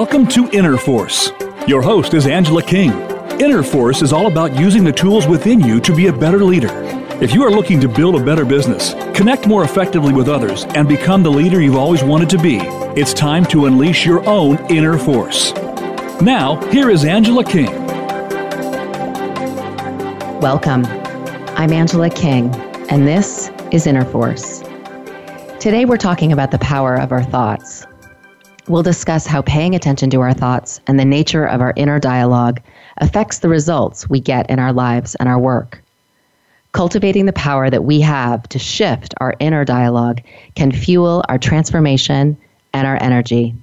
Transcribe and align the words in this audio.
Welcome 0.00 0.28
to 0.28 0.48
Inner 0.50 0.76
Force. 0.76 1.32
Your 1.66 1.82
host 1.82 2.14
is 2.14 2.28
Angela 2.28 2.62
King. 2.62 2.92
Inner 3.40 3.64
Force 3.64 4.00
is 4.00 4.12
all 4.12 4.28
about 4.28 4.56
using 4.56 4.84
the 4.84 4.92
tools 4.92 5.26
within 5.26 5.58
you 5.58 5.80
to 5.80 5.92
be 5.92 6.06
a 6.06 6.12
better 6.12 6.44
leader. 6.44 6.70
If 7.20 7.34
you 7.34 7.42
are 7.42 7.50
looking 7.50 7.80
to 7.80 7.88
build 7.88 8.14
a 8.14 8.24
better 8.24 8.44
business, 8.44 8.94
connect 9.12 9.48
more 9.48 9.64
effectively 9.64 10.12
with 10.12 10.28
others, 10.28 10.66
and 10.76 10.86
become 10.86 11.24
the 11.24 11.32
leader 11.32 11.60
you've 11.60 11.76
always 11.76 12.04
wanted 12.04 12.30
to 12.30 12.38
be, 12.38 12.58
it's 12.96 13.12
time 13.12 13.44
to 13.46 13.66
unleash 13.66 14.06
your 14.06 14.24
own 14.28 14.58
inner 14.70 14.96
force. 14.96 15.52
Now, 16.20 16.64
here 16.70 16.90
is 16.90 17.04
Angela 17.04 17.42
King. 17.42 17.72
Welcome. 20.40 20.86
I'm 21.56 21.72
Angela 21.72 22.08
King, 22.08 22.54
and 22.88 23.04
this 23.04 23.50
is 23.72 23.84
Inner 23.84 24.04
Force. 24.04 24.60
Today, 25.58 25.86
we're 25.86 25.96
talking 25.96 26.30
about 26.30 26.52
the 26.52 26.58
power 26.60 26.94
of 26.94 27.10
our 27.10 27.24
thoughts. 27.24 27.84
We'll 28.68 28.82
discuss 28.82 29.26
how 29.26 29.40
paying 29.40 29.74
attention 29.74 30.10
to 30.10 30.20
our 30.20 30.34
thoughts 30.34 30.78
and 30.86 31.00
the 31.00 31.04
nature 31.06 31.46
of 31.46 31.62
our 31.62 31.72
inner 31.74 31.98
dialogue 31.98 32.60
affects 32.98 33.38
the 33.38 33.48
results 33.48 34.10
we 34.10 34.20
get 34.20 34.50
in 34.50 34.58
our 34.58 34.74
lives 34.74 35.14
and 35.14 35.26
our 35.26 35.38
work. 35.38 35.82
Cultivating 36.72 37.24
the 37.24 37.32
power 37.32 37.70
that 37.70 37.84
we 37.84 38.02
have 38.02 38.46
to 38.50 38.58
shift 38.58 39.14
our 39.22 39.34
inner 39.40 39.64
dialogue 39.64 40.20
can 40.54 40.70
fuel 40.70 41.24
our 41.30 41.38
transformation 41.38 42.36
and 42.74 42.86
our 42.86 43.02
energy. 43.02 43.54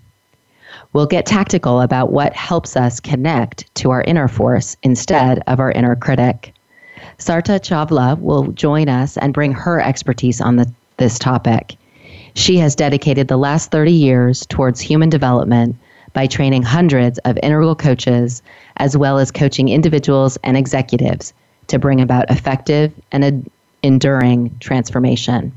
We'll 0.92 1.06
get 1.06 1.28
tactical 1.28 1.82
about 1.82 2.12
what 2.12 2.34
helps 2.34 2.76
us 2.76 3.00
connect 3.00 3.74
to 3.76 3.92
our 3.92 4.02
inner 4.02 4.28
force 4.28 4.76
instead 4.82 5.44
of 5.46 5.60
our 5.60 5.72
inner 5.72 5.96
critic. 5.96 6.52
Sarita 7.20 7.60
Chawla 7.60 8.20
will 8.20 8.48
join 8.54 8.90
us 8.90 9.18
and 9.18 9.36
bring 9.36 9.52
her 9.52 9.80
expertise 9.80 10.42
on 10.42 10.56
the, 10.56 10.72
this 10.98 11.20
topic. 11.20 11.76
She 12.38 12.58
has 12.58 12.76
dedicated 12.76 13.28
the 13.28 13.38
last 13.38 13.72
30 13.72 13.92
years 13.92 14.46
towards 14.46 14.82
human 14.82 15.10
development 15.10 15.78
by 16.12 16.28
training 16.28 16.64
hundreds 16.64 17.18
of 17.20 17.40
integral 17.42 17.76
coaches, 17.76 18.44
as 18.78 18.96
well 18.96 19.18
as 19.20 19.32
coaching 19.32 19.70
individuals 19.70 20.38
and 20.44 20.58
executives 20.58 21.34
to 21.68 21.80
bring 21.80 22.02
about 22.02 22.30
effective 22.30 22.92
and 23.12 23.50
enduring 23.84 24.56
transformation. 24.60 25.54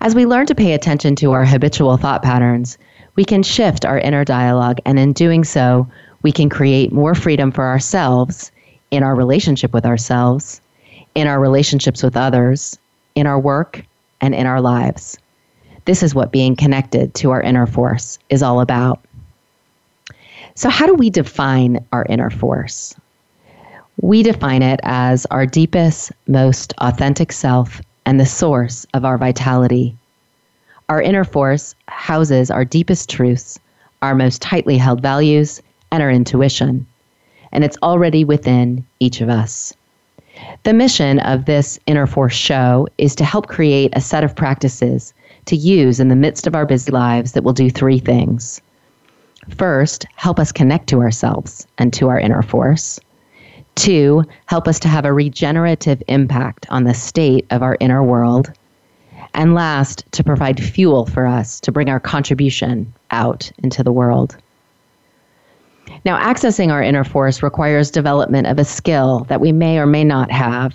As 0.00 0.14
we 0.14 0.26
learn 0.26 0.46
to 0.46 0.54
pay 0.54 0.74
attention 0.74 1.16
to 1.16 1.32
our 1.32 1.46
habitual 1.46 1.96
thought 1.96 2.22
patterns, 2.22 2.76
we 3.16 3.24
can 3.24 3.42
shift 3.42 3.86
our 3.86 3.98
inner 3.98 4.24
dialogue, 4.24 4.78
and 4.84 4.98
in 4.98 5.12
doing 5.14 5.44
so, 5.44 5.88
we 6.22 6.30
can 6.30 6.50
create 6.50 6.92
more 6.92 7.14
freedom 7.14 7.52
for 7.52 7.64
ourselves 7.64 8.52
in 8.90 9.02
our 9.02 9.14
relationship 9.14 9.72
with 9.72 9.86
ourselves, 9.86 10.60
in 11.14 11.26
our 11.26 11.40
relationships 11.40 12.02
with 12.02 12.16
others, 12.18 12.78
in 13.14 13.26
our 13.26 13.40
work, 13.40 13.82
and 14.20 14.34
in 14.34 14.46
our 14.46 14.60
lives. 14.60 15.18
This 15.88 16.02
is 16.02 16.14
what 16.14 16.32
being 16.32 16.54
connected 16.54 17.14
to 17.14 17.30
our 17.30 17.40
inner 17.40 17.66
force 17.66 18.18
is 18.28 18.42
all 18.42 18.60
about. 18.60 19.00
So, 20.54 20.68
how 20.68 20.84
do 20.84 20.92
we 20.92 21.08
define 21.08 21.82
our 21.92 22.04
inner 22.04 22.28
force? 22.28 22.94
We 23.98 24.22
define 24.22 24.60
it 24.60 24.80
as 24.82 25.24
our 25.30 25.46
deepest, 25.46 26.12
most 26.26 26.74
authentic 26.76 27.32
self 27.32 27.80
and 28.04 28.20
the 28.20 28.26
source 28.26 28.86
of 28.92 29.06
our 29.06 29.16
vitality. 29.16 29.96
Our 30.90 31.00
inner 31.00 31.24
force 31.24 31.74
houses 31.86 32.50
our 32.50 32.66
deepest 32.66 33.08
truths, 33.08 33.58
our 34.02 34.14
most 34.14 34.42
tightly 34.42 34.76
held 34.76 35.00
values, 35.00 35.62
and 35.90 36.02
our 36.02 36.10
intuition. 36.10 36.86
And 37.50 37.64
it's 37.64 37.78
already 37.82 38.24
within 38.24 38.84
each 39.00 39.22
of 39.22 39.30
us. 39.30 39.72
The 40.64 40.74
mission 40.74 41.18
of 41.20 41.44
this 41.44 41.78
Inner 41.86 42.06
Force 42.06 42.34
show 42.34 42.86
is 42.98 43.14
to 43.16 43.24
help 43.24 43.48
create 43.48 43.92
a 43.94 44.00
set 44.00 44.24
of 44.24 44.36
practices 44.36 45.14
to 45.46 45.56
use 45.56 46.00
in 46.00 46.08
the 46.08 46.16
midst 46.16 46.46
of 46.46 46.54
our 46.54 46.66
busy 46.66 46.92
lives 46.92 47.32
that 47.32 47.44
will 47.44 47.52
do 47.52 47.70
three 47.70 47.98
things. 47.98 48.60
First, 49.56 50.06
help 50.16 50.38
us 50.38 50.52
connect 50.52 50.88
to 50.88 51.00
ourselves 51.00 51.66
and 51.78 51.92
to 51.94 52.08
our 52.08 52.20
inner 52.20 52.42
force. 52.42 53.00
Two, 53.76 54.24
help 54.46 54.68
us 54.68 54.78
to 54.80 54.88
have 54.88 55.04
a 55.04 55.12
regenerative 55.12 56.02
impact 56.08 56.66
on 56.68 56.84
the 56.84 56.94
state 56.94 57.46
of 57.50 57.62
our 57.62 57.76
inner 57.80 58.02
world. 58.02 58.52
And 59.34 59.54
last, 59.54 60.04
to 60.12 60.24
provide 60.24 60.62
fuel 60.62 61.06
for 61.06 61.26
us 61.26 61.60
to 61.60 61.72
bring 61.72 61.88
our 61.88 62.00
contribution 62.00 62.92
out 63.10 63.50
into 63.62 63.82
the 63.82 63.92
world. 63.92 64.36
Now, 66.04 66.18
accessing 66.18 66.70
our 66.70 66.82
inner 66.82 67.04
force 67.04 67.42
requires 67.42 67.90
development 67.90 68.46
of 68.46 68.58
a 68.58 68.64
skill 68.64 69.26
that 69.28 69.40
we 69.40 69.52
may 69.52 69.78
or 69.78 69.86
may 69.86 70.04
not 70.04 70.30
have 70.30 70.74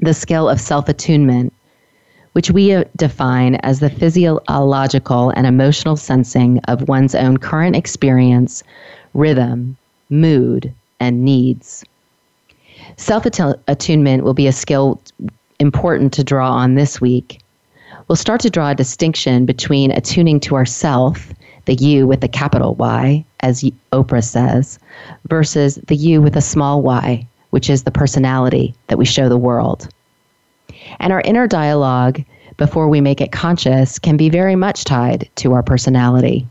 the 0.00 0.14
skill 0.14 0.48
of 0.48 0.60
self 0.60 0.88
attunement 0.88 1.52
which 2.32 2.50
we 2.50 2.72
uh, 2.72 2.84
define 2.96 3.56
as 3.56 3.80
the 3.80 3.90
physiological 3.90 5.30
and 5.30 5.46
emotional 5.46 5.96
sensing 5.96 6.58
of 6.68 6.88
one's 6.88 7.14
own 7.14 7.36
current 7.36 7.76
experience, 7.76 8.62
rhythm, 9.14 9.76
mood, 10.08 10.72
and 10.98 11.24
needs. 11.24 11.84
Self 12.96 13.26
attunement 13.26 14.24
will 14.24 14.34
be 14.34 14.46
a 14.46 14.52
skill 14.52 15.00
important 15.58 16.12
to 16.14 16.24
draw 16.24 16.52
on 16.52 16.74
this 16.74 17.00
week. 17.00 17.40
We'll 18.08 18.16
start 18.16 18.40
to 18.40 18.50
draw 18.50 18.70
a 18.70 18.74
distinction 18.74 19.46
between 19.46 19.90
attuning 19.90 20.40
to 20.40 20.56
ourself, 20.56 21.32
the 21.64 21.74
you 21.74 22.06
with 22.06 22.20
the 22.20 22.28
capital 22.28 22.74
Y, 22.74 23.24
as 23.40 23.62
Oprah 23.92 24.24
says, 24.24 24.78
versus 25.28 25.76
the 25.86 25.96
you 25.96 26.20
with 26.20 26.36
a 26.36 26.40
small 26.40 26.82
y, 26.82 27.26
which 27.50 27.70
is 27.70 27.82
the 27.82 27.90
personality 27.90 28.74
that 28.88 28.98
we 28.98 29.04
show 29.04 29.28
the 29.28 29.36
world. 29.36 29.88
And 31.00 31.12
our 31.12 31.20
inner 31.22 31.46
dialogue, 31.46 32.22
before 32.56 32.88
we 32.88 33.00
make 33.00 33.20
it 33.20 33.32
conscious, 33.32 33.98
can 33.98 34.16
be 34.16 34.28
very 34.28 34.56
much 34.56 34.84
tied 34.84 35.28
to 35.36 35.52
our 35.52 35.62
personality. 35.62 36.46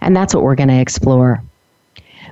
And 0.00 0.14
that's 0.14 0.34
what 0.34 0.44
we're 0.44 0.54
going 0.54 0.68
to 0.68 0.80
explore. 0.80 1.42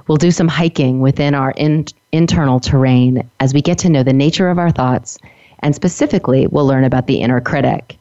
We'll 0.07 0.17
do 0.17 0.31
some 0.31 0.49
hiking 0.49 1.01
within 1.01 1.35
our 1.35 1.53
in, 1.53 1.87
internal 2.13 2.61
terrain 2.61 3.29
as 3.41 3.53
we 3.53 3.61
get 3.61 3.79
to 3.79 3.91
know 3.91 4.03
the 4.03 4.13
nature 4.13 4.49
of 4.49 4.59
our 4.59 4.71
thoughts, 4.71 5.19
and 5.61 5.75
specifically, 5.75 6.47
we'll 6.47 6.67
learn 6.67 6.85
about 6.85 7.07
the 7.07 7.21
inner 7.21 7.41
critic. 7.41 7.99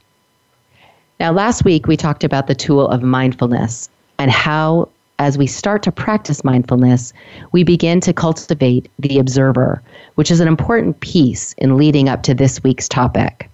Now, 1.20 1.32
last 1.32 1.66
week 1.66 1.88
we 1.88 1.98
talked 1.98 2.24
about 2.24 2.48
the 2.48 2.56
tool 2.56 2.88
of 2.88 3.02
mindfulness 3.02 3.90
and 4.20 4.32
how, 4.32 4.90
as 5.20 5.38
we 5.38 5.48
start 5.48 5.84
to 5.84 5.92
practice 5.92 6.44
mindfulness, 6.44 7.14
we 7.52 7.64
begin 7.64 8.00
to 8.02 8.14
cultivate 8.14 8.90
the 9.00 9.20
observer, 9.20 9.82
which 10.16 10.32
is 10.32 10.40
an 10.40 10.48
important 10.48 11.00
piece 11.00 11.54
in 11.54 11.78
leading 11.78 12.10
up 12.10 12.24
to 12.24 12.34
this 12.34 12.64
week's 12.64 12.88
topic. 12.88 13.50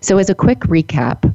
So, 0.00 0.18
as 0.18 0.30
a 0.30 0.34
quick 0.34 0.60
recap, 0.60 1.32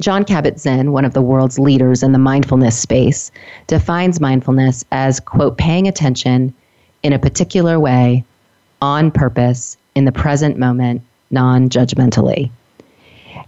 Jon 0.00 0.24
Kabat 0.24 0.58
Zinn, 0.58 0.92
one 0.92 1.04
of 1.04 1.14
the 1.14 1.22
world's 1.22 1.58
leaders 1.58 2.02
in 2.02 2.12
the 2.12 2.18
mindfulness 2.18 2.78
space, 2.78 3.30
defines 3.68 4.20
mindfulness 4.20 4.84
as, 4.90 5.20
quote, 5.20 5.56
paying 5.56 5.86
attention 5.86 6.52
in 7.02 7.12
a 7.12 7.18
particular 7.18 7.78
way, 7.78 8.24
on 8.82 9.10
purpose, 9.10 9.76
in 9.94 10.04
the 10.04 10.12
present 10.12 10.58
moment, 10.58 11.02
non 11.30 11.68
judgmentally. 11.68 12.50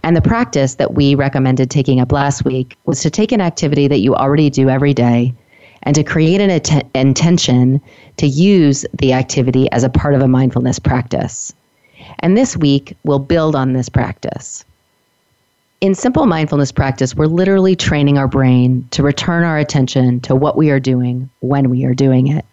And 0.03 0.15
the 0.15 0.21
practice 0.21 0.75
that 0.75 0.93
we 0.93 1.15
recommended 1.15 1.69
taking 1.69 1.99
up 1.99 2.11
last 2.11 2.45
week 2.45 2.77
was 2.85 3.01
to 3.01 3.09
take 3.09 3.31
an 3.31 3.41
activity 3.41 3.87
that 3.87 3.99
you 3.99 4.15
already 4.15 4.49
do 4.49 4.69
every 4.69 4.93
day 4.93 5.33
and 5.83 5.95
to 5.95 6.03
create 6.03 6.41
an 6.41 6.49
att- 6.49 6.85
intention 6.93 7.81
to 8.17 8.27
use 8.27 8.85
the 8.99 9.13
activity 9.13 9.71
as 9.71 9.83
a 9.83 9.89
part 9.89 10.13
of 10.13 10.21
a 10.21 10.27
mindfulness 10.27 10.79
practice. 10.79 11.53
And 12.19 12.37
this 12.37 12.57
week, 12.57 12.95
we'll 13.03 13.19
build 13.19 13.55
on 13.55 13.73
this 13.73 13.89
practice. 13.89 14.65
In 15.79 15.93
simple 15.93 16.25
mindfulness 16.25 16.71
practice, 16.71 17.15
we're 17.15 17.27
literally 17.27 17.75
training 17.75 18.17
our 18.17 18.27
brain 18.27 18.87
to 18.91 19.03
return 19.03 19.43
our 19.43 19.59
attention 19.59 20.19
to 20.21 20.35
what 20.35 20.57
we 20.57 20.71
are 20.71 20.79
doing 20.79 21.29
when 21.41 21.69
we 21.69 21.85
are 21.85 21.93
doing 21.93 22.27
it. 22.27 22.45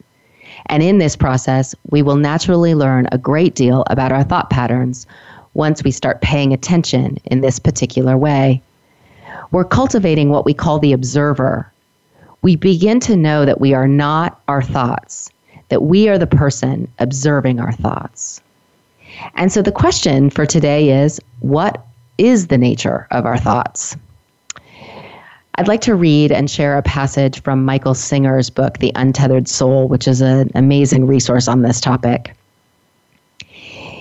And 0.67 0.83
in 0.83 0.99
this 0.99 1.17
process, 1.17 1.75
we 1.91 2.03
will 2.03 2.17
naturally 2.17 2.75
learn 2.75 3.09
a 3.13 3.19
great 3.19 3.55
deal 3.55 3.85
about 3.89 4.13
our 4.13 4.25
thought 4.25 4.51
patterns 4.51 5.07
once 5.55 5.83
we 5.83 5.91
start 5.91 6.21
paying 6.21 6.53
attention 6.53 7.19
in 7.25 7.41
this 7.41 7.59
particular 7.59 8.17
way. 8.17 8.61
We're 9.51 9.65
cultivating 9.65 10.31
what 10.31 10.45
we 10.45 10.55
call 10.55 10.79
the 10.79 10.93
observer. 10.93 11.71
We 12.43 12.57
begin 12.57 13.01
to 13.01 13.17
know 13.17 13.45
that 13.45 13.61
we 13.61 13.73
are 13.73 13.89
not 13.89 14.41
our 14.49 14.63
thoughts, 14.63 15.31
that 15.69 15.83
we 15.83 16.09
are 16.09 16.19
the 16.19 16.27
person 16.27 16.89
observing 16.99 17.61
our 17.61 17.73
thoughts. 17.73 18.41
And 19.37 19.53
so 19.53 19.63
the 19.63 19.73
question 19.73 20.29
for 20.29 20.45
today 20.45 20.91
is 20.91 21.21
what 21.41 21.87
is 22.19 22.49
the 22.49 22.59
nature 22.59 23.07
of 23.11 23.25
our 23.27 23.39
thoughts? 23.39 23.97
I'd 25.57 25.69
like 25.69 25.83
to 25.83 25.95
read 25.95 26.33
and 26.33 26.51
share 26.51 26.77
a 26.77 26.83
passage 26.83 27.41
from 27.43 27.65
Michael 27.65 27.95
Singer's 27.95 28.51
book, 28.51 28.79
The 28.79 28.91
Untethered 28.97 29.47
Soul, 29.47 29.87
which 29.87 30.09
is 30.09 30.21
an 30.21 30.51
amazing 30.57 31.07
resource 31.07 31.47
on 31.47 31.63
this 31.63 31.81
topic. 31.81 32.35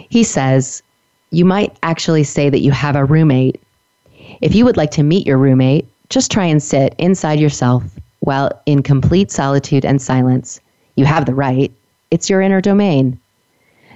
He 0.09 0.23
says, 0.23 0.81
You 1.33 1.45
might 1.45 1.75
actually 1.81 2.25
say 2.25 2.51
that 2.51 2.61
you 2.61 2.69
have 2.69 2.95
a 2.95 3.05
roommate. 3.05 3.59
If 4.39 4.53
you 4.53 4.65
would 4.65 4.77
like 4.77 4.91
to 4.91 5.01
meet 5.01 5.25
your 5.25 5.39
roommate, 5.39 5.87
just 6.09 6.31
try 6.31 6.45
and 6.45 6.61
sit 6.61 6.93
inside 6.99 7.39
yourself 7.39 7.83
while 8.19 8.51
in 8.67 8.83
complete 8.83 9.31
solitude 9.31 9.83
and 9.83 9.99
silence. 9.99 10.61
You 10.95 11.05
have 11.05 11.25
the 11.25 11.33
right, 11.33 11.71
it's 12.11 12.29
your 12.29 12.41
inner 12.41 12.61
domain. 12.61 13.19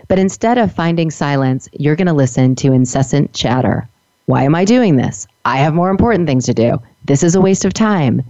But 0.08 0.18
instead 0.18 0.58
of 0.58 0.74
finding 0.74 1.12
silence, 1.12 1.70
you're 1.74 1.96
going 1.96 2.08
to 2.08 2.14
listen 2.14 2.56
to 2.56 2.74
incessant 2.74 3.34
chatter. 3.34 3.88
Why 4.26 4.42
am 4.42 4.56
I 4.56 4.66
doing 4.66 4.96
this? 4.96 5.28
I 5.46 5.58
have 5.58 5.76
more 5.76 5.92
important 5.92 6.28
things 6.28 6.46
to 6.46 6.56
do. 6.56 6.82
This 7.06 7.22
is 7.22 7.36
a 7.36 7.42
waste 7.42 7.66
of 7.66 7.74
time. 7.74 8.24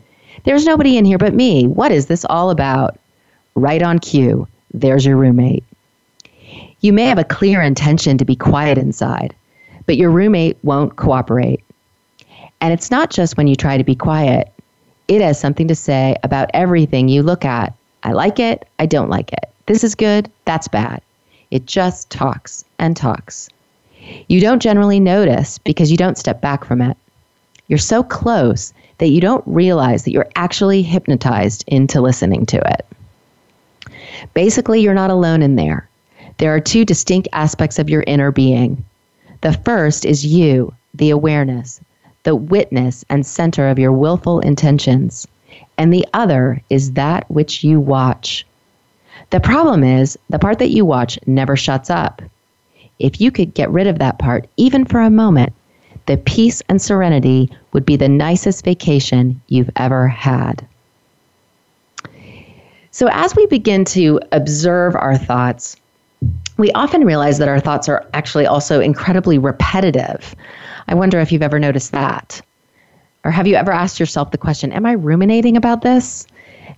There's 0.44 0.66
nobody 0.66 0.98
in 0.98 1.06
here 1.06 1.18
but 1.18 1.34
me. 1.34 1.66
What 1.66 1.94
is 1.94 2.08
this 2.08 2.26
all 2.26 2.50
about? 2.50 3.00
Right 3.56 3.82
on 3.82 4.00
cue, 4.00 4.50
there's 4.74 5.06
your 5.06 5.16
roommate. 5.16 5.64
You 6.88 6.94
may 6.94 7.08
have 7.08 7.20
a 7.20 7.26
clear 7.26 7.62
intention 7.62 8.18
to 8.18 8.24
be 8.24 8.38
quiet 8.38 8.78
inside, 8.78 9.36
but 9.88 9.98
your 9.98 10.10
roommate 10.10 10.58
won't 10.64 10.96
cooperate. 10.96 11.62
And 12.62 12.72
it's 12.72 12.90
not 12.90 13.10
just 13.10 13.36
when 13.36 13.46
you 13.46 13.58
try 13.58 13.78
to 13.78 13.84
be 13.84 13.94
quiet, 13.94 14.54
it 15.10 15.20
has 15.20 15.38
something 15.38 15.68
to 15.68 15.76
say 15.76 16.16
about 16.24 16.50
everything 16.54 17.10
you 17.10 17.24
look 17.24 17.44
at. 17.44 17.74
I 18.04 18.14
like 18.14 18.40
it, 18.40 18.70
I 18.80 18.86
don't 18.86 19.10
like 19.10 19.34
it. 19.34 19.50
This 19.66 19.84
is 19.84 19.96
good, 19.96 20.32
that's 20.46 20.70
bad. 20.70 21.02
It 21.52 21.66
just 21.66 22.10
talks 22.10 22.64
and 22.80 22.96
talks. 22.96 23.50
You 24.30 24.40
don't 24.40 24.62
generally 24.62 25.02
notice 25.02 25.58
because 25.58 25.92
you 25.92 25.98
don't 25.98 26.18
step 26.18 26.40
back 26.40 26.64
from 26.64 26.82
it. 26.82 26.96
You're 27.68 27.80
so 27.80 28.02
close 28.02 28.72
that 29.00 29.10
you 29.10 29.20
don't 29.20 29.44
realize 29.46 30.06
that 30.06 30.12
you're 30.12 30.32
actually 30.38 30.84
hypnotized 30.84 31.66
into 31.68 32.00
listening 32.00 32.46
to 32.46 32.62
it. 32.66 33.92
Basically, 34.34 34.80
you're 34.80 34.94
not 34.94 35.12
alone 35.12 35.42
in 35.42 35.58
there. 35.58 35.90
There 36.38 36.54
are 36.54 36.60
two 36.60 36.86
distinct 36.86 37.28
aspects 37.34 37.80
of 37.80 37.90
your 37.90 38.04
inner 38.06 38.32
being. 38.32 38.84
The 39.42 39.54
first 39.54 40.06
is 40.06 40.26
you, 40.26 40.74
the 40.94 41.10
awareness, 41.10 41.82
the 42.24 42.36
witness 42.36 43.04
and 43.10 43.26
center 43.26 43.68
of 43.68 43.80
your 43.80 43.92
willful 43.92 44.40
intentions. 44.42 45.28
And 45.78 45.92
the 45.92 46.06
other 46.14 46.62
is 46.70 46.92
that 46.92 47.30
which 47.32 47.64
you 47.64 47.80
watch. 47.80 48.46
The 49.32 49.40
problem 49.40 49.84
is, 49.84 50.18
the 50.30 50.40
part 50.40 50.60
that 50.60 50.70
you 50.70 50.86
watch 50.86 51.18
never 51.26 51.56
shuts 51.56 51.90
up. 51.90 52.22
If 53.00 53.20
you 53.20 53.32
could 53.32 53.54
get 53.54 53.72
rid 53.72 53.88
of 53.88 54.00
that 54.00 54.20
part, 54.20 54.48
even 54.58 54.86
for 54.86 55.02
a 55.02 55.10
moment, 55.10 55.54
the 56.06 56.18
peace 56.18 56.62
and 56.70 56.82
serenity 56.82 57.50
would 57.74 57.86
be 57.86 57.96
the 57.96 58.10
nicest 58.10 58.64
vacation 58.64 59.42
you've 59.48 59.70
ever 59.76 60.08
had. 60.08 60.66
So, 62.92 63.08
as 63.12 63.36
we 63.36 63.46
begin 63.48 63.86
to 63.86 64.20
observe 64.32 64.96
our 64.96 65.18
thoughts, 65.18 65.78
we 66.58 66.72
often 66.74 67.06
realize 67.06 67.38
that 67.38 67.48
our 67.48 67.60
thoughts 67.60 67.88
are 67.88 68.06
actually 68.14 68.46
also 68.46 68.80
incredibly 68.80 69.38
repetitive. 69.38 70.36
I 70.88 70.96
wonder 70.96 71.20
if 71.20 71.32
you've 71.32 71.44
ever 71.44 71.60
noticed 71.60 71.92
that. 71.92 72.42
Or 73.24 73.32
have 73.32 73.48
you 73.48 73.56
ever 73.56 73.72
asked 73.72 74.00
yourself 74.00 74.32
the 74.32 74.38
question 74.38 74.72
Am 74.72 74.86
I 74.86 74.94
ruminating 74.94 75.56
about 75.56 75.82
this? 75.82 76.28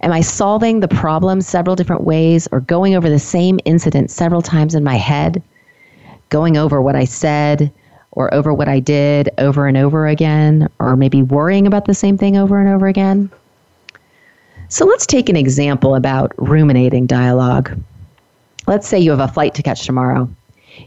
Am 0.01 0.11
I 0.11 0.21
solving 0.21 0.79
the 0.79 0.87
problem 0.87 1.41
several 1.41 1.75
different 1.75 2.03
ways 2.03 2.47
or 2.51 2.61
going 2.61 2.95
over 2.95 3.09
the 3.09 3.19
same 3.19 3.59
incident 3.65 4.11
several 4.11 4.41
times 4.41 4.75
in 4.75 4.83
my 4.83 4.95
head? 4.95 5.41
Going 6.29 6.57
over 6.57 6.81
what 6.81 6.95
I 6.95 7.05
said 7.05 7.71
or 8.11 8.33
over 8.33 8.53
what 8.53 8.67
I 8.67 8.79
did 8.79 9.29
over 9.37 9.67
and 9.67 9.77
over 9.77 10.07
again, 10.07 10.69
or 10.79 10.95
maybe 10.95 11.21
worrying 11.21 11.67
about 11.67 11.85
the 11.85 11.93
same 11.93 12.17
thing 12.17 12.37
over 12.37 12.59
and 12.59 12.69
over 12.69 12.87
again? 12.87 13.29
So 14.67 14.85
let's 14.85 15.05
take 15.05 15.29
an 15.29 15.35
example 15.35 15.95
about 15.95 16.33
ruminating 16.37 17.05
dialogue. 17.05 17.79
Let's 18.69 18.87
say 18.87 18.99
you 18.99 19.09
have 19.09 19.19
a 19.19 19.27
flight 19.27 19.55
to 19.55 19.63
catch 19.63 19.87
tomorrow. 19.87 20.29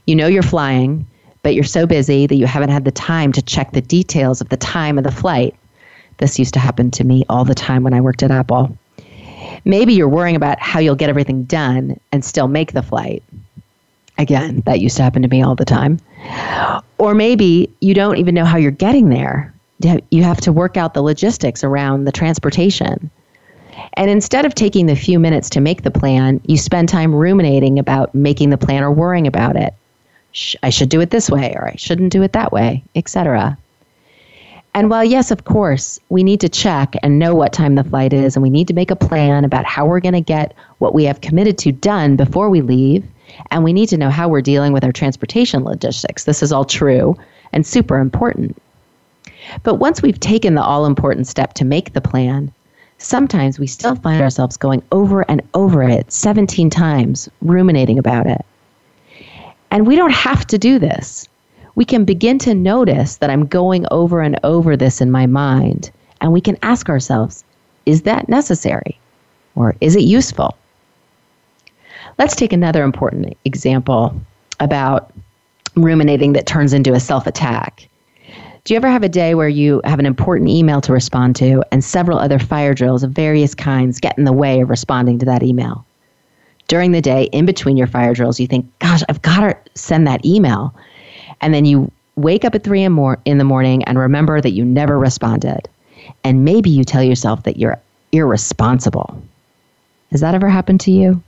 You 0.07 0.15
know 0.15 0.29
you're 0.29 0.45
flying, 0.45 1.05
but 1.43 1.57
you're 1.57 1.65
so 1.65 1.85
busy 1.85 2.29
that 2.29 2.37
you 2.37 2.47
haven't 2.47 2.69
had 2.71 2.85
the 2.85 2.93
time 2.93 3.33
to 3.33 3.43
check 3.43 3.73
the 3.73 3.81
details 3.81 4.41
of 4.41 4.51
the 4.51 4.57
time 4.57 4.99
of 4.99 5.05
the 5.05 5.11
flight. 5.11 5.57
This 6.19 6.39
used 6.39 6.55
to 6.55 6.61
happen 6.61 6.93
to 6.93 7.03
me 7.03 7.25
all 7.29 7.45
the 7.45 7.57
time 7.57 7.83
when 7.83 7.93
I 7.93 8.01
worked 8.01 8.23
at 8.23 8.31
Apple. 8.31 8.79
Maybe 9.65 9.95
you're 9.95 10.09
worrying 10.09 10.37
about 10.37 10.61
how 10.61 10.79
you'll 10.79 10.95
get 10.95 11.11
everything 11.11 11.43
done 11.43 11.99
and 12.13 12.25
still 12.25 12.47
make 12.47 12.71
the 12.71 12.85
flight. 12.85 13.25
Again, 14.17 14.63
that 14.65 14.79
used 14.79 14.97
to 14.99 15.03
happen 15.03 15.23
to 15.23 15.29
me 15.29 15.43
all 15.43 15.57
the 15.57 15.65
time. 15.65 15.99
Or 16.99 17.15
maybe 17.15 17.69
you 17.81 17.95
don't 17.95 18.17
even 18.17 18.33
know 18.33 18.45
how 18.45 18.59
you're 18.59 18.71
getting 18.71 19.09
there. 19.09 19.53
You 20.13 20.23
have 20.23 20.41
to 20.43 20.53
work 20.53 20.77
out 20.77 20.95
the 20.95 21.03
logistics 21.03 21.65
around 21.65 22.05
the 22.05 22.13
transportation. 22.13 23.11
And 23.95 24.11
instead 24.11 24.45
of 24.45 24.55
taking 24.55 24.87
the 24.87 24.97
few 24.97 25.19
minutes 25.19 25.51
to 25.51 25.61
make 25.61 25.83
the 25.83 25.91
plan, 25.91 26.41
you 26.47 26.57
spend 26.57 26.89
time 26.89 27.15
ruminating 27.15 27.79
about 27.79 28.15
making 28.15 28.51
the 28.51 28.59
plan 28.59 28.83
or 28.83 28.91
worrying 28.91 29.27
about 29.27 29.57
it. 29.57 29.75
I 30.63 30.71
should 30.71 30.89
do 30.89 31.01
it 31.01 31.11
this 31.11 31.31
way 31.31 31.55
or 31.55 31.69
I 31.69 31.77
shouldn't 31.77 32.13
do 32.13 32.23
it 32.23 32.33
that 32.33 32.53
way, 32.53 32.83
etc. 32.95 33.59
And 34.75 34.89
while, 34.89 35.05
yes, 35.05 35.31
of 35.31 35.45
course, 35.45 36.01
we 36.09 36.23
need 36.23 36.41
to 36.41 36.49
check 36.49 36.95
and 37.03 37.19
know 37.19 37.35
what 37.35 37.53
time 37.53 37.75
the 37.75 37.85
flight 37.85 38.15
is, 38.15 38.35
and 38.35 38.43
we 38.43 38.49
need 38.49 38.69
to 38.69 38.75
make 38.75 38.91
a 38.91 38.97
plan 38.97 39.45
about 39.45 39.67
how 39.67 39.85
we're 39.85 40.01
going 40.01 40.15
to 40.15 40.23
get 40.23 40.55
what 40.79 40.95
we 40.95 41.05
have 41.05 41.21
committed 41.21 41.59
to 41.59 41.73
done 41.73 42.17
before 42.17 42.49
we 42.49 42.63
leave, 42.63 43.05
and 43.51 43.65
we 43.65 43.75
need 43.75 43.91
to 43.91 43.99
know 43.99 44.09
how 44.09 44.29
we're 44.29 44.41
dealing 44.41 44.73
with 44.73 44.83
our 44.83 44.93
transportation 44.93 45.63
logistics. 45.63 46.25
This 46.25 46.43
is 46.43 46.53
all 46.53 46.65
true 46.65 47.15
and 47.53 47.67
super 47.67 47.99
important. 47.99 48.57
But 49.63 49.75
once 49.75 50.01
we've 50.01 50.21
taken 50.21 50.55
the 50.55 50.63
all 50.63 50.87
important 50.87 51.27
step 51.27 51.53
to 51.55 51.67
make 51.67 51.93
the 51.93 52.01
plan, 52.01 52.51
sometimes 53.03 53.59
we 53.59 53.67
still 53.67 53.97
find 53.97 54.23
ourselves 54.23 54.57
going 54.57 54.83
over 54.93 55.23
and 55.31 55.43
over 55.55 55.83
it 55.83 56.11
17 56.13 56.71
times, 56.71 57.29
ruminating 57.41 57.99
about 57.99 58.27
it. 58.27 58.45
And 59.71 59.87
we 59.87 59.97
don't 59.97 60.13
have 60.13 60.47
to 60.49 60.59
do 60.59 60.79
this. 60.79 61.29
We 61.75 61.85
can 61.85 62.05
begin 62.05 62.39
to 62.41 62.55
notice 62.55 63.17
that 63.17 63.31
I'm 63.31 63.47
going 63.47 63.87
over 63.91 64.21
and 64.21 64.39
over 64.43 64.77
this 64.77 65.01
in 65.01 65.11
my 65.11 65.27
mind, 65.27 65.91
and 66.21 66.33
we 66.33 66.41
can 66.41 66.59
ask 66.63 66.89
ourselves, 66.89 67.45
is 67.87 68.03
that 68.03 68.29
necessary? 68.29 68.99
Or 69.55 69.75
is 69.81 69.97
it 69.97 70.03
useful? 70.03 70.57
Let's 72.19 72.37
take 72.37 72.53
another 72.53 72.85
important 72.85 73.37
example 73.45 74.15
about 74.61 75.13
ruminating 75.75 76.35
that 76.35 76.47
turns 76.47 76.73
into 76.73 76.93
a 76.93 77.01
self 77.01 77.27
attack. 77.27 77.89
Do 78.65 78.75
you 78.75 78.77
ever 78.77 78.89
have 78.89 79.03
a 79.03 79.09
day 79.09 79.35
where 79.35 79.49
you 79.49 79.81
have 79.83 79.99
an 79.99 80.07
important 80.07 80.49
email 80.49 80.81
to 80.83 80.93
respond 80.93 81.35
to 81.37 81.65
and 81.73 81.83
several 81.83 82.17
other 82.17 82.39
fire 82.39 82.75
drills 82.75 83.03
of 83.03 83.11
various 83.11 83.57
kinds 83.57 83.99
get 83.99 84.17
in 84.17 84.23
the 84.23 84.33
way 84.33 84.61
of 84.61 84.71
responding 84.71 85.19
to 85.19 85.27
that 85.27 85.43
email? 85.43 85.85
During 86.69 86.93
the 86.93 87.01
day, 87.01 87.25
in 87.33 87.45
between 87.45 87.77
your 87.77 87.89
fire 87.89 88.15
drills, 88.15 88.39
you 88.39 88.47
think, 88.47 88.67
gosh, 88.79 89.03
I've 89.09 89.21
got 89.21 89.41
to 89.41 89.57
send 89.75 90.07
that 90.07 90.25
email. 90.25 90.73
And 91.41 91.53
then 91.53 91.65
you 91.65 91.91
wake 92.15 92.45
up 92.45 92.55
at 92.55 92.63
three 92.63 92.85
in, 92.85 92.95
the 92.95 93.45
morning 93.45 93.83
and 93.83 93.99
remember 93.99 94.41
that 94.41 94.53
you 94.53 94.65
never 94.65 94.97
responded. 94.97 95.69
And 96.23 96.45
maybe 96.45 96.71
you 96.71 96.85
tell 96.85 97.03
yourself 97.03 97.43
that 97.43 97.57
you're 97.57 97.81
irresponsible. 98.13 99.21
Has 100.13 100.21
that 100.21 100.37
ever 100.37 100.49
happened 100.49 100.81
to 100.83 100.93
you? 100.93 101.21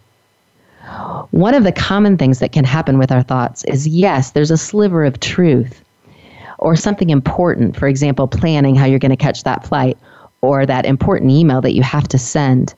One 1.33 1.55
of 1.55 1.65
the 1.65 1.73
common 1.73 2.17
things 2.17 2.39
that 2.39 2.53
can 2.53 2.65
happen 2.65 2.97
with 2.97 3.11
our 3.11 3.25
thoughts 3.25 3.65
is 3.65 3.89
yes, 3.89 4.31
there's 4.31 4.53
a 4.53 4.57
sliver 4.57 5.05
of 5.05 5.19
truth 5.19 5.84
or 6.65 6.75
something 6.77 7.11
important, 7.11 7.77
for 7.77 7.87
example, 7.87 8.27
planning 8.27 8.75
how 8.75 8.87
you're 8.87 8.99
going 8.99 9.11
to 9.11 9.17
catch 9.17 9.43
that 9.43 9.67
flight 9.67 9.99
or 10.41 10.65
that 10.65 10.87
important 10.87 11.31
email 11.31 11.61
that 11.61 11.75
you 11.75 11.83
have 11.83 12.09
to 12.09 12.19
send. 12.19 12.75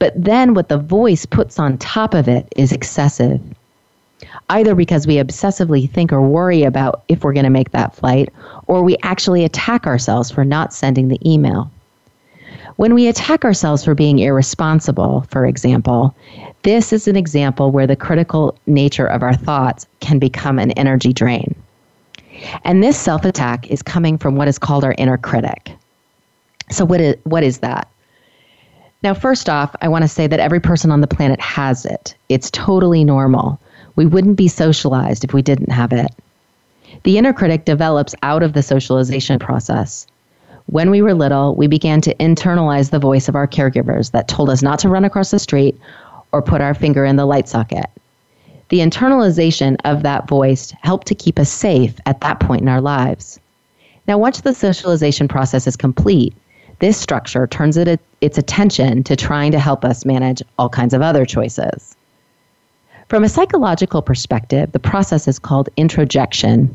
But 0.00 0.12
then 0.16 0.54
what 0.54 0.68
the 0.68 0.78
voice 0.78 1.24
puts 1.24 1.58
on 1.58 1.78
top 1.78 2.14
of 2.14 2.28
it 2.28 2.52
is 2.56 2.72
excessive. 2.72 3.40
Either 4.50 4.74
because 4.74 5.06
we 5.06 5.16
obsessively 5.16 5.88
think 5.88 6.12
or 6.12 6.20
worry 6.20 6.64
about 6.64 7.04
if 7.08 7.22
we're 7.22 7.32
going 7.32 7.44
to 7.44 7.50
make 7.50 7.70
that 7.70 7.94
flight, 7.94 8.28
or 8.66 8.82
we 8.82 8.96
actually 9.04 9.44
attack 9.44 9.86
ourselves 9.86 10.30
for 10.30 10.44
not 10.44 10.72
sending 10.72 11.06
the 11.06 11.20
email. 11.24 11.70
When 12.76 12.92
we 12.92 13.06
attack 13.06 13.44
ourselves 13.44 13.84
for 13.84 13.94
being 13.94 14.18
irresponsible, 14.18 15.26
for 15.30 15.46
example, 15.46 16.14
this 16.62 16.92
is 16.92 17.06
an 17.06 17.16
example 17.16 17.70
where 17.70 17.86
the 17.86 17.96
critical 17.96 18.58
nature 18.66 19.06
of 19.06 19.22
our 19.22 19.34
thoughts 19.34 19.86
can 20.00 20.18
become 20.18 20.58
an 20.58 20.72
energy 20.72 21.12
drain. 21.12 21.54
And 22.64 22.82
this 22.82 22.98
self 22.98 23.24
attack 23.24 23.70
is 23.70 23.82
coming 23.82 24.18
from 24.18 24.36
what 24.36 24.48
is 24.48 24.58
called 24.58 24.84
our 24.84 24.94
inner 24.98 25.18
critic. 25.18 25.72
So, 26.70 26.84
what 26.84 27.00
is, 27.00 27.16
what 27.24 27.42
is 27.42 27.58
that? 27.58 27.88
Now, 29.02 29.14
first 29.14 29.48
off, 29.48 29.74
I 29.80 29.88
want 29.88 30.02
to 30.02 30.08
say 30.08 30.26
that 30.26 30.40
every 30.40 30.60
person 30.60 30.92
on 30.92 31.00
the 31.00 31.08
planet 31.08 31.40
has 31.40 31.84
it. 31.84 32.14
It's 32.28 32.50
totally 32.50 33.04
normal. 33.04 33.58
We 33.96 34.06
wouldn't 34.06 34.36
be 34.36 34.48
socialized 34.48 35.24
if 35.24 35.34
we 35.34 35.42
didn't 35.42 35.70
have 35.70 35.92
it. 35.92 36.10
The 37.02 37.18
inner 37.18 37.32
critic 37.32 37.64
develops 37.64 38.14
out 38.22 38.42
of 38.42 38.52
the 38.52 38.62
socialization 38.62 39.38
process. 39.38 40.06
When 40.66 40.90
we 40.90 41.02
were 41.02 41.14
little, 41.14 41.56
we 41.56 41.66
began 41.66 42.00
to 42.02 42.14
internalize 42.14 42.90
the 42.90 43.00
voice 43.00 43.28
of 43.28 43.34
our 43.34 43.48
caregivers 43.48 44.12
that 44.12 44.28
told 44.28 44.48
us 44.48 44.62
not 44.62 44.78
to 44.80 44.88
run 44.88 45.04
across 45.04 45.32
the 45.32 45.38
street 45.38 45.78
or 46.30 46.40
put 46.40 46.60
our 46.60 46.74
finger 46.74 47.04
in 47.04 47.16
the 47.16 47.26
light 47.26 47.48
socket. 47.48 47.90
The 48.72 48.78
internalization 48.78 49.76
of 49.84 50.02
that 50.02 50.26
voice 50.26 50.72
helped 50.80 51.06
to 51.08 51.14
keep 51.14 51.38
us 51.38 51.50
safe 51.50 52.00
at 52.06 52.22
that 52.22 52.40
point 52.40 52.62
in 52.62 52.68
our 52.68 52.80
lives. 52.80 53.38
Now, 54.08 54.16
once 54.16 54.40
the 54.40 54.54
socialization 54.54 55.28
process 55.28 55.66
is 55.66 55.76
complete, 55.76 56.32
this 56.78 56.96
structure 56.96 57.46
turns 57.46 57.76
it, 57.76 58.00
its 58.22 58.38
attention 58.38 59.04
to 59.04 59.14
trying 59.14 59.52
to 59.52 59.58
help 59.58 59.84
us 59.84 60.06
manage 60.06 60.42
all 60.58 60.70
kinds 60.70 60.94
of 60.94 61.02
other 61.02 61.26
choices. 61.26 61.94
From 63.08 63.24
a 63.24 63.28
psychological 63.28 64.00
perspective, 64.00 64.72
the 64.72 64.78
process 64.78 65.28
is 65.28 65.38
called 65.38 65.68
introjection. 65.76 66.74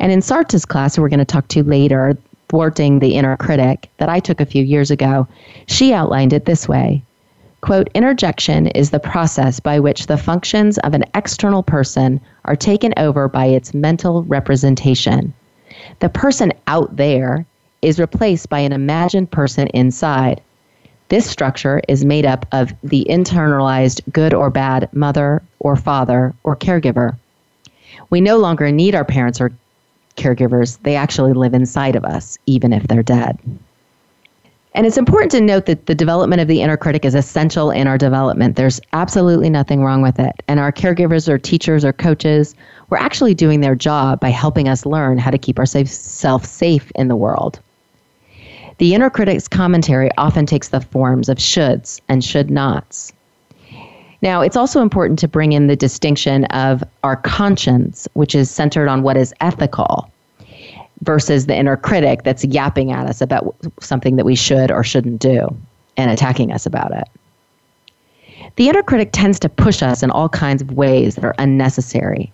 And 0.00 0.10
in 0.10 0.22
Sarita's 0.22 0.64
class, 0.64 0.98
we're 0.98 1.08
going 1.08 1.20
to 1.20 1.24
talk 1.24 1.46
to 1.48 1.62
later, 1.62 2.18
Thwarting 2.48 2.98
the 2.98 3.14
Inner 3.14 3.36
Critic, 3.36 3.88
that 3.98 4.08
I 4.08 4.18
took 4.18 4.40
a 4.40 4.46
few 4.46 4.64
years 4.64 4.90
ago, 4.90 5.28
she 5.68 5.92
outlined 5.92 6.32
it 6.32 6.46
this 6.46 6.66
way 6.66 7.04
Quote, 7.60 7.90
introjection 7.94 8.68
is 8.68 8.90
the 8.90 8.98
process 8.98 9.60
by 9.60 9.78
which 9.78 10.06
the 10.06 10.16
functions 10.16 10.78
of 10.78 10.94
an 10.94 11.04
external 11.14 11.62
person 11.62 12.20
are 12.46 12.56
taken 12.56 12.94
over 12.96 13.28
by 13.28 13.46
its 13.46 13.74
mental 13.74 14.22
representation. 14.24 15.32
The 15.98 16.08
person 16.08 16.52
out 16.66 16.96
there 16.96 17.44
is 17.82 18.00
replaced 18.00 18.48
by 18.48 18.60
an 18.60 18.72
imagined 18.72 19.30
person 19.30 19.66
inside. 19.68 20.40
This 21.08 21.28
structure 21.28 21.82
is 21.88 22.04
made 22.04 22.24
up 22.24 22.46
of 22.52 22.72
the 22.82 23.06
internalized 23.10 24.00
good 24.12 24.32
or 24.32 24.48
bad 24.48 24.88
mother 24.94 25.42
or 25.58 25.76
father 25.76 26.32
or 26.44 26.56
caregiver. 26.56 27.16
We 28.08 28.20
no 28.20 28.38
longer 28.38 28.70
need 28.70 28.94
our 28.94 29.04
parents 29.04 29.40
or 29.40 29.52
caregivers, 30.16 30.78
they 30.82 30.96
actually 30.96 31.32
live 31.32 31.54
inside 31.54 31.96
of 31.96 32.04
us, 32.04 32.38
even 32.46 32.72
if 32.72 32.86
they're 32.86 33.02
dead. 33.02 33.38
And 34.74 34.86
it's 34.86 34.98
important 34.98 35.32
to 35.32 35.40
note 35.40 35.66
that 35.66 35.86
the 35.86 35.94
development 35.94 36.40
of 36.40 36.46
the 36.46 36.62
inner 36.62 36.76
critic 36.76 37.04
is 37.04 37.14
essential 37.14 37.72
in 37.72 37.88
our 37.88 37.98
development. 37.98 38.54
There's 38.54 38.80
absolutely 38.92 39.50
nothing 39.50 39.82
wrong 39.82 40.00
with 40.00 40.20
it. 40.20 40.32
And 40.46 40.60
our 40.60 40.70
caregivers 40.70 41.28
or 41.28 41.38
teachers 41.38 41.84
or 41.84 41.92
coaches, 41.92 42.54
we're 42.88 42.98
actually 42.98 43.34
doing 43.34 43.60
their 43.60 43.74
job 43.74 44.20
by 44.20 44.28
helping 44.28 44.68
us 44.68 44.86
learn 44.86 45.18
how 45.18 45.32
to 45.32 45.38
keep 45.38 45.58
ourselves 45.58 46.48
safe 46.48 46.92
in 46.94 47.08
the 47.08 47.16
world. 47.16 47.58
The 48.78 48.94
inner 48.94 49.10
critic's 49.10 49.48
commentary 49.48 50.08
often 50.16 50.46
takes 50.46 50.68
the 50.68 50.80
forms 50.80 51.28
of 51.28 51.38
shoulds 51.38 52.00
and 52.08 52.24
should 52.24 52.50
nots. 52.50 53.12
Now, 54.22 54.40
it's 54.40 54.56
also 54.56 54.82
important 54.82 55.18
to 55.20 55.28
bring 55.28 55.52
in 55.52 55.66
the 55.66 55.76
distinction 55.76 56.44
of 56.46 56.84
our 57.02 57.16
conscience, 57.16 58.06
which 58.12 58.34
is 58.34 58.50
centered 58.50 58.88
on 58.88 59.02
what 59.02 59.16
is 59.16 59.34
ethical, 59.40 60.10
versus 61.02 61.46
the 61.46 61.56
inner 61.56 61.76
critic 61.76 62.22
that's 62.24 62.44
yapping 62.44 62.92
at 62.92 63.06
us 63.06 63.20
about 63.20 63.56
something 63.80 64.16
that 64.16 64.24
we 64.24 64.34
should 64.34 64.70
or 64.70 64.84
shouldn't 64.84 65.20
do 65.20 65.54
and 65.96 66.10
attacking 66.10 66.52
us 66.52 66.66
about 66.66 66.92
it. 66.92 67.08
The 68.56 68.68
inner 68.68 68.82
critic 68.82 69.10
tends 69.12 69.38
to 69.40 69.48
push 69.48 69.82
us 69.82 70.02
in 70.02 70.10
all 70.10 70.28
kinds 70.28 70.62
of 70.62 70.72
ways 70.72 71.14
that 71.14 71.24
are 71.24 71.34
unnecessary. 71.38 72.32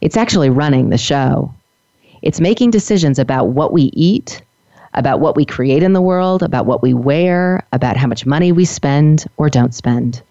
It's 0.00 0.16
actually 0.16 0.50
running 0.50 0.90
the 0.90 0.98
show. 0.98 1.52
It's 2.22 2.40
making 2.40 2.70
decisions 2.70 3.18
about 3.18 3.48
what 3.48 3.72
we 3.72 3.90
eat, 3.94 4.42
about 4.94 5.20
what 5.20 5.36
we 5.36 5.44
create 5.44 5.82
in 5.82 5.92
the 5.92 6.00
world, 6.00 6.42
about 6.42 6.66
what 6.66 6.82
we 6.82 6.94
wear, 6.94 7.64
about 7.72 7.96
how 7.96 8.06
much 8.06 8.26
money 8.26 8.52
we 8.52 8.64
spend 8.64 9.26
or 9.36 9.48
don't 9.48 9.74
spend. 9.74 10.22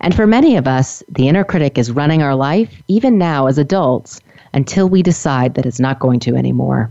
And 0.00 0.14
for 0.14 0.26
many 0.26 0.56
of 0.56 0.66
us, 0.66 1.02
the 1.08 1.28
inner 1.28 1.44
critic 1.44 1.78
is 1.78 1.90
running 1.90 2.22
our 2.22 2.34
life, 2.34 2.82
even 2.88 3.18
now 3.18 3.46
as 3.46 3.58
adults, 3.58 4.20
until 4.54 4.88
we 4.88 5.02
decide 5.02 5.54
that 5.54 5.66
it's 5.66 5.80
not 5.80 5.98
going 5.98 6.20
to 6.20 6.36
anymore. 6.36 6.90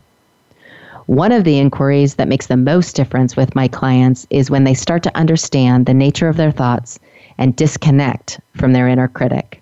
One 1.08 1.32
of 1.32 1.44
the 1.44 1.58
inquiries 1.58 2.16
that 2.16 2.28
makes 2.28 2.48
the 2.48 2.58
most 2.58 2.96
difference 2.96 3.36
with 3.36 3.56
my 3.56 3.68
clients 3.68 4.26
is 4.30 4.52
when 4.52 4.64
they 4.64 4.74
start 4.74 5.04
to 5.04 5.18
understand 5.18 5.86
the 5.86 5.94
nature 5.94 6.30
of 6.30 6.38
their 6.38 6.52
thoughts 6.52 7.00
and 7.38 7.56
disconnect 7.56 8.40
from 8.56 8.74
their 8.74 8.88
inner 8.88 9.08
critic. 9.08 9.62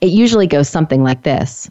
It 0.00 0.10
usually 0.10 0.46
goes 0.46 0.68
something 0.68 1.02
like 1.02 1.22
this 1.22 1.70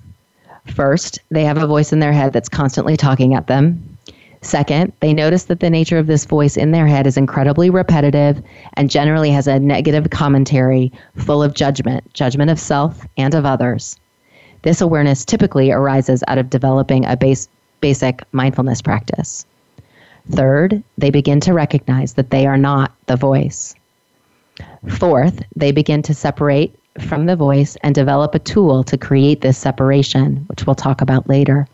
First, 0.65 1.19
they 1.31 1.43
have 1.45 1.57
a 1.57 1.67
voice 1.67 1.91
in 1.91 1.99
their 1.99 2.13
head 2.13 2.33
that's 2.33 2.49
constantly 2.49 2.95
talking 2.95 3.33
at 3.33 3.47
them. 3.47 3.97
Second, 4.41 4.93
they 5.01 5.13
notice 5.13 5.45
that 5.45 5.59
the 5.59 5.69
nature 5.69 5.97
of 5.97 6.07
this 6.07 6.25
voice 6.25 6.55
in 6.55 6.71
their 6.71 6.87
head 6.87 7.05
is 7.07 7.17
incredibly 7.17 7.69
repetitive 7.69 8.41
and 8.75 8.89
generally 8.89 9.31
has 9.31 9.47
a 9.47 9.59
negative 9.59 10.09
commentary 10.11 10.91
full 11.15 11.43
of 11.43 11.55
judgment, 11.55 12.13
judgment 12.13 12.49
of 12.49 12.59
self 12.59 13.05
and 13.17 13.33
of 13.33 13.45
others. 13.45 13.97
This 14.61 14.81
awareness 14.81 15.25
typically 15.25 15.71
arises 15.71 16.23
out 16.27 16.37
of 16.37 16.49
developing 16.49 17.05
a 17.05 17.15
base, 17.15 17.47
basic 17.81 18.21
mindfulness 18.33 18.81
practice. 18.81 19.45
Third, 20.31 20.83
they 20.97 21.09
begin 21.09 21.39
to 21.41 21.53
recognize 21.53 22.13
that 22.13 22.29
they 22.29 22.45
are 22.45 22.57
not 22.57 22.91
the 23.07 23.15
voice. 23.15 23.73
Fourth, 24.87 25.41
they 25.55 25.71
begin 25.71 26.01
to 26.03 26.13
separate 26.13 26.77
from 26.99 27.25
the 27.25 27.35
voice 27.35 27.77
and 27.81 27.95
develop 27.95 28.35
a 28.35 28.39
tool 28.39 28.83
to 28.83 28.97
create 28.97 29.41
this 29.41 29.57
separation, 29.57 30.43
which 30.47 30.65
we'll 30.65 30.75
talk 30.75 31.01
about 31.01 31.29
later. 31.29 31.67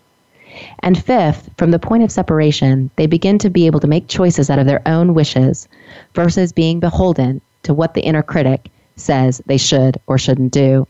And 0.80 1.04
fifth, 1.04 1.50
from 1.58 1.72
the 1.72 1.80
point 1.80 2.04
of 2.04 2.12
separation, 2.12 2.90
they 2.96 3.08
begin 3.08 3.40
to 3.40 3.50
be 3.50 3.66
able 3.66 3.80
to 3.80 3.88
make 3.88 4.08
choices 4.08 4.50
out 4.50 4.60
of 4.60 4.68
their 4.68 4.82
own 4.86 5.14
wishes 5.14 5.68
versus 6.14 6.54
being 6.54 6.80
beholden 6.80 7.42
to 7.64 7.74
what 7.74 7.94
the 7.94 8.02
inner 8.02 8.24
critic 8.24 8.70
says 8.96 9.42
they 9.48 9.58
should 9.58 10.00
or 10.08 10.18
shouldn't 10.18 10.54
do. 10.54 10.88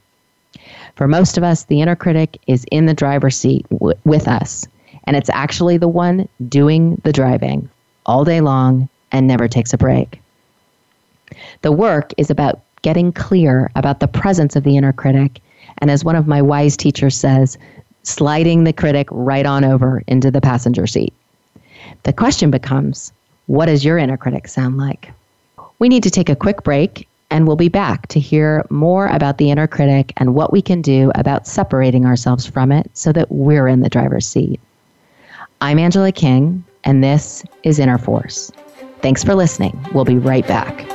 For 0.96 1.08
most 1.08 1.38
of 1.38 1.44
us, 1.44 1.64
the 1.64 1.82
inner 1.82 1.96
critic 1.96 2.40
is 2.48 2.66
in 2.72 2.86
the 2.86 2.94
driver's 2.94 3.38
seat 3.38 3.66
w- 3.70 3.98
with 4.06 4.28
us, 4.28 4.66
and 5.04 5.16
it's 5.16 5.30
actually 5.30 5.78
the 5.78 5.88
one 5.88 6.28
doing 6.48 7.02
the 7.04 7.12
driving 7.12 7.70
all 8.06 8.24
day 8.24 8.42
long 8.42 8.88
and 9.12 9.28
never 9.28 9.48
takes 9.48 9.74
a 9.74 9.78
break. 9.78 10.22
The 11.62 11.72
work 11.72 12.14
is 12.18 12.30
about 12.30 12.62
getting 12.82 13.12
clear 13.12 13.72
about 13.76 14.00
the 14.00 14.08
presence 14.08 14.56
of 14.56 14.64
the 14.64 14.78
inner 14.78 14.94
critic, 14.94 15.42
and 15.80 15.92
as 15.92 16.06
one 16.06 16.16
of 16.16 16.28
my 16.28 16.42
wise 16.42 16.78
teachers 16.78 17.18
says, 17.18 17.58
sliding 18.04 18.64
the 18.64 18.74
critic 18.74 19.08
right 19.12 19.46
on 19.46 19.66
over 19.66 20.04
into 20.08 20.32
the 20.32 20.42
passenger 20.42 20.88
seat. 20.88 21.14
The 22.04 22.14
question 22.14 22.52
becomes 22.52 23.12
what 23.48 23.66
does 23.66 23.84
your 23.84 23.98
inner 23.98 24.18
critic 24.18 24.48
sound 24.48 24.78
like? 24.78 25.12
We 25.80 25.90
need 25.90 26.04
to 26.04 26.10
take 26.10 26.30
a 26.30 26.36
quick 26.36 26.64
break 26.64 27.08
and 27.36 27.48
we'll 27.48 27.58
be 27.58 27.68
back 27.68 28.08
to 28.08 28.18
hear 28.18 28.66
more 28.70 29.08
about 29.08 29.40
the 29.40 29.52
inner 29.52 29.68
critic 29.68 30.14
and 30.16 30.36
what 30.36 30.54
we 30.54 30.62
can 30.62 30.82
do 30.82 31.12
about 31.16 31.46
separating 31.46 32.06
ourselves 32.06 32.46
from 32.46 32.72
it 32.72 32.90
so 32.94 33.12
that 33.12 33.30
we're 33.30 33.68
in 33.68 33.82
the 33.82 33.90
driver's 33.90 34.26
seat. 34.26 34.58
I'm 35.60 35.78
Angela 35.78 36.14
King, 36.14 36.64
and 36.86 37.04
this 37.04 37.44
is 37.64 37.78
Inner 37.78 37.98
Force. 37.98 38.54
Thanks 39.02 39.22
for 39.22 39.36
listening. 39.36 39.78
We'll 39.94 40.06
be 40.06 40.18
right 40.18 40.48
back. 40.48 40.88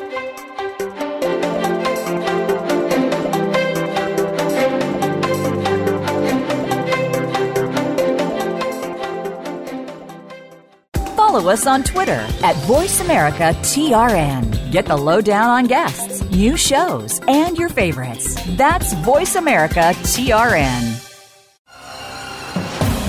Follow 11.30 11.50
us 11.50 11.64
on 11.64 11.84
Twitter 11.84 12.26
at 12.42 12.56
VoiceAmericaTRN. 12.66 14.72
Get 14.72 14.86
the 14.86 14.96
lowdown 14.96 15.48
on 15.48 15.66
guests, 15.66 16.28
new 16.32 16.56
shows, 16.56 17.20
and 17.28 17.56
your 17.56 17.68
favorites. 17.68 18.34
That's 18.56 18.94
VoiceAmericaTRN. 18.94 21.06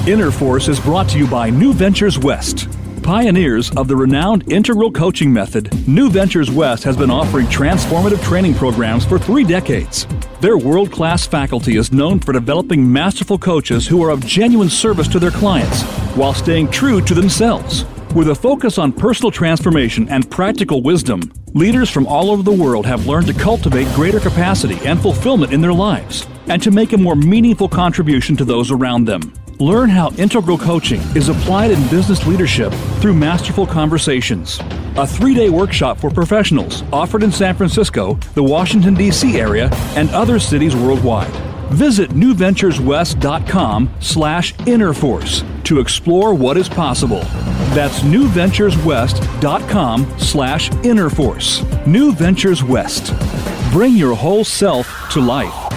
Inner 0.08 0.30
Force 0.30 0.68
is 0.68 0.80
brought 0.80 1.10
to 1.10 1.18
you 1.18 1.26
by 1.26 1.50
New 1.50 1.74
Ventures 1.74 2.20
West. 2.20 2.68
Pioneers 3.02 3.76
of 3.76 3.88
the 3.88 3.96
renowned 3.96 4.52
integral 4.52 4.92
coaching 4.92 5.34
method, 5.34 5.74
New 5.88 6.12
Ventures 6.12 6.52
West 6.52 6.84
has 6.84 6.96
been 6.96 7.10
offering 7.10 7.48
transformative 7.48 8.24
training 8.24 8.54
programs 8.54 9.04
for 9.04 9.18
three 9.18 9.44
decades. 9.44 10.06
Their 10.42 10.60
world 10.60 10.92
class 10.92 11.26
faculty 11.26 11.76
is 11.76 11.92
known 11.92 12.20
for 12.20 12.34
developing 12.34 12.94
masterful 12.94 13.40
coaches 13.40 13.88
who 13.88 14.04
are 14.04 14.12
of 14.12 14.24
genuine 14.28 14.70
service 14.70 15.08
to 15.08 15.18
their 15.18 15.32
clients 15.32 15.82
while 16.16 16.36
staying 16.36 16.70
true 16.70 17.02
to 17.02 17.16
themselves. 17.16 17.84
With 18.14 18.28
a 18.28 18.36
focus 18.36 18.78
on 18.78 18.92
personal 18.92 19.32
transformation 19.32 20.10
and 20.10 20.30
practical 20.30 20.82
wisdom, 20.84 21.32
leaders 21.54 21.90
from 21.90 22.06
all 22.08 22.30
over 22.30 22.44
the 22.44 22.52
world 22.52 22.86
have 22.86 23.08
learned 23.08 23.28
to 23.28 23.34
cultivate 23.34 23.88
greater 23.96 24.20
capacity 24.20 24.78
and 24.86 25.02
fulfillment 25.02 25.54
in 25.54 25.62
their 25.62 25.72
lives 25.72 26.28
and 26.48 26.62
to 26.62 26.72
make 26.72 26.92
a 26.92 26.98
more 26.98 27.16
meaningful 27.16 27.70
contribution 27.70 28.36
to 28.36 28.44
those 28.44 28.70
around 28.70 29.06
them. 29.06 29.34
Learn 29.60 29.90
how 29.90 30.12
integral 30.18 30.58
coaching 30.58 31.00
is 31.16 31.30
applied 31.30 31.72
in 31.72 31.88
business 31.88 32.28
leadership 32.28 32.74
through 33.00 33.14
masterful 33.14 33.66
conversations. 33.66 34.60
A 34.98 35.08
three 35.08 35.34
day 35.34 35.50
workshop 35.50 35.98
for 35.98 36.10
professionals 36.10 36.84
offered 36.92 37.24
in 37.24 37.32
San 37.32 37.56
Francisco, 37.56 38.16
the 38.34 38.44
Washington, 38.44 38.94
D.C. 38.94 39.40
area, 39.40 39.70
and 39.96 40.10
other 40.10 40.38
cities 40.38 40.76
worldwide. 40.76 41.51
Visit 41.72 42.12
newventureswest.com 42.12 43.90
slash 44.02 44.54
innerforce 44.56 45.64
to 45.64 45.80
explore 45.80 46.34
what 46.34 46.58
is 46.58 46.68
possible. 46.68 47.22
That's 47.74 48.02
newventureswest.com 48.02 50.20
slash 50.20 50.70
innerforce. 50.70 51.88
New 51.88 52.12
Ventures 52.12 52.62
West. 52.64 53.14
Bring 53.72 53.94
your 53.94 54.16
whole 54.16 54.44
self 54.44 55.10
to 55.12 55.22
life. 55.22 55.70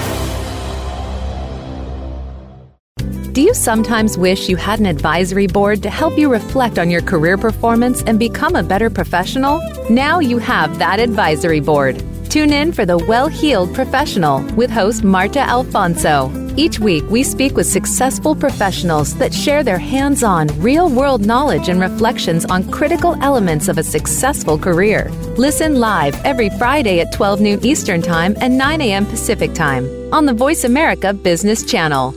Do 3.32 3.42
you 3.42 3.54
sometimes 3.54 4.18
wish 4.18 4.48
you 4.48 4.56
had 4.56 4.80
an 4.80 4.86
advisory 4.86 5.46
board 5.46 5.82
to 5.82 5.90
help 5.90 6.18
you 6.18 6.30
reflect 6.30 6.78
on 6.78 6.90
your 6.90 7.02
career 7.02 7.36
performance 7.36 8.02
and 8.02 8.18
become 8.18 8.56
a 8.56 8.62
better 8.62 8.90
professional? 8.90 9.60
Now 9.90 10.20
you 10.20 10.38
have 10.38 10.78
that 10.78 11.00
advisory 11.00 11.60
board. 11.60 12.02
Tune 12.34 12.52
in 12.52 12.72
for 12.72 12.84
The 12.84 12.98
Well 12.98 13.28
Heeled 13.28 13.72
Professional 13.72 14.42
with 14.56 14.68
host 14.68 15.04
Marta 15.04 15.38
Alfonso. 15.38 16.32
Each 16.56 16.80
week, 16.80 17.04
we 17.08 17.22
speak 17.22 17.54
with 17.54 17.64
successful 17.64 18.34
professionals 18.34 19.16
that 19.18 19.32
share 19.32 19.62
their 19.62 19.78
hands 19.78 20.24
on, 20.24 20.48
real 20.60 20.88
world 20.88 21.24
knowledge 21.24 21.68
and 21.68 21.80
reflections 21.80 22.44
on 22.46 22.68
critical 22.72 23.14
elements 23.22 23.68
of 23.68 23.78
a 23.78 23.84
successful 23.84 24.58
career. 24.58 25.12
Listen 25.36 25.78
live 25.78 26.16
every 26.24 26.50
Friday 26.50 26.98
at 26.98 27.12
12 27.12 27.40
noon 27.40 27.64
Eastern 27.64 28.02
Time 28.02 28.34
and 28.40 28.58
9 28.58 28.80
a.m. 28.80 29.06
Pacific 29.06 29.54
Time 29.54 29.86
on 30.12 30.26
the 30.26 30.34
Voice 30.34 30.64
America 30.64 31.14
Business 31.14 31.64
Channel. 31.64 32.10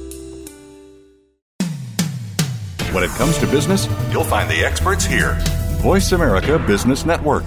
When 2.92 3.04
it 3.04 3.12
comes 3.12 3.38
to 3.38 3.46
business, 3.46 3.88
you'll 4.12 4.24
find 4.24 4.50
the 4.50 4.66
experts 4.66 5.06
here. 5.06 5.38
Voice 5.84 6.12
America 6.12 6.58
Business 6.58 7.06
Network. 7.06 7.44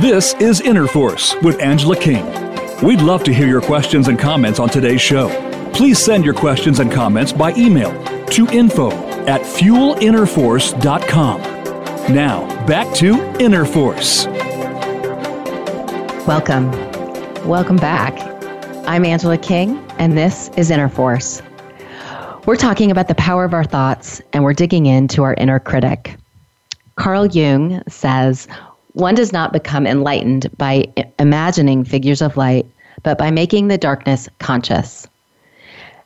This 0.00 0.32
is 0.40 0.62
Inner 0.62 0.86
Force 0.86 1.34
with 1.42 1.60
Angela 1.60 1.94
King. 1.94 2.24
We'd 2.82 3.02
love 3.02 3.22
to 3.24 3.34
hear 3.34 3.46
your 3.46 3.60
questions 3.60 4.08
and 4.08 4.18
comments 4.18 4.58
on 4.58 4.70
today's 4.70 5.02
show. 5.02 5.28
Please 5.74 5.98
send 5.98 6.24
your 6.24 6.32
questions 6.32 6.78
and 6.78 6.90
comments 6.90 7.34
by 7.34 7.52
email 7.52 7.92
to 8.28 8.46
info 8.46 8.92
at 9.26 9.42
fuelinnerforce.com. 9.42 11.40
Now, 12.14 12.66
back 12.66 12.94
to 12.96 13.20
Inner 13.40 13.66
Force. 13.66 14.24
Welcome. 16.26 16.70
Welcome 17.46 17.76
back. 17.76 18.18
I'm 18.88 19.04
Angela 19.04 19.36
King, 19.36 19.84
and 19.98 20.16
this 20.16 20.48
is 20.56 20.70
Inner 20.70 20.88
Force. 20.88 21.42
We're 22.46 22.56
talking 22.56 22.90
about 22.90 23.08
the 23.08 23.14
power 23.16 23.44
of 23.44 23.52
our 23.52 23.64
thoughts, 23.64 24.22
and 24.32 24.44
we're 24.44 24.54
digging 24.54 24.86
into 24.86 25.24
our 25.24 25.34
inner 25.34 25.60
critic. 25.60 26.16
Carl 26.96 27.26
Jung 27.26 27.82
says, 27.86 28.48
one 29.00 29.14
does 29.14 29.32
not 29.32 29.52
become 29.52 29.86
enlightened 29.86 30.56
by 30.56 30.84
imagining 31.18 31.84
figures 31.84 32.22
of 32.22 32.36
light, 32.36 32.66
but 33.02 33.18
by 33.18 33.30
making 33.30 33.68
the 33.68 33.78
darkness 33.78 34.28
conscious. 34.38 35.08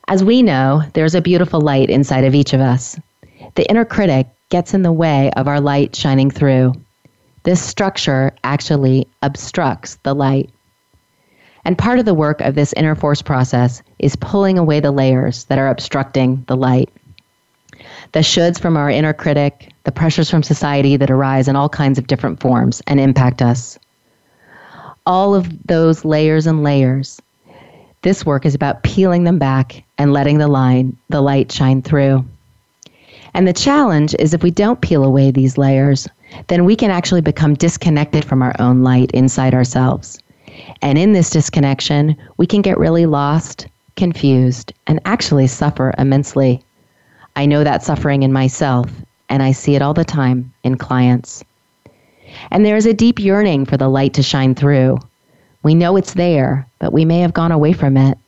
As 0.07 0.23
we 0.23 0.43
know, 0.43 0.83
there's 0.95 1.15
a 1.15 1.21
beautiful 1.21 1.61
light 1.61 1.91
inside 1.91 2.25
of 2.25 2.35
each 2.35 2.53
of 2.53 2.61
us. 2.61 2.99
The 3.57 3.69
inner 3.69 3.85
critic 3.85 4.29
gets 4.49 4.75
in 4.75 4.83
the 4.83 4.93
way 4.93 5.31
of 5.37 5.49
our 5.49 5.61
light 5.61 5.97
shining 5.97 6.31
through. 6.31 6.75
This 7.43 7.63
structure 7.63 8.35
actually 8.45 9.09
obstructs 9.23 9.97
the 10.03 10.15
light. 10.15 10.51
And 11.65 11.77
part 11.77 11.99
of 11.99 12.05
the 12.05 12.15
work 12.15 12.41
of 12.41 12.55
this 12.55 12.75
inner 12.75 12.95
force 12.95 13.23
process 13.23 13.83
is 13.99 14.17
pulling 14.17 14.59
away 14.59 14.81
the 14.81 14.93
layers 14.93 15.45
that 15.47 15.59
are 15.59 15.69
obstructing 15.69 16.45
the 16.47 16.57
light. 16.57 16.91
The 18.15 18.21
shoulds 18.21 18.61
from 18.61 18.77
our 18.77 18.89
inner 18.89 19.13
critic, 19.13 19.73
the 19.83 19.91
pressures 19.91 20.31
from 20.31 20.45
society 20.45 20.97
that 20.97 21.11
arise 21.11 21.49
in 21.49 21.57
all 21.57 21.69
kinds 21.69 21.99
of 21.99 22.07
different 22.07 22.39
forms 22.39 22.81
and 22.87 23.01
impact 23.01 23.43
us. 23.43 23.77
All 25.05 25.35
of 25.35 25.67
those 25.67 26.05
layers 26.05 26.47
and 26.47 26.63
layers. 26.63 27.21
This 28.03 28.25
work 28.25 28.47
is 28.47 28.55
about 28.55 28.85
peeling 28.85 29.25
them 29.25 29.41
back 29.41 29.83
and 29.99 30.13
letting 30.13 30.39
the 30.39 30.47
line, 30.47 30.97
the 31.09 31.21
light 31.21 31.51
shine 31.51 31.83
through. 31.83 32.25
And 33.35 33.49
the 33.49 33.53
challenge 33.53 34.15
is 34.21 34.33
if 34.33 34.45
we 34.45 34.53
don't 34.53 34.81
peel 34.81 35.03
away 35.03 35.33
these 35.33 35.59
layers, 35.59 36.07
then 36.47 36.65
we 36.65 36.77
can 36.77 36.93
actually 36.93 37.21
become 37.21 37.55
disconnected 37.55 38.25
from 38.25 38.43
our 38.43 38.55
own 38.61 38.85
light 38.85 39.11
inside 39.11 39.55
ourselves. 39.55 40.21
And 40.83 40.99
in 40.99 41.15
this 41.15 41.31
disconnection, 41.31 42.17
we 42.37 42.47
can 42.47 42.63
get 42.63 42.79
really 42.79 43.07
lost, 43.07 43.67
confused, 43.97 44.73
and 44.87 45.01
actually 45.05 45.49
suffer 45.49 45.93
immensely. 45.99 46.63
I 47.37 47.47
know 47.47 47.65
that 47.65 47.83
suffering 47.83 48.23
in 48.23 48.33
myself, 48.33 48.91
and 49.29 49.43
I 49.43 49.53
see 49.53 49.75
it 49.75 49.83
all 49.83 49.95
the 49.95 50.05
time 50.05 50.53
in 50.63 50.77
clients. 50.77 51.45
And 52.51 52.65
there 52.65 52.77
is 52.77 52.87
a 52.87 52.95
deep 52.95 53.19
yearning 53.19 53.65
for 53.67 53.77
the 53.77 53.89
light 53.89 54.15
to 54.15 54.23
shine 54.23 54.55
through. 54.55 54.99
We 55.63 55.75
know 55.75 55.97
it's 55.97 56.15
there, 56.15 56.67
but 56.79 56.93
we 56.93 57.05
may 57.05 57.21
have 57.21 57.33
gone 57.33 57.53
away 57.53 57.73
from 57.73 57.97
it. 57.97 58.19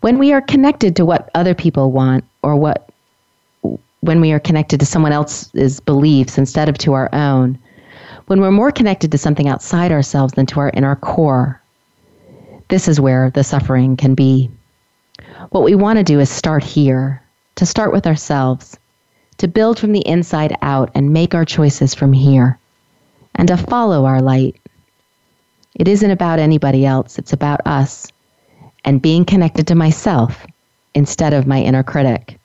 When 0.00 0.18
we 0.18 0.32
are 0.32 0.40
connected 0.40 0.96
to 0.96 1.04
what 1.04 1.30
other 1.34 1.54
people 1.54 1.92
want 1.92 2.24
or 2.42 2.56
what 2.56 2.88
when 4.00 4.20
we 4.20 4.32
are 4.32 4.40
connected 4.40 4.80
to 4.80 4.86
someone 4.86 5.12
else's 5.12 5.78
beliefs 5.78 6.36
instead 6.36 6.68
of 6.68 6.76
to 6.78 6.92
our 6.92 7.08
own, 7.14 7.56
when 8.26 8.40
we're 8.40 8.50
more 8.50 8.72
connected 8.72 9.12
to 9.12 9.18
something 9.18 9.46
outside 9.46 9.92
ourselves 9.92 10.32
than 10.32 10.46
to 10.46 10.58
our 10.58 10.70
inner 10.70 10.96
core, 10.96 11.60
this 12.68 12.88
is 12.88 12.98
where 12.98 13.30
the 13.30 13.44
suffering 13.44 13.96
can 13.96 14.16
be. 14.16 14.50
What 15.50 15.62
we 15.62 15.76
want 15.76 15.98
to 15.98 16.02
do 16.02 16.18
is 16.18 16.28
start 16.28 16.64
here, 16.64 17.21
to 17.56 17.66
start 17.66 17.92
with 17.92 18.06
ourselves, 18.06 18.78
to 19.38 19.48
build 19.48 19.78
from 19.78 19.92
the 19.92 20.06
inside 20.06 20.56
out 20.62 20.90
and 20.94 21.12
make 21.12 21.34
our 21.34 21.44
choices 21.44 21.94
from 21.94 22.12
here, 22.12 22.58
and 23.34 23.48
to 23.48 23.56
follow 23.56 24.04
our 24.04 24.20
light. 24.20 24.56
It 25.74 25.88
isn't 25.88 26.10
about 26.10 26.38
anybody 26.38 26.84
else, 26.84 27.18
it's 27.18 27.32
about 27.32 27.66
us 27.66 28.06
and 28.84 29.02
being 29.02 29.24
connected 29.24 29.66
to 29.68 29.74
myself 29.74 30.46
instead 30.94 31.32
of 31.32 31.46
my 31.46 31.60
inner 31.62 31.82
critic. 31.82 32.38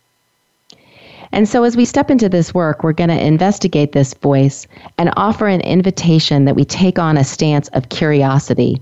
And 1.32 1.48
so, 1.48 1.64
as 1.64 1.76
we 1.76 1.84
step 1.84 2.10
into 2.10 2.30
this 2.30 2.54
work, 2.54 2.84
we're 2.84 2.94
going 2.94 3.10
to 3.10 3.26
investigate 3.26 3.92
this 3.92 4.14
voice 4.14 4.66
and 4.98 5.12
offer 5.18 5.48
an 5.48 5.62
invitation 5.62 6.46
that 6.46 6.56
we 6.56 6.64
take 6.64 6.98
on 6.98 7.18
a 7.18 7.24
stance 7.24 7.68
of 7.70 7.90
curiosity 7.90 8.82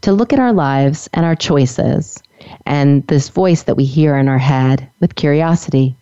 to 0.00 0.12
look 0.12 0.32
at 0.32 0.38
our 0.38 0.52
lives 0.52 1.08
and 1.12 1.26
our 1.26 1.36
choices 1.36 2.22
and 2.64 3.06
this 3.06 3.28
voice 3.28 3.64
that 3.64 3.76
we 3.76 3.84
hear 3.84 4.16
in 4.16 4.28
our 4.28 4.38
head 4.38 4.88
with 5.00 5.14
curiosity. 5.14 5.94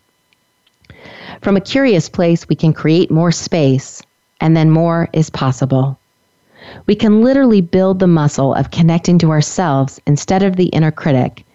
From 1.41 1.57
a 1.57 1.61
curious 1.61 2.09
place, 2.09 2.47
we 2.47 2.55
can 2.55 2.73
create 2.73 3.11
more 3.11 3.31
space, 3.31 4.01
and 4.41 4.55
then 4.55 4.69
more 4.69 5.09
is 5.13 5.29
possible. 5.29 5.97
We 6.87 6.95
can 6.95 7.21
literally 7.21 7.61
build 7.61 7.99
the 7.99 8.07
muscle 8.07 8.53
of 8.53 8.71
connecting 8.71 9.19
to 9.19 9.31
ourselves 9.31 9.99
instead 10.07 10.43
of 10.43 10.55
the 10.55 10.67
inner 10.67 10.91
critic 10.91 11.45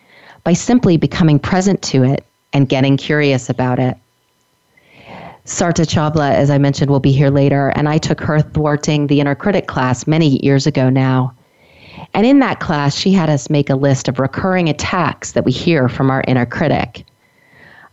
by 0.44 0.52
simply 0.52 0.96
becoming 0.96 1.38
present 1.38 1.82
to 1.82 2.04
it 2.04 2.24
and 2.52 2.68
getting 2.68 2.96
curious 2.96 3.50
about 3.50 3.78
it. 3.78 3.96
Sarita 5.44 5.84
Chawla, 5.84 6.32
as 6.32 6.50
I 6.50 6.58
mentioned, 6.58 6.90
will 6.90 7.00
be 7.00 7.12
here 7.12 7.30
later, 7.30 7.70
and 7.70 7.88
I 7.88 7.98
took 7.98 8.20
her 8.20 8.40
thwarting 8.40 9.06
the 9.06 9.20
inner 9.20 9.34
critic 9.34 9.66
class 9.66 10.06
many 10.06 10.44
years 10.44 10.66
ago 10.66 10.90
now. 10.90 11.34
And 12.14 12.26
in 12.26 12.38
that 12.40 12.60
class, 12.60 12.96
she 12.96 13.12
had 13.12 13.30
us 13.30 13.50
make 13.50 13.70
a 13.70 13.76
list 13.76 14.08
of 14.08 14.18
recurring 14.18 14.68
attacks 14.68 15.32
that 15.32 15.44
we 15.44 15.52
hear 15.52 15.88
from 15.88 16.10
our 16.10 16.24
inner 16.26 16.46
critic. 16.46 17.04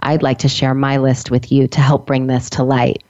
I'd 0.01 0.23
like 0.23 0.39
to 0.39 0.49
share 0.49 0.73
my 0.73 0.97
list 0.97 1.31
with 1.31 1.51
you 1.51 1.67
to 1.67 1.81
help 1.81 2.05
bring 2.05 2.27
this 2.27 2.49
to 2.51 2.63
light 2.63 3.03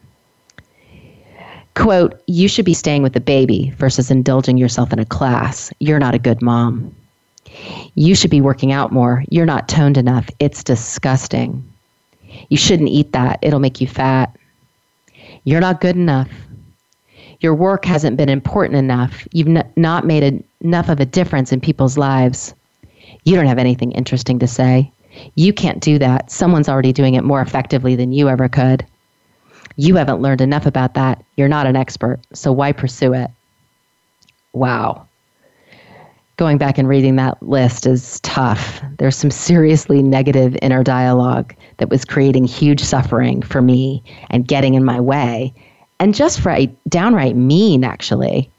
quote, 1.77 2.21
you 2.25 2.47
should 2.47 2.65
be 2.65 2.73
staying 2.73 3.03
with 3.03 3.13
the 3.13 3.19
baby 3.19 3.71
versus 3.77 4.09
indulging 4.09 4.57
yourself 4.57 4.91
in 4.91 4.99
a 4.99 5.05
class. 5.05 5.71
You're 5.79 5.99
not 5.99 6.15
a 6.15 6.19
good 6.19 6.41
mom. 6.41 6.93
You 7.93 8.15
should 8.15 8.31
be 8.31 8.41
working 8.41 8.71
out 8.71 8.91
more. 8.91 9.23
You're 9.29 9.45
not 9.45 9.69
toned 9.69 9.97
enough. 9.97 10.27
It's 10.39 10.63
disgusting. 10.63 11.63
You 12.49 12.57
shouldn't 12.57 12.89
eat 12.89 13.13
that. 13.13 13.39
It'll 13.41 13.59
make 13.59 13.79
you 13.79 13.87
fat. 13.87 14.35
You're 15.43 15.61
not 15.61 15.79
good 15.79 15.95
enough. 15.95 16.29
Your 17.39 17.53
work 17.53 17.85
hasn't 17.85 18.17
been 18.17 18.29
important 18.29 18.77
enough. 18.77 19.27
You've 19.31 19.63
not 19.77 20.05
made 20.05 20.23
a, 20.23 20.43
enough 20.61 20.89
of 20.89 20.99
a 20.99 21.05
difference 21.05 21.51
in 21.51 21.61
people's 21.61 21.97
lives. 21.97 22.53
You 23.23 23.35
don't 23.35 23.47
have 23.47 23.59
anything 23.59 23.91
interesting 23.91 24.39
to 24.39 24.47
say. 24.47 24.91
You 25.35 25.53
can't 25.53 25.81
do 25.81 25.97
that. 25.99 26.31
Someone's 26.31 26.69
already 26.69 26.93
doing 26.93 27.15
it 27.15 27.23
more 27.23 27.41
effectively 27.41 27.95
than 27.95 28.11
you 28.11 28.29
ever 28.29 28.47
could. 28.47 28.85
You 29.75 29.95
haven't 29.95 30.21
learned 30.21 30.41
enough 30.41 30.65
about 30.65 30.93
that. 30.95 31.23
You're 31.35 31.47
not 31.47 31.67
an 31.67 31.75
expert, 31.75 32.19
so 32.33 32.51
why 32.51 32.71
pursue 32.71 33.13
it? 33.13 33.29
Wow. 34.53 35.07
Going 36.37 36.57
back 36.57 36.77
and 36.77 36.87
reading 36.87 37.15
that 37.15 37.41
list 37.41 37.87
is 37.87 38.19
tough. 38.21 38.81
There's 38.97 39.15
some 39.15 39.31
seriously 39.31 40.03
negative 40.03 40.57
inner 40.61 40.83
dialogue 40.83 41.55
that 41.77 41.89
was 41.89 42.05
creating 42.05 42.45
huge 42.45 42.83
suffering 42.83 43.41
for 43.41 43.61
me 43.61 44.03
and 44.29 44.47
getting 44.47 44.75
in 44.75 44.85
my 44.85 44.99
way, 44.99 45.53
and 45.99 46.13
just 46.13 46.45
right, 46.45 46.75
downright 46.89 47.35
mean, 47.35 47.83
actually. 47.83 48.51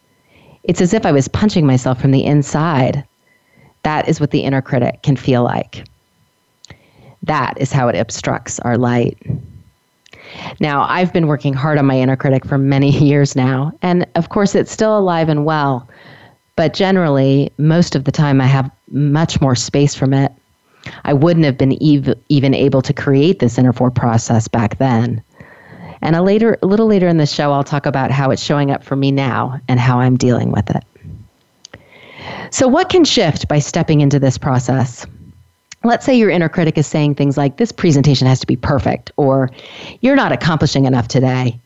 It's 0.64 0.80
as 0.80 0.94
if 0.94 1.06
I 1.06 1.12
was 1.12 1.28
punching 1.28 1.66
myself 1.66 2.00
from 2.00 2.10
the 2.10 2.24
inside. 2.24 3.04
That 3.82 4.08
is 4.08 4.20
what 4.20 4.30
the 4.30 4.40
inner 4.40 4.62
critic 4.62 5.02
can 5.02 5.16
feel 5.16 5.42
like. 5.42 5.84
That 7.22 7.54
is 7.60 7.72
how 7.72 7.88
it 7.88 7.96
obstructs 7.96 8.58
our 8.60 8.76
light. 8.76 9.18
Now, 10.60 10.82
I've 10.88 11.12
been 11.12 11.26
working 11.26 11.54
hard 11.54 11.78
on 11.78 11.86
my 11.86 11.98
inner 11.98 12.16
critic 12.16 12.44
for 12.44 12.58
many 12.58 12.90
years 13.04 13.34
now, 13.34 13.72
and 13.82 14.06
of 14.14 14.28
course, 14.28 14.54
it's 14.54 14.72
still 14.72 14.98
alive 14.98 15.28
and 15.28 15.44
well. 15.44 15.88
But 16.56 16.74
generally, 16.74 17.52
most 17.58 17.94
of 17.94 18.04
the 18.04 18.12
time, 18.12 18.40
I 18.40 18.46
have 18.46 18.70
much 18.90 19.40
more 19.40 19.54
space 19.54 19.94
from 19.94 20.12
it. 20.12 20.32
I 21.04 21.12
wouldn't 21.12 21.44
have 21.44 21.58
been 21.58 21.78
ev- 21.82 22.18
even 22.28 22.54
able 22.54 22.82
to 22.82 22.92
create 22.92 23.38
this 23.38 23.58
inner 23.58 23.72
four 23.72 23.90
process 23.90 24.48
back 24.48 24.78
then. 24.78 25.22
And 26.02 26.16
a 26.16 26.22
later, 26.22 26.58
a 26.62 26.66
little 26.66 26.86
later 26.86 27.08
in 27.08 27.16
the 27.16 27.26
show, 27.26 27.52
I'll 27.52 27.64
talk 27.64 27.86
about 27.86 28.10
how 28.10 28.30
it's 28.30 28.42
showing 28.42 28.70
up 28.70 28.84
for 28.84 28.96
me 28.96 29.10
now 29.10 29.60
and 29.68 29.80
how 29.80 30.00
I'm 30.00 30.16
dealing 30.16 30.52
with 30.52 30.70
it. 30.70 30.84
So, 32.50 32.68
what 32.68 32.88
can 32.88 33.04
shift 33.04 33.48
by 33.48 33.58
stepping 33.58 34.00
into 34.00 34.18
this 34.18 34.38
process? 34.38 35.06
let's 35.84 36.04
say 36.04 36.14
your 36.14 36.30
inner 36.30 36.48
critic 36.48 36.76
is 36.76 36.86
saying 36.86 37.14
things 37.14 37.36
like, 37.36 37.56
this 37.56 37.72
presentation 37.72 38.26
has 38.26 38.40
to 38.40 38.46
be 38.46 38.56
perfect, 38.56 39.12
or 39.16 39.50
you're 40.00 40.16
not 40.16 40.32
accomplishing 40.32 40.86
enough 40.86 41.08
today. 41.08 41.58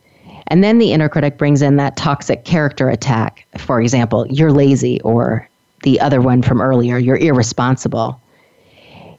And 0.49 0.62
then 0.62 0.79
the 0.79 0.92
inner 0.92 1.09
critic 1.09 1.38
brings 1.38 1.62
in 1.62 1.77
that 1.77 1.97
toxic 1.97 2.45
character 2.45 2.88
attack. 2.88 3.47
For 3.57 3.81
example, 3.81 4.27
you're 4.29 4.53
lazy, 4.53 5.01
or 5.01 5.49
the 5.83 6.01
other 6.01 6.21
one 6.21 6.42
from 6.42 6.61
earlier, 6.61 6.99
you're 6.99 7.16
irresponsible. 7.16 8.21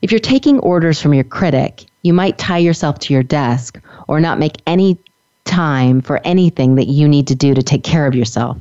If 0.02 0.12
you're 0.12 0.20
taking 0.20 0.60
orders 0.60 1.02
from 1.02 1.14
your 1.14 1.24
critic, 1.24 1.86
you 2.04 2.14
might 2.14 2.38
tie 2.38 2.60
yourself 2.60 3.00
to 3.00 3.14
your 3.14 3.24
desk 3.24 3.80
or 4.08 4.20
not 4.20 4.40
make 4.40 4.62
any 4.68 4.98
time 5.46 6.02
for 6.02 6.22
anything 6.24 6.76
that 6.76 6.88
you 6.88 7.08
need 7.08 7.28
to 7.28 7.36
do 7.36 7.54
to 7.54 7.64
take 7.64 7.84
care 7.84 8.06
of 8.06 8.16
yourself. 8.16 8.58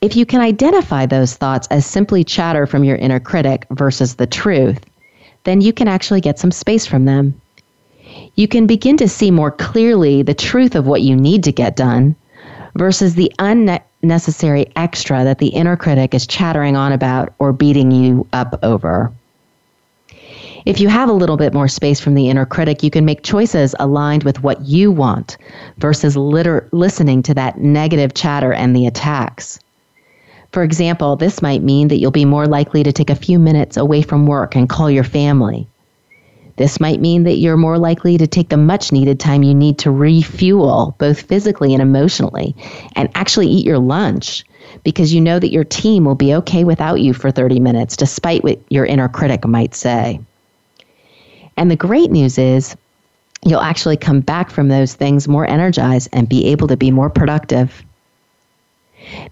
If 0.00 0.16
you 0.16 0.26
can 0.26 0.40
identify 0.40 1.06
those 1.06 1.34
thoughts 1.34 1.68
as 1.70 1.86
simply 1.86 2.24
chatter 2.24 2.66
from 2.66 2.84
your 2.84 2.96
inner 2.96 3.20
critic 3.20 3.66
versus 3.70 4.16
the 4.16 4.26
truth, 4.26 4.84
then 5.44 5.60
you 5.60 5.72
can 5.72 5.88
actually 5.88 6.20
get 6.20 6.38
some 6.38 6.50
space 6.50 6.86
from 6.86 7.04
them. 7.04 7.40
You 8.34 8.48
can 8.48 8.66
begin 8.66 8.96
to 8.98 9.08
see 9.08 9.30
more 9.30 9.50
clearly 9.50 10.22
the 10.22 10.34
truth 10.34 10.74
of 10.74 10.86
what 10.86 11.02
you 11.02 11.16
need 11.16 11.44
to 11.44 11.52
get 11.52 11.76
done 11.76 12.14
versus 12.76 13.14
the 13.14 13.32
unnecessary 13.38 14.66
extra 14.76 15.24
that 15.24 15.38
the 15.38 15.48
inner 15.48 15.76
critic 15.76 16.14
is 16.14 16.26
chattering 16.26 16.76
on 16.76 16.92
about 16.92 17.32
or 17.38 17.52
beating 17.52 17.90
you 17.90 18.26
up 18.32 18.58
over. 18.62 19.12
If 20.66 20.80
you 20.80 20.88
have 20.88 21.08
a 21.08 21.12
little 21.12 21.36
bit 21.36 21.54
more 21.54 21.68
space 21.68 22.00
from 22.00 22.14
the 22.14 22.28
inner 22.28 22.44
critic, 22.44 22.82
you 22.82 22.90
can 22.90 23.04
make 23.04 23.22
choices 23.22 23.76
aligned 23.78 24.24
with 24.24 24.42
what 24.42 24.62
you 24.62 24.90
want 24.90 25.36
versus 25.78 26.16
liter- 26.16 26.68
listening 26.72 27.22
to 27.22 27.34
that 27.34 27.60
negative 27.60 28.14
chatter 28.14 28.52
and 28.52 28.74
the 28.74 28.88
attacks. 28.88 29.60
For 30.50 30.64
example, 30.64 31.14
this 31.14 31.40
might 31.40 31.62
mean 31.62 31.86
that 31.86 31.98
you'll 31.98 32.10
be 32.10 32.24
more 32.24 32.48
likely 32.48 32.82
to 32.82 32.90
take 32.90 33.10
a 33.10 33.14
few 33.14 33.38
minutes 33.38 33.76
away 33.76 34.02
from 34.02 34.26
work 34.26 34.56
and 34.56 34.68
call 34.68 34.90
your 34.90 35.04
family. 35.04 35.68
This 36.56 36.80
might 36.80 37.00
mean 37.00 37.22
that 37.22 37.36
you're 37.36 37.56
more 37.56 37.78
likely 37.78 38.18
to 38.18 38.26
take 38.26 38.48
the 38.48 38.56
much 38.56 38.90
needed 38.90 39.20
time 39.20 39.44
you 39.44 39.54
need 39.54 39.78
to 39.78 39.92
refuel, 39.92 40.96
both 40.98 41.22
physically 41.22 41.74
and 41.74 41.82
emotionally, 41.82 42.56
and 42.96 43.08
actually 43.14 43.46
eat 43.46 43.64
your 43.64 43.78
lunch 43.78 44.44
because 44.82 45.14
you 45.14 45.20
know 45.20 45.38
that 45.38 45.52
your 45.52 45.62
team 45.62 46.04
will 46.04 46.16
be 46.16 46.34
okay 46.34 46.64
without 46.64 47.00
you 47.00 47.14
for 47.14 47.30
30 47.30 47.60
minutes, 47.60 47.96
despite 47.96 48.42
what 48.42 48.60
your 48.68 48.84
inner 48.84 49.08
critic 49.08 49.46
might 49.46 49.72
say. 49.72 50.18
And 51.56 51.70
the 51.70 51.76
great 51.76 52.10
news 52.10 52.38
is, 52.38 52.76
you'll 53.44 53.60
actually 53.60 53.96
come 53.96 54.20
back 54.20 54.50
from 54.50 54.68
those 54.68 54.94
things 54.94 55.28
more 55.28 55.46
energized 55.46 56.08
and 56.12 56.28
be 56.28 56.46
able 56.46 56.68
to 56.68 56.76
be 56.76 56.90
more 56.90 57.10
productive. 57.10 57.84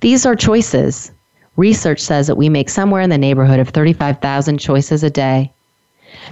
These 0.00 0.24
are 0.24 0.36
choices. 0.36 1.10
Research 1.56 2.00
says 2.00 2.26
that 2.26 2.36
we 2.36 2.48
make 2.48 2.68
somewhere 2.68 3.02
in 3.02 3.10
the 3.10 3.18
neighborhood 3.18 3.60
of 3.60 3.68
35,000 3.68 4.58
choices 4.58 5.02
a 5.02 5.10
day. 5.10 5.52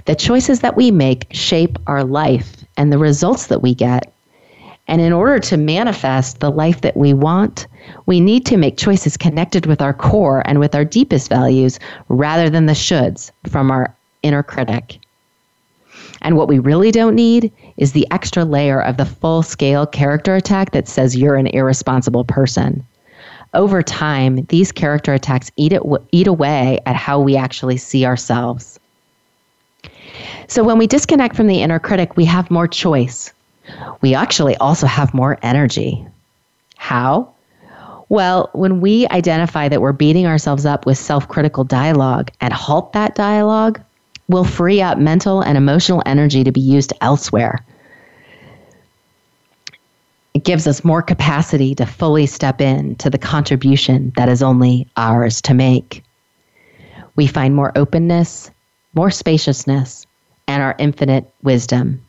The 0.05 0.15
choices 0.15 0.61
that 0.61 0.75
we 0.75 0.91
make 0.91 1.27
shape 1.31 1.77
our 1.87 2.03
life 2.03 2.63
and 2.77 2.91
the 2.91 2.97
results 2.97 3.47
that 3.47 3.61
we 3.61 3.75
get. 3.75 4.11
And 4.87 5.01
in 5.01 5.13
order 5.13 5.39
to 5.39 5.57
manifest 5.57 6.39
the 6.39 6.51
life 6.51 6.81
that 6.81 6.97
we 6.97 7.13
want, 7.13 7.67
we 8.05 8.19
need 8.19 8.45
to 8.47 8.57
make 8.57 8.77
choices 8.77 9.15
connected 9.15 9.65
with 9.65 9.81
our 9.81 9.93
core 9.93 10.41
and 10.45 10.59
with 10.59 10.75
our 10.75 10.83
deepest 10.83 11.29
values 11.29 11.79
rather 12.09 12.49
than 12.49 12.65
the 12.65 12.73
shoulds 12.73 13.31
from 13.49 13.71
our 13.71 13.95
inner 14.23 14.43
critic. 14.43 14.99
And 16.23 16.37
what 16.37 16.47
we 16.47 16.59
really 16.59 16.91
don't 16.91 17.15
need 17.15 17.51
is 17.77 17.91
the 17.91 18.07
extra 18.11 18.45
layer 18.45 18.81
of 18.81 18.97
the 18.97 19.05
full 19.05 19.43
scale 19.43 19.85
character 19.85 20.35
attack 20.35 20.71
that 20.71 20.87
says 20.87 21.17
you're 21.17 21.35
an 21.35 21.47
irresponsible 21.47 22.23
person. 22.23 22.85
Over 23.53 23.83
time, 23.83 24.45
these 24.45 24.71
character 24.71 25.13
attacks 25.13 25.51
eat, 25.57 25.73
it, 25.73 25.83
eat 26.11 26.27
away 26.27 26.79
at 26.85 26.95
how 26.95 27.19
we 27.19 27.35
actually 27.35 27.77
see 27.77 28.05
ourselves. 28.05 28.79
So 30.47 30.63
when 30.63 30.77
we 30.77 30.87
disconnect 30.87 31.35
from 31.35 31.47
the 31.47 31.61
inner 31.61 31.79
critic, 31.79 32.15
we 32.15 32.25
have 32.25 32.49
more 32.49 32.67
choice. 32.67 33.31
We 34.01 34.15
actually 34.15 34.55
also 34.57 34.87
have 34.87 35.13
more 35.13 35.37
energy. 35.41 36.05
How? 36.77 37.33
Well, 38.09 38.49
when 38.53 38.81
we 38.81 39.07
identify 39.09 39.69
that 39.69 39.81
we're 39.81 39.93
beating 39.93 40.25
ourselves 40.25 40.65
up 40.65 40.85
with 40.85 40.97
self 40.97 41.27
critical 41.27 41.63
dialogue 41.63 42.31
and 42.41 42.53
halt 42.53 42.93
that 42.93 43.15
dialogue, 43.15 43.81
will 44.27 44.43
free 44.43 44.81
up 44.81 44.97
mental 44.97 45.41
and 45.41 45.57
emotional 45.57 46.01
energy 46.05 46.43
to 46.43 46.51
be 46.51 46.61
used 46.61 46.93
elsewhere. 47.01 47.63
It 50.33 50.43
gives 50.43 50.65
us 50.65 50.83
more 50.83 51.01
capacity 51.01 51.75
to 51.75 51.85
fully 51.85 52.25
step 52.25 52.59
in 52.59 52.95
to 52.95 53.09
the 53.09 53.17
contribution 53.17 54.11
that 54.15 54.29
is 54.29 54.41
only 54.41 54.87
ours 54.97 55.41
to 55.43 55.53
make. 55.53 56.03
We 57.15 57.27
find 57.27 57.53
more 57.53 57.71
openness, 57.75 58.49
more 58.95 59.11
spaciousness, 59.11 60.07
and 60.47 60.63
our 60.63 60.75
infinite 60.79 61.31
wisdom. 61.43 62.03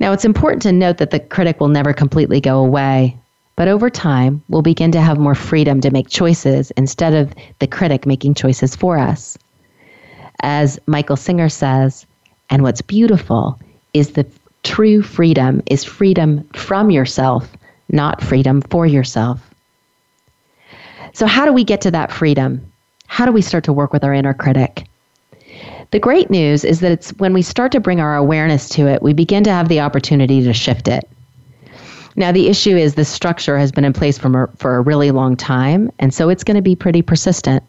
Now, 0.00 0.12
it's 0.12 0.24
important 0.24 0.62
to 0.62 0.72
note 0.72 0.98
that 0.98 1.12
the 1.12 1.20
critic 1.20 1.60
will 1.60 1.68
never 1.68 1.92
completely 1.92 2.40
go 2.40 2.58
away, 2.58 3.16
but 3.54 3.68
over 3.68 3.88
time, 3.88 4.42
we'll 4.48 4.62
begin 4.62 4.90
to 4.92 5.00
have 5.00 5.18
more 5.18 5.36
freedom 5.36 5.80
to 5.82 5.92
make 5.92 6.08
choices 6.08 6.72
instead 6.72 7.14
of 7.14 7.32
the 7.60 7.68
critic 7.68 8.04
making 8.04 8.34
choices 8.34 8.74
for 8.74 8.98
us 8.98 9.38
as 10.42 10.78
Michael 10.86 11.16
Singer 11.16 11.48
says, 11.48 12.06
and 12.50 12.62
what's 12.62 12.82
beautiful 12.82 13.58
is 13.94 14.12
the 14.12 14.26
true 14.62 15.02
freedom 15.02 15.62
is 15.66 15.84
freedom 15.84 16.44
from 16.54 16.90
yourself, 16.90 17.50
not 17.90 18.22
freedom 18.22 18.60
for 18.60 18.86
yourself. 18.86 19.48
So, 21.12 21.26
how 21.26 21.44
do 21.44 21.52
we 21.52 21.64
get 21.64 21.80
to 21.82 21.90
that 21.90 22.12
freedom? 22.12 22.72
How 23.06 23.26
do 23.26 23.32
we 23.32 23.42
start 23.42 23.64
to 23.64 23.72
work 23.72 23.92
with 23.92 24.04
our 24.04 24.14
inner 24.14 24.34
critic? 24.34 24.86
The 25.90 25.98
great 25.98 26.30
news 26.30 26.64
is 26.64 26.80
that 26.80 26.92
it's 26.92 27.10
when 27.18 27.34
we 27.34 27.42
start 27.42 27.70
to 27.72 27.80
bring 27.80 28.00
our 28.00 28.16
awareness 28.16 28.68
to 28.70 28.86
it, 28.86 29.02
we 29.02 29.12
begin 29.12 29.44
to 29.44 29.52
have 29.52 29.68
the 29.68 29.80
opportunity 29.80 30.42
to 30.42 30.54
shift 30.54 30.88
it. 30.88 31.08
Now, 32.16 32.32
the 32.32 32.48
issue 32.48 32.76
is 32.76 32.94
this 32.94 33.08
structure 33.08 33.58
has 33.58 33.72
been 33.72 33.84
in 33.84 33.92
place 33.92 34.18
for, 34.18 34.50
for 34.56 34.76
a 34.76 34.80
really 34.80 35.10
long 35.10 35.36
time, 35.36 35.90
and 35.98 36.12
so 36.12 36.28
it's 36.28 36.44
going 36.44 36.56
to 36.56 36.62
be 36.62 36.76
pretty 36.76 37.02
persistent. 37.02 37.62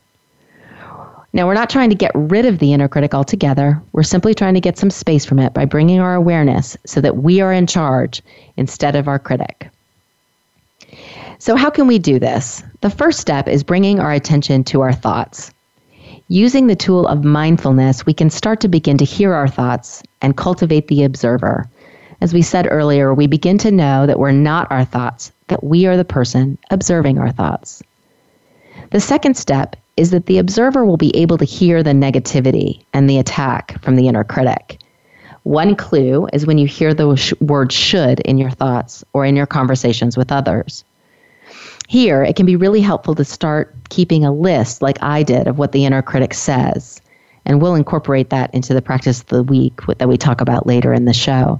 Now, 1.35 1.47
we're 1.47 1.55
not 1.55 1.71
trying 1.71 1.89
to 1.89 1.95
get 1.95 2.11
rid 2.13 2.45
of 2.45 2.59
the 2.59 2.73
inner 2.73 2.87
critic 2.87 3.15
altogether. 3.15 3.81
We're 3.91 4.03
simply 4.03 4.35
trying 4.35 4.53
to 4.53 4.61
get 4.61 4.77
some 4.77 4.91
space 4.91 5.25
from 5.25 5.39
it 5.39 5.51
by 5.51 5.65
bringing 5.65 5.99
our 5.99 6.13
awareness 6.13 6.77
so 6.85 7.01
that 7.01 7.17
we 7.17 7.41
are 7.41 7.51
in 7.51 7.65
charge 7.65 8.21
instead 8.55 8.95
of 8.95 9.07
our 9.07 9.17
critic. 9.17 9.69
So, 11.39 11.55
how 11.55 11.71
can 11.71 11.87
we 11.87 11.97
do 11.97 12.19
this? 12.19 12.63
The 12.81 12.91
first 12.91 13.19
step 13.19 13.47
is 13.47 13.63
bringing 13.63 13.99
our 13.99 14.11
attention 14.11 14.63
to 14.65 14.81
our 14.81 14.93
thoughts. 14.93 15.51
Using 16.27 16.67
the 16.67 16.75
tool 16.75 17.07
of 17.07 17.23
mindfulness, 17.23 18.05
we 18.05 18.13
can 18.13 18.29
start 18.29 18.61
to 18.61 18.67
begin 18.67 18.99
to 18.99 19.05
hear 19.05 19.33
our 19.33 19.47
thoughts 19.47 20.03
and 20.21 20.37
cultivate 20.37 20.87
the 20.87 21.03
observer. 21.03 21.67
As 22.21 22.31
we 22.31 22.43
said 22.43 22.67
earlier, 22.69 23.11
we 23.13 23.25
begin 23.25 23.57
to 23.57 23.71
know 23.71 24.05
that 24.05 24.19
we're 24.19 24.31
not 24.31 24.71
our 24.71 24.85
thoughts, 24.85 25.31
that 25.47 25.63
we 25.63 25.87
are 25.87 25.97
the 25.97 26.05
person 26.05 26.59
observing 26.69 27.17
our 27.17 27.31
thoughts. 27.31 27.81
The 28.93 28.99
second 28.99 29.35
step 29.35 29.75
is 29.97 30.11
that 30.11 30.27
the 30.27 30.37
observer 30.37 30.85
will 30.85 30.97
be 30.97 31.15
able 31.17 31.39
to 31.39 31.45
hear 31.45 31.81
the 31.81 31.93
negativity 31.93 32.85
and 32.93 33.09
the 33.09 33.17
attack 33.17 33.81
from 33.81 33.95
the 33.95 34.07
inner 34.07 34.23
critic. 34.23 34.79
One 35.41 35.75
clue 35.75 36.27
is 36.31 36.45
when 36.45 36.59
you 36.59 36.67
hear 36.67 36.93
the 36.93 37.15
sh- 37.15 37.33
word 37.41 37.71
should 37.71 38.19
in 38.19 38.37
your 38.37 38.51
thoughts 38.51 39.03
or 39.13 39.25
in 39.25 39.35
your 39.35 39.47
conversations 39.47 40.15
with 40.15 40.31
others. 40.31 40.83
Here, 41.87 42.21
it 42.23 42.35
can 42.35 42.45
be 42.45 42.55
really 42.55 42.81
helpful 42.81 43.15
to 43.15 43.25
start 43.25 43.75
keeping 43.89 44.23
a 44.23 44.31
list, 44.31 44.83
like 44.83 45.01
I 45.01 45.23
did, 45.23 45.47
of 45.47 45.57
what 45.57 45.71
the 45.71 45.85
inner 45.85 46.03
critic 46.03 46.35
says. 46.35 47.01
And 47.47 47.59
we'll 47.59 47.73
incorporate 47.73 48.29
that 48.29 48.53
into 48.53 48.75
the 48.75 48.81
practice 48.83 49.21
of 49.21 49.27
the 49.27 49.41
week 49.41 49.73
that 49.97 50.07
we 50.07 50.17
talk 50.17 50.39
about 50.39 50.67
later 50.67 50.93
in 50.93 51.05
the 51.05 51.13
show. 51.13 51.59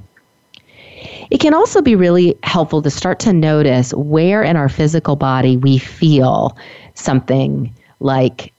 It 1.33 1.39
can 1.39 1.55
also 1.55 1.81
be 1.81 1.95
really 1.95 2.37
helpful 2.43 2.83
to 2.83 2.91
start 2.91 3.19
to 3.21 3.33
notice 3.33 3.91
where 3.95 4.43
in 4.43 4.55
our 4.55 4.69
physical 4.69 5.15
body 5.15 5.57
we 5.57 5.79
feel 5.79 6.55
something 6.93 7.73
like 7.99 8.53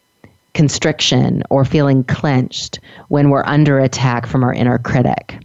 constriction 0.55 1.45
or 1.51 1.65
feeling 1.65 2.03
clenched 2.03 2.81
when 3.11 3.31
we're 3.31 3.45
under 3.47 3.79
attack 3.79 4.27
from 4.27 4.43
our 4.43 4.53
inner 4.53 4.79
critic. 4.79 5.39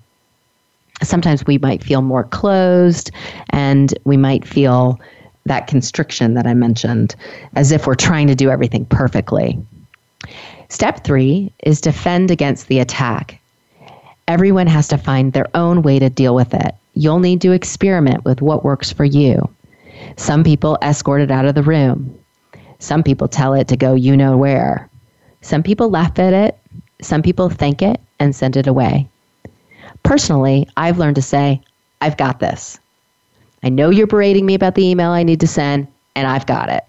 Sometimes 1.04 1.46
we 1.46 1.60
might 1.60 1.84
feel 1.84 2.02
more 2.02 2.24
closed 2.24 3.12
and 3.52 3.94
we 4.06 4.18
might 4.18 4.44
feel 4.44 5.00
that 5.46 5.68
constriction 5.68 6.34
that 6.34 6.48
I 6.48 6.56
mentioned, 6.56 7.16
as 7.56 7.72
if 7.72 7.86
we're 7.86 7.94
trying 7.94 8.26
to 8.26 8.36
do 8.36 8.50
everything 8.50 8.86
perfectly. 8.86 9.56
Step 10.70 11.04
three 11.04 11.54
is 11.64 11.80
defend 11.80 12.32
against 12.32 12.70
the 12.70 12.80
attack. 12.80 13.40
Everyone 14.28 14.66
has 14.66 14.88
to 14.88 14.98
find 14.98 15.32
their 15.32 15.48
own 15.54 15.84
way 15.84 16.00
to 16.00 16.10
deal 16.10 16.34
with 16.34 16.56
it. 16.56 16.74
You'll 16.94 17.20
need 17.20 17.42
to 17.42 17.52
experiment 17.52 18.26
with 18.26 18.42
what 18.42 18.64
works 18.64 18.92
for 18.92 19.06
you. 19.06 19.50
Some 20.18 20.44
people 20.44 20.78
escort 20.82 21.22
it 21.22 21.32
out 21.32 21.46
of 21.46 21.56
the 21.56 21.64
room. 21.64 22.18
Some 22.80 23.04
people 23.04 23.28
tell 23.28 23.54
it 23.54 23.68
to 23.70 23.78
go 23.78 23.94
you 23.94 24.16
know 24.16 24.38
where. 24.38 24.90
Some 25.42 25.64
people 25.64 25.90
laugh 25.90 26.18
at 26.20 26.34
it. 26.34 26.58
Some 27.02 27.22
people 27.22 27.50
thank 27.50 27.82
it 27.82 28.00
and 28.20 28.36
send 28.36 28.58
it 28.58 28.68
away. 28.68 29.08
Personally, 30.04 30.68
I've 30.76 30.98
learned 30.98 31.16
to 31.16 31.22
say, 31.22 31.62
I've 32.02 32.18
got 32.18 32.40
this. 32.40 32.80
I 33.64 33.70
know 33.70 33.90
you're 33.90 34.08
berating 34.08 34.46
me 34.46 34.54
about 34.54 34.76
the 34.76 34.86
email 34.86 35.12
I 35.12 35.24
need 35.24 35.42
to 35.42 35.48
send, 35.48 35.88
and 36.16 36.28
I've 36.28 36.46
got 36.46 36.70
it. 36.70 36.84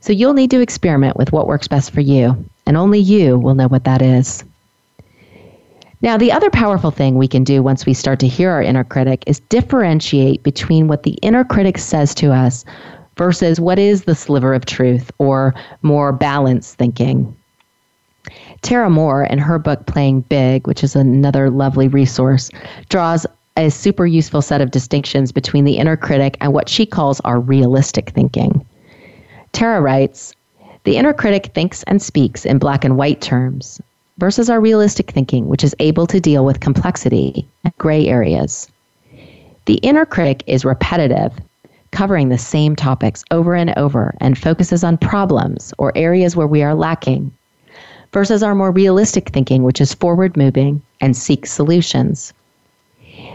So 0.00 0.12
you'll 0.12 0.34
need 0.34 0.50
to 0.50 0.60
experiment 0.60 1.16
with 1.16 1.32
what 1.32 1.46
works 1.46 1.68
best 1.68 1.90
for 1.90 2.00
you, 2.00 2.44
and 2.66 2.76
only 2.76 3.00
you 3.00 3.38
will 3.38 3.54
know 3.54 3.68
what 3.68 3.84
that 3.84 4.02
is. 4.02 4.44
Now, 6.06 6.16
the 6.16 6.30
other 6.30 6.50
powerful 6.50 6.92
thing 6.92 7.16
we 7.16 7.26
can 7.26 7.42
do 7.42 7.64
once 7.64 7.84
we 7.84 7.92
start 7.92 8.20
to 8.20 8.28
hear 8.28 8.52
our 8.52 8.62
inner 8.62 8.84
critic 8.84 9.24
is 9.26 9.40
differentiate 9.40 10.44
between 10.44 10.86
what 10.86 11.02
the 11.02 11.18
inner 11.20 11.42
critic 11.42 11.78
says 11.78 12.14
to 12.14 12.32
us 12.32 12.64
versus 13.16 13.58
what 13.58 13.76
is 13.76 14.04
the 14.04 14.14
sliver 14.14 14.54
of 14.54 14.66
truth 14.66 15.10
or 15.18 15.52
more 15.82 16.12
balanced 16.12 16.78
thinking. 16.78 17.34
Tara 18.62 18.88
Mohr, 18.88 19.28
in 19.28 19.40
her 19.40 19.58
book 19.58 19.86
Playing 19.86 20.20
Big, 20.20 20.68
which 20.68 20.84
is 20.84 20.94
another 20.94 21.50
lovely 21.50 21.88
resource, 21.88 22.50
draws 22.88 23.26
a 23.56 23.68
super 23.68 24.06
useful 24.06 24.42
set 24.42 24.60
of 24.60 24.70
distinctions 24.70 25.32
between 25.32 25.64
the 25.64 25.76
inner 25.76 25.96
critic 25.96 26.36
and 26.40 26.52
what 26.52 26.68
she 26.68 26.86
calls 26.86 27.18
our 27.22 27.40
realistic 27.40 28.10
thinking. 28.10 28.64
Tara 29.50 29.80
writes 29.80 30.34
The 30.84 30.98
inner 30.98 31.12
critic 31.12 31.46
thinks 31.46 31.82
and 31.82 32.00
speaks 32.00 32.46
in 32.46 32.58
black 32.58 32.84
and 32.84 32.96
white 32.96 33.20
terms 33.20 33.80
versus 34.18 34.48
our 34.48 34.60
realistic 34.60 35.10
thinking, 35.10 35.48
which 35.48 35.64
is 35.64 35.74
able 35.78 36.06
to 36.06 36.20
deal 36.20 36.44
with 36.44 36.60
complexity 36.60 37.46
and 37.64 37.76
gray 37.78 38.06
areas. 38.06 38.70
The 39.66 39.74
inner 39.82 40.06
critic 40.06 40.42
is 40.46 40.64
repetitive 40.64 41.32
covering 41.90 42.28
the 42.28 42.38
same 42.38 42.76
topics 42.76 43.24
over 43.30 43.54
and 43.54 43.72
over 43.78 44.14
and 44.20 44.36
focuses 44.36 44.84
on 44.84 44.98
problems 44.98 45.72
or 45.78 45.96
areas 45.96 46.36
where 46.36 46.46
we 46.46 46.62
are 46.62 46.74
lacking, 46.74 47.32
versus 48.12 48.42
our 48.42 48.54
more 48.54 48.70
realistic 48.70 49.28
thinking, 49.30 49.62
which 49.62 49.80
is 49.80 49.94
forward 49.94 50.36
moving 50.36 50.82
and 51.00 51.16
seeks 51.16 51.52
solutions. 51.52 52.32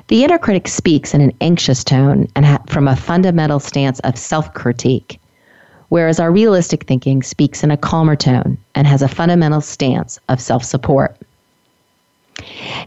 The 0.07 0.23
inner 0.23 0.37
critic 0.37 0.67
speaks 0.67 1.13
in 1.13 1.21
an 1.21 1.33
anxious 1.41 1.83
tone 1.83 2.27
and 2.35 2.45
ha- 2.45 2.61
from 2.67 2.87
a 2.87 2.95
fundamental 2.95 3.59
stance 3.59 3.99
of 4.01 4.17
self 4.17 4.53
critique, 4.53 5.19
whereas 5.91 6.21
our 6.21 6.31
realistic 6.31 6.85
thinking 6.85 7.21
speaks 7.21 7.65
in 7.65 7.69
a 7.69 7.75
calmer 7.75 8.15
tone 8.15 8.57
and 8.75 8.87
has 8.87 9.01
a 9.01 9.09
fundamental 9.09 9.59
stance 9.59 10.17
of 10.29 10.39
self 10.39 10.63
support. 10.63 11.17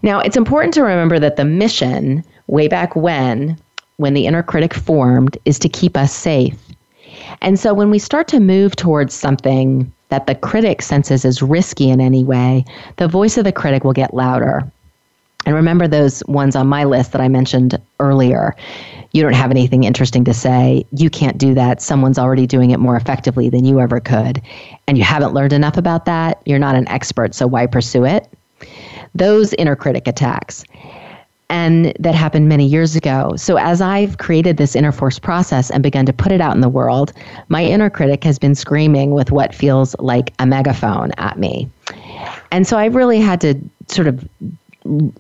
Now, 0.03 0.21
it's 0.21 0.39
important 0.39 0.73
to 0.75 0.83
remember 0.83 1.19
that 1.19 1.37
the 1.37 1.45
mission, 1.45 2.25
way 2.47 2.67
back 2.67 2.97
when, 2.97 3.59
when 3.99 4.15
the 4.15 4.27
inner 4.27 4.43
critic 4.43 4.73
formed, 4.73 5.37
is 5.45 5.59
to 5.59 5.69
keep 5.69 5.99
us 5.99 6.15
safe. 6.15 6.59
And 7.43 7.61
so 7.61 7.75
when 7.75 7.91
we 7.91 7.99
start 7.99 8.27
to 8.29 8.41
move 8.41 8.75
towards 8.75 9.13
something 9.13 9.93
that 10.09 10.27
the 10.27 10.35
critic 10.35 10.81
senses 10.81 11.27
as 11.27 11.43
risky 11.43 11.91
in 11.91 12.01
any 12.01 12.25
way, 12.25 12.65
the 12.97 13.07
voice 13.07 13.37
of 13.37 13.45
the 13.45 13.53
critic 13.53 13.85
will 13.85 13.93
get 13.93 14.15
louder. 14.15 14.63
And 15.47 15.55
remember 15.55 15.87
those 15.87 16.23
ones 16.27 16.57
on 16.57 16.67
my 16.67 16.85
list 16.85 17.13
that 17.13 17.21
I 17.21 17.29
mentioned 17.29 17.81
earlier. 18.01 18.57
You 19.13 19.23
don't 19.23 19.35
have 19.35 19.51
anything 19.51 19.85
interesting 19.85 20.25
to 20.25 20.35
say. 20.35 20.85
You 20.93 21.11
can't 21.11 21.39
do 21.39 21.55
that. 21.55 21.81
Someone's 21.81 22.19
already 22.19 22.47
doing 22.47 22.71
it 22.71 22.81
more 22.81 22.97
effectively 22.97 23.49
than 23.49 23.65
you 23.65 23.81
ever 23.81 24.01
could. 24.01 24.43
And 24.89 24.99
you 24.99 25.05
haven't 25.05 25.35
learned 25.35 25.53
enough 25.53 25.77
about 25.77 26.05
that. 26.07 26.43
You're 26.47 26.59
not 26.59 26.75
an 26.75 26.89
expert, 26.89 27.35
so 27.35 27.47
why 27.47 27.67
pursue 27.67 28.05
it? 28.05 28.29
Those 29.15 29.53
inner 29.55 29.77
critic 29.77 30.09
attacks 30.09 30.65
and 31.51 31.93
that 31.99 32.15
happened 32.15 32.49
many 32.49 32.67
years 32.67 32.97
ago. 32.97 33.37
So 33.37 33.59
as 33.59 33.81
I've 33.81 34.19
created 34.19 34.57
this 34.57 34.75
inner 34.75 34.93
force 34.93 35.19
process 35.19 35.71
and 35.71 35.83
begun 35.83 36.07
to 36.07 36.13
put 36.13 36.33
it 36.33 36.41
out 36.41 36.55
in 36.55 36.61
the 36.61 36.69
world, 36.69 37.13
my 37.49 37.63
inner 37.65 37.91
critic 37.91 38.25
has 38.25 38.39
been 38.39 38.55
screaming 38.55 39.13
with 39.13 39.31
what 39.31 39.55
feels 39.55 39.95
like 39.99 40.33
a 40.39 40.47
megaphone 40.47 41.13
at 41.19 41.39
me. 41.39 41.69
And 42.51 42.67
so 42.67 42.77
I 42.77 42.87
really 42.87 43.21
had 43.21 43.41
to 43.43 43.55
sort 43.89 44.09
of 44.09 44.27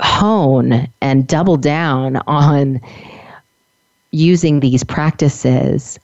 hone 0.00 0.88
and 1.00 1.26
double 1.26 1.56
down 1.56 2.16
on 2.26 2.80
using 4.10 4.60
these 4.60 4.84
practices 4.84 5.98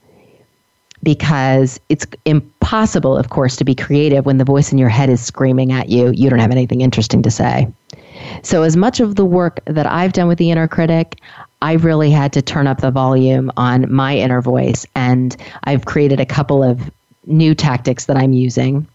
because 1.03 1.79
it's 1.89 2.05
impossible, 2.25 3.17
of 3.17 3.29
course, 3.29 3.55
to 3.55 3.63
be 3.63 3.73
creative 3.73 4.25
when 4.25 4.37
the 4.37 4.43
voice 4.43 4.71
in 4.71 4.77
your 4.77 4.89
head 4.89 5.09
is 5.09 5.21
screaming 5.21 5.71
at 5.71 5.89
you, 5.89 6.11
you 6.11 6.29
don't 6.29 6.39
have 6.39 6.51
anything 6.51 6.81
interesting 6.81 7.23
to 7.23 7.31
say. 7.31 7.67
So, 8.43 8.63
as 8.63 8.77
much 8.77 8.99
of 8.99 9.15
the 9.15 9.25
work 9.25 9.59
that 9.65 9.87
I've 9.87 10.13
done 10.13 10.27
with 10.27 10.37
the 10.37 10.51
inner 10.51 10.67
critic, 10.67 11.19
I 11.61 11.73
really 11.73 12.11
had 12.11 12.33
to 12.33 12.41
turn 12.41 12.67
up 12.67 12.81
the 12.81 12.91
volume 12.91 13.51
on 13.57 13.91
my 13.91 14.15
inner 14.15 14.41
voice. 14.41 14.85
And 14.95 15.35
I've 15.63 15.85
created 15.85 16.19
a 16.19 16.25
couple 16.25 16.63
of 16.63 16.91
new 17.25 17.55
tactics 17.55 18.05
that 18.05 18.17
I'm 18.17 18.33
using, 18.33 18.87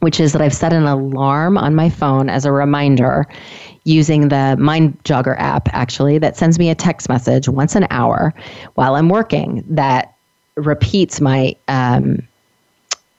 which 0.00 0.20
is 0.20 0.32
that 0.32 0.42
I've 0.42 0.54
set 0.54 0.72
an 0.72 0.84
alarm 0.84 1.56
on 1.56 1.74
my 1.74 1.88
phone 1.88 2.28
as 2.28 2.44
a 2.44 2.52
reminder 2.52 3.26
using 3.84 4.28
the 4.28 4.56
Mind 4.58 4.98
Jogger 5.04 5.38
app, 5.38 5.68
actually, 5.72 6.18
that 6.18 6.36
sends 6.36 6.58
me 6.58 6.70
a 6.70 6.74
text 6.74 7.08
message 7.08 7.48
once 7.48 7.74
an 7.74 7.86
hour 7.90 8.34
while 8.74 8.94
I'm 8.94 9.08
working 9.08 9.64
that 9.68 10.14
repeats 10.56 11.20
my 11.20 11.54
um, 11.68 12.26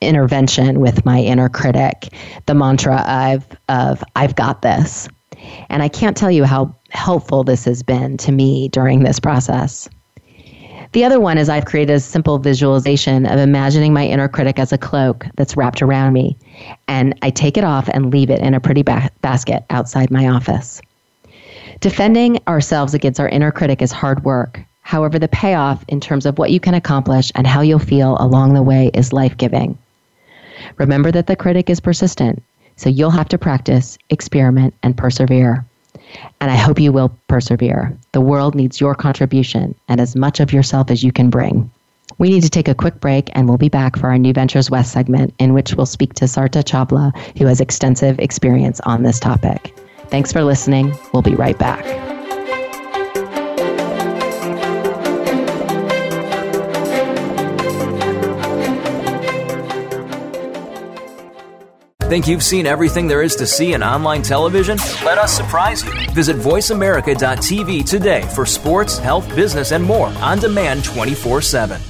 intervention 0.02 0.80
with 0.80 1.06
my 1.06 1.20
inner 1.20 1.50
critic, 1.50 2.10
the 2.46 2.54
mantra 2.54 3.02
of, 3.08 3.48
of 3.70 4.04
I've 4.16 4.36
got 4.36 4.62
this. 4.62 5.08
And 5.70 5.82
I 5.82 5.88
can't 5.88 6.16
tell 6.16 6.30
you 6.30 6.44
how 6.44 6.76
helpful 6.90 7.44
this 7.44 7.66
has 7.66 7.82
been 7.82 8.18
to 8.18 8.32
me 8.32 8.68
during 8.70 9.04
this 9.04 9.20
process. 9.20 9.90
The 10.94 11.06
other 11.06 11.22
one 11.22 11.38
is 11.38 11.48
I've 11.48 11.66
created 11.66 11.94
a 11.94 12.00
simple 12.02 12.38
visualization 12.38 13.26
of 13.26 13.40
imagining 13.40 13.94
my 13.94 14.06
inner 14.06 14.28
critic 14.28 14.60
as 14.60 14.74
a 14.74 14.78
cloak 14.78 15.26
that's 15.36 15.56
wrapped 15.56 15.82
around 15.82 16.12
me. 16.12 16.36
And 16.90 17.18
I 17.22 17.30
take 17.30 17.58
it 17.58 17.64
off 17.64 17.88
and 17.88 18.12
leave 18.12 18.30
it 18.30 18.42
in 18.42 18.54
a 18.54 18.60
pretty 18.60 18.84
ba- 18.84 19.10
basket 19.22 19.64
outside 19.70 20.12
my 20.12 20.28
office. 20.28 20.82
Defending 21.80 22.40
ourselves 22.48 22.94
against 22.94 23.22
our 23.22 23.30
inner 23.30 23.52
critic 23.52 23.82
is 23.82 23.92
hard 23.92 24.26
work. 24.26 24.60
However, 24.82 25.18
the 25.18 25.30
payoff 25.30 25.86
in 25.88 26.02
terms 26.02 26.26
of 26.26 26.38
what 26.38 26.52
you 26.52 26.60
can 26.60 26.74
accomplish 26.74 27.32
and 27.36 27.48
how 27.48 27.62
you'll 27.62 27.80
feel 27.80 28.18
along 28.20 28.54
the 28.54 28.64
way 28.64 28.92
is 28.94 29.14
life 29.14 29.38
giving. 29.38 29.78
Remember 30.78 31.12
that 31.12 31.28
the 31.28 31.38
critic 31.38 31.70
is 31.70 31.80
persistent. 31.80 32.44
So 32.76 32.90
you'll 32.90 33.12
have 33.12 33.30
to 33.30 33.38
practice, 33.38 33.98
experiment, 34.10 34.74
and 34.84 34.98
persevere. 34.98 35.66
And 36.42 36.52
I 36.52 36.56
hope 36.56 36.80
you 36.80 36.92
will 36.92 37.16
persevere. 37.28 37.98
The 38.14 38.22
world 38.22 38.56
needs 38.56 38.82
your 38.82 38.94
contribution 38.94 39.74
and 39.88 40.02
as 40.02 40.16
much 40.16 40.40
of 40.40 40.52
yourself 40.52 40.92
as 40.92 41.04
you 41.04 41.12
can 41.12 41.30
bring. 41.30 41.72
We 42.18 42.30
need 42.30 42.44
to 42.44 42.50
take 42.50 42.68
a 42.68 42.76
quick 42.76 43.00
break 43.00 43.30
and 43.34 43.48
we'll 43.48 43.58
be 43.58 43.70
back 43.70 43.96
for 43.98 44.08
our 44.08 44.18
New 44.18 44.34
Ventures 44.34 44.70
West 44.70 44.92
segment 44.92 45.34
in 45.40 45.54
which 45.54 45.76
we'll 45.76 45.86
speak 45.86 46.14
to 46.16 46.26
Sarita 46.26 46.62
Chawla, 46.62 47.16
who 47.38 47.46
has 47.46 47.62
extensive 47.62 48.20
experience 48.20 48.82
on 48.82 49.04
this 49.04 49.20
topic. 49.20 49.74
Thanks 50.10 50.34
for 50.34 50.44
listening. 50.44 50.94
We'll 51.14 51.24
be 51.24 51.36
right 51.36 51.58
back. 51.58 51.86
Think 62.12 62.28
you've 62.28 62.44
seen 62.44 62.66
everything 62.66 63.08
there 63.08 63.22
is 63.22 63.38
to 63.38 63.48
see 63.48 63.72
in 63.72 63.82
online 63.82 64.22
television? 64.22 64.76
Let 65.06 65.18
us 65.18 65.32
surprise 65.32 65.82
you. 65.86 65.94
Visit 66.12 66.36
VoiceAmerica.tv 66.36 67.86
today 67.90 68.24
for 68.36 68.46
sports, 68.46 68.98
health, 68.98 69.34
business, 69.34 69.72
and 69.72 69.82
more 69.82 70.08
on 70.20 70.40
demand 70.40 70.84
24 70.84 71.42
7. 71.42 71.82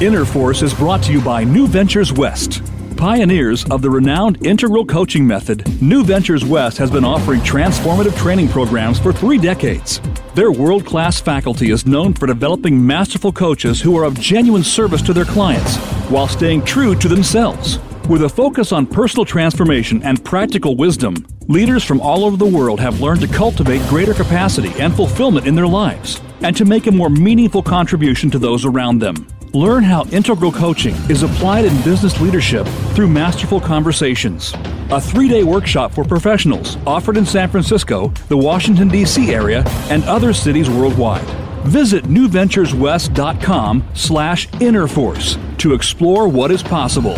Inner 0.00 0.24
Force 0.24 0.62
is 0.62 0.72
brought 0.72 1.02
to 1.02 1.12
you 1.12 1.20
by 1.20 1.42
New 1.42 1.66
Ventures 1.66 2.12
West. 2.12 2.62
Pioneers 2.96 3.64
of 3.72 3.82
the 3.82 3.90
renowned 3.90 4.46
integral 4.46 4.86
coaching 4.86 5.26
method, 5.26 5.66
New 5.82 6.04
Ventures 6.04 6.44
West 6.44 6.78
has 6.78 6.92
been 6.92 7.04
offering 7.04 7.40
transformative 7.40 8.16
training 8.16 8.46
programs 8.46 9.00
for 9.00 9.12
three 9.12 9.36
decades. 9.36 10.00
Their 10.34 10.52
world 10.52 10.86
class 10.86 11.20
faculty 11.20 11.72
is 11.72 11.86
known 11.86 12.14
for 12.14 12.28
developing 12.28 12.86
masterful 12.86 13.32
coaches 13.32 13.80
who 13.80 13.98
are 13.98 14.04
of 14.04 14.18
genuine 14.20 14.62
service 14.62 15.02
to 15.02 15.12
their 15.12 15.24
clients 15.24 15.76
while 16.08 16.28
staying 16.28 16.64
true 16.64 16.94
to 16.94 17.08
themselves. 17.08 17.80
With 18.08 18.22
a 18.22 18.28
focus 18.28 18.70
on 18.70 18.86
personal 18.86 19.24
transformation 19.24 20.04
and 20.04 20.24
practical 20.24 20.76
wisdom, 20.76 21.26
leaders 21.48 21.82
from 21.82 22.00
all 22.00 22.24
over 22.24 22.36
the 22.36 22.46
world 22.46 22.78
have 22.78 23.00
learned 23.00 23.22
to 23.22 23.26
cultivate 23.26 23.86
greater 23.88 24.14
capacity 24.14 24.72
and 24.80 24.94
fulfillment 24.94 25.48
in 25.48 25.56
their 25.56 25.66
lives 25.66 26.20
and 26.42 26.56
to 26.56 26.64
make 26.64 26.86
a 26.86 26.92
more 26.92 27.10
meaningful 27.10 27.62
contribution 27.62 28.30
to 28.30 28.38
those 28.38 28.64
around 28.64 29.00
them. 29.00 29.26
Learn 29.52 29.82
how 29.82 30.04
integral 30.12 30.52
coaching 30.52 30.94
is 31.08 31.24
applied 31.24 31.64
in 31.64 31.82
business 31.82 32.20
leadership 32.20 32.68
through 32.94 33.08
masterful 33.08 33.60
conversations. 33.60 34.54
A 34.92 35.00
three 35.00 35.28
day 35.28 35.44
workshop 35.44 35.92
for 35.92 36.02
professionals 36.04 36.76
offered 36.84 37.16
in 37.16 37.24
San 37.24 37.48
Francisco, 37.48 38.08
the 38.26 38.36
Washington, 38.36 38.88
D.C. 38.88 39.32
area, 39.32 39.62
and 39.88 40.02
other 40.04 40.32
cities 40.32 40.68
worldwide. 40.68 41.22
Visit 41.64 42.06
newventureswest.com 42.06 43.84
slash 43.94 44.48
innerforce 44.48 45.38
to 45.58 45.74
explore 45.74 46.26
what 46.26 46.50
is 46.50 46.64
possible. 46.64 47.14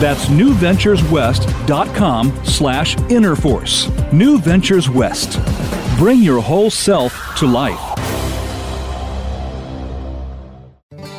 That's 0.00 0.26
newventureswest.com 0.26 2.44
slash 2.44 2.96
innerforce. 2.96 4.12
New 4.12 4.40
Ventures 4.40 4.90
West. 4.90 5.38
Bring 5.98 6.22
your 6.22 6.40
whole 6.40 6.70
self 6.70 7.36
to 7.36 7.46
life. 7.46 7.91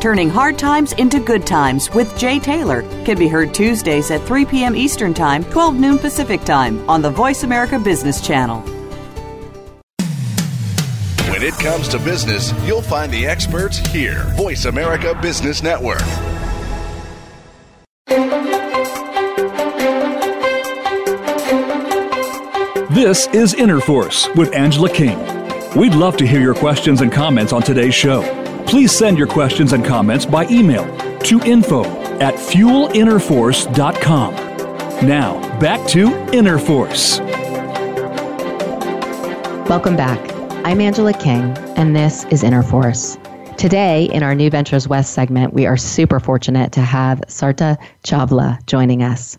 Turning 0.00 0.30
Hard 0.30 0.56
Times 0.56 0.92
into 0.92 1.18
Good 1.18 1.44
Times 1.44 1.90
with 1.90 2.16
Jay 2.16 2.38
Taylor 2.38 2.82
can 3.04 3.18
be 3.18 3.26
heard 3.26 3.52
Tuesdays 3.52 4.12
at 4.12 4.22
3 4.22 4.44
p.m. 4.44 4.76
Eastern 4.76 5.12
Time, 5.12 5.42
12 5.46 5.74
noon 5.74 5.98
Pacific 5.98 6.44
Time 6.44 6.88
on 6.88 7.02
the 7.02 7.10
Voice 7.10 7.42
America 7.42 7.80
Business 7.80 8.20
Channel. 8.20 8.60
When 11.32 11.42
it 11.42 11.54
comes 11.54 11.88
to 11.88 11.98
business, 11.98 12.52
you'll 12.64 12.80
find 12.80 13.12
the 13.12 13.26
experts 13.26 13.78
here. 13.78 14.22
Voice 14.36 14.66
America 14.66 15.18
Business 15.20 15.64
Network. 15.64 15.98
This 22.90 23.26
is 23.28 23.54
Inner 23.54 23.80
Force 23.80 24.28
with 24.36 24.54
Angela 24.54 24.90
King. 24.90 25.18
We'd 25.76 25.94
love 25.94 26.16
to 26.18 26.26
hear 26.26 26.40
your 26.40 26.54
questions 26.54 27.00
and 27.00 27.10
comments 27.10 27.52
on 27.52 27.62
today's 27.62 27.94
show. 27.94 28.22
Please 28.68 28.92
send 28.92 29.16
your 29.16 29.26
questions 29.26 29.72
and 29.72 29.82
comments 29.82 30.26
by 30.26 30.46
email 30.48 30.84
to 31.20 31.40
info 31.40 31.86
at 32.20 32.34
fuelinnerforce.com. 32.34 34.34
Now, 35.06 35.58
back 35.58 35.88
to 35.88 36.08
Inner 36.34 36.58
Force. 36.58 37.20
Welcome 39.70 39.96
back. 39.96 40.20
I'm 40.66 40.82
Angela 40.82 41.14
King, 41.14 41.56
and 41.78 41.96
this 41.96 42.26
is 42.26 42.42
Inner 42.42 42.62
Force. 42.62 43.16
Today, 43.56 44.04
in 44.12 44.22
our 44.22 44.34
New 44.34 44.50
Ventures 44.50 44.86
West 44.86 45.14
segment, 45.14 45.54
we 45.54 45.64
are 45.64 45.78
super 45.78 46.20
fortunate 46.20 46.70
to 46.72 46.82
have 46.82 47.22
Sarita 47.26 47.78
Chawla 48.04 48.62
joining 48.66 49.02
us. 49.02 49.38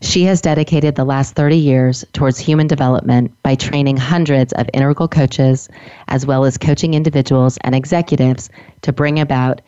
She 0.00 0.24
has 0.24 0.40
dedicated 0.40 0.94
the 0.94 1.04
last 1.04 1.34
30 1.34 1.56
years 1.56 2.04
towards 2.12 2.38
human 2.38 2.66
development 2.66 3.34
by 3.42 3.54
training 3.54 3.96
hundreds 3.96 4.52
of 4.54 4.68
integral 4.72 5.08
coaches, 5.08 5.68
as 6.08 6.24
well 6.24 6.44
as 6.44 6.56
coaching 6.56 6.94
individuals 6.94 7.58
and 7.62 7.74
executives 7.74 8.48
to 8.82 8.92
bring 8.92 9.20
about 9.20 9.60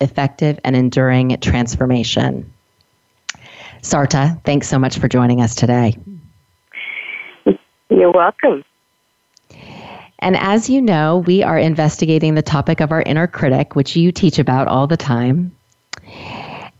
effective 0.00 0.58
and 0.64 0.74
enduring 0.74 1.38
transformation. 1.40 2.50
Sarita, 3.82 4.42
thanks 4.44 4.66
so 4.66 4.78
much 4.78 4.98
for 4.98 5.08
joining 5.08 5.40
us 5.40 5.54
today. 5.54 5.96
You're 7.90 8.12
welcome. 8.12 8.64
And 10.20 10.36
as 10.36 10.70
you 10.70 10.80
know, 10.80 11.18
we 11.18 11.42
are 11.42 11.58
investigating 11.58 12.34
the 12.34 12.42
topic 12.42 12.80
of 12.80 12.92
our 12.92 13.02
inner 13.02 13.26
critic, 13.26 13.76
which 13.76 13.94
you 13.94 14.10
teach 14.10 14.38
about 14.38 14.68
all 14.68 14.86
the 14.86 14.96
time. 14.96 15.54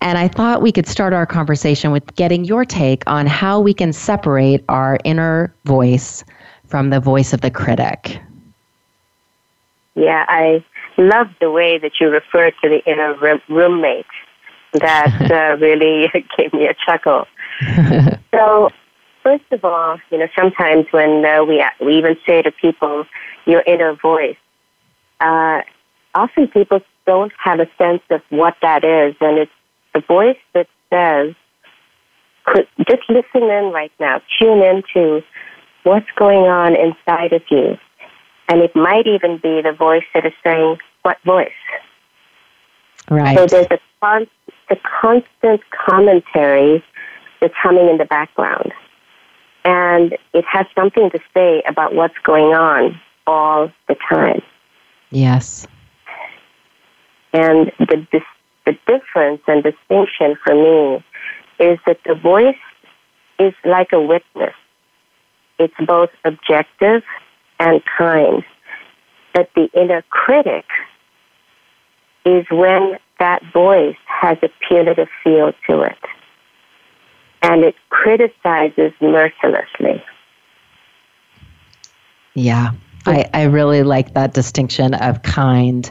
And 0.04 0.18
I 0.18 0.28
thought 0.28 0.60
we 0.60 0.70
could 0.70 0.86
start 0.86 1.14
our 1.14 1.24
conversation 1.24 1.90
with 1.90 2.14
getting 2.14 2.44
your 2.44 2.66
take 2.66 3.02
on 3.06 3.26
how 3.26 3.58
we 3.58 3.72
can 3.72 3.90
separate 3.90 4.62
our 4.68 4.98
inner 5.02 5.54
voice 5.64 6.22
from 6.66 6.90
the 6.90 7.00
voice 7.00 7.32
of 7.32 7.40
the 7.40 7.50
critic. 7.50 8.20
Yeah, 9.94 10.26
I 10.28 10.62
love 10.98 11.28
the 11.40 11.50
way 11.50 11.78
that 11.78 11.92
you 12.02 12.10
refer 12.10 12.50
to 12.50 12.68
the 12.68 12.84
inner 12.84 13.14
roommate. 13.48 14.04
That 14.74 15.30
uh, 15.30 15.56
really 15.58 16.10
gave 16.36 16.52
me 16.52 16.66
a 16.66 16.74
chuckle. 16.84 17.26
so, 18.30 18.68
first 19.22 19.44
of 19.52 19.64
all, 19.64 19.98
you 20.10 20.18
know, 20.18 20.28
sometimes 20.38 20.84
when 20.90 21.24
uh, 21.24 21.44
we 21.44 21.64
we 21.80 21.96
even 21.96 22.18
say 22.26 22.42
to 22.42 22.52
people, 22.52 23.06
"Your 23.46 23.62
inner 23.66 23.94
voice," 23.94 24.36
uh, 25.20 25.62
often 26.14 26.48
people 26.48 26.80
don't 27.06 27.32
have 27.42 27.60
a 27.60 27.68
sense 27.78 28.02
of 28.10 28.20
what 28.28 28.56
that 28.60 28.84
is, 28.84 29.14
and 29.22 29.38
it's 29.38 29.52
the 29.94 30.00
voice 30.00 30.38
that 30.52 30.66
says, 30.90 31.34
"Could 32.44 32.66
just 32.88 33.02
listen 33.08 33.42
in 33.48 33.72
right 33.72 33.92
now, 33.98 34.20
tune 34.38 34.62
into 34.62 35.22
what's 35.84 36.10
going 36.16 36.44
on 36.44 36.76
inside 36.76 37.32
of 37.32 37.42
you," 37.50 37.78
and 38.48 38.60
it 38.60 38.74
might 38.74 39.06
even 39.06 39.38
be 39.38 39.62
the 39.62 39.72
voice 39.72 40.04
that 40.14 40.26
is 40.26 40.34
saying, 40.42 40.78
"What 41.02 41.18
voice?" 41.24 41.52
Right. 43.10 43.36
So 43.36 43.46
there's 43.46 43.66
a, 43.70 43.78
con- 44.00 44.26
a 44.70 44.76
constant 45.00 45.60
commentary 45.70 46.82
that's 47.40 47.54
humming 47.56 47.88
in 47.88 47.98
the 47.98 48.06
background. 48.06 48.72
And 49.64 50.16
it 50.32 50.44
has 50.50 50.66
something 50.74 51.10
to 51.10 51.18
say 51.32 51.62
about 51.66 51.94
what's 51.94 52.18
going 52.24 52.54
on 52.54 53.00
all 53.26 53.70
the 53.88 53.96
time. 54.08 54.42
Yes. 55.10 55.66
And 57.32 57.72
the, 57.78 58.20
the, 58.66 58.72
difference 58.86 59.42
and 59.46 59.62
distinction 59.62 60.36
for 60.44 60.54
me 60.54 61.04
is 61.58 61.78
that 61.86 61.98
the 62.06 62.14
voice 62.14 62.56
is 63.38 63.52
like 63.64 63.92
a 63.92 64.00
witness. 64.00 64.54
It's 65.58 65.74
both 65.86 66.10
objective 66.24 67.02
and 67.60 67.82
kind. 67.98 68.44
But 69.32 69.50
the 69.54 69.68
inner 69.74 70.02
critic 70.10 70.64
is 72.24 72.46
when 72.50 72.98
that 73.18 73.42
voice 73.52 73.96
has 74.06 74.38
a 74.42 74.48
punitive 74.66 75.08
feel 75.22 75.52
to 75.68 75.82
it 75.82 75.98
and 77.44 77.62
it 77.62 77.74
criticizes 77.90 78.92
mercilessly. 79.02 80.02
Yeah, 82.34 82.70
I, 83.06 83.28
I 83.34 83.42
really 83.44 83.82
like 83.82 84.14
that 84.14 84.32
distinction 84.32 84.94
of 84.94 85.22
kind 85.22 85.90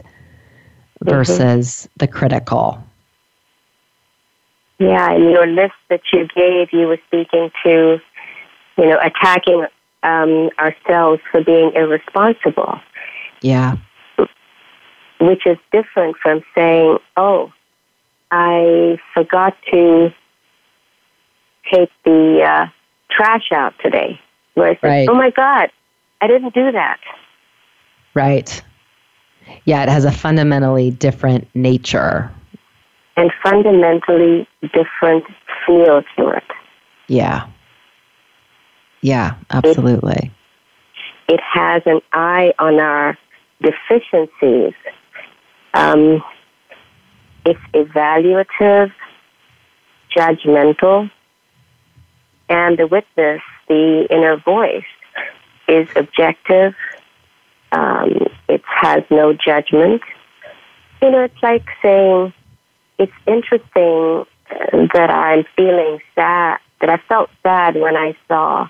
versus 1.04 1.66
mm-hmm. 1.66 1.92
the 1.98 2.08
critical. 2.08 2.82
Yeah, 4.78 5.12
and 5.12 5.30
your 5.30 5.46
list 5.46 5.74
that 5.88 6.00
you 6.12 6.26
gave, 6.34 6.72
you 6.72 6.88
were 6.88 6.98
speaking 7.06 7.50
to, 7.64 8.00
you 8.76 8.86
know, 8.86 8.98
attacking 9.00 9.66
um, 10.02 10.50
ourselves 10.58 11.22
for 11.30 11.42
being 11.42 11.72
irresponsible. 11.74 12.80
Yeah 13.40 13.76
which 15.20 15.46
is 15.46 15.58
different 15.72 16.16
from 16.22 16.42
saying, 16.54 16.98
oh, 17.16 17.52
I 18.30 18.98
forgot 19.14 19.56
to 19.72 20.12
take 21.72 21.90
the 22.04 22.42
uh, 22.42 22.66
trash 23.10 23.52
out 23.52 23.74
today. 23.82 24.20
Where 24.54 24.70
I 24.82 24.86
right. 24.86 25.08
oh 25.08 25.14
my 25.14 25.30
God, 25.30 25.70
I 26.20 26.26
didn't 26.26 26.54
do 26.54 26.72
that. 26.72 27.00
Right. 28.14 28.62
Yeah, 29.64 29.82
it 29.82 29.88
has 29.88 30.04
a 30.04 30.12
fundamentally 30.12 30.90
different 30.90 31.48
nature. 31.54 32.30
And 33.16 33.32
fundamentally 33.42 34.48
different 34.62 35.24
feel 35.66 36.02
to 36.16 36.28
it. 36.30 36.44
Yeah. 37.08 37.46
Yeah, 39.02 39.34
absolutely. 39.50 40.32
It, 41.28 41.34
it 41.34 41.40
has 41.52 41.82
an 41.86 42.00
eye 42.12 42.52
on 42.58 42.80
our 42.80 43.16
deficiencies 43.62 44.74
um, 45.74 46.22
it's 47.44 47.60
evaluative, 47.74 48.92
judgmental, 50.16 51.10
and 52.48 52.78
the 52.78 52.86
witness, 52.86 53.42
the 53.68 54.06
inner 54.08 54.36
voice, 54.36 54.84
is 55.66 55.88
objective. 55.96 56.74
Um, 57.74 58.28
it 58.48 58.62
has 58.66 59.02
no 59.10 59.32
judgment. 59.32 60.02
You 61.02 61.10
know, 61.10 61.24
it's 61.24 61.42
like 61.42 61.64
saying, 61.82 62.32
it's 62.98 63.12
interesting 63.26 64.24
that 64.94 65.10
I'm 65.10 65.44
feeling 65.56 65.98
sad, 66.14 66.58
that 66.80 66.90
I 66.90 66.98
felt 67.08 67.30
sad 67.42 67.74
when 67.74 67.96
I 67.96 68.16
saw 68.28 68.68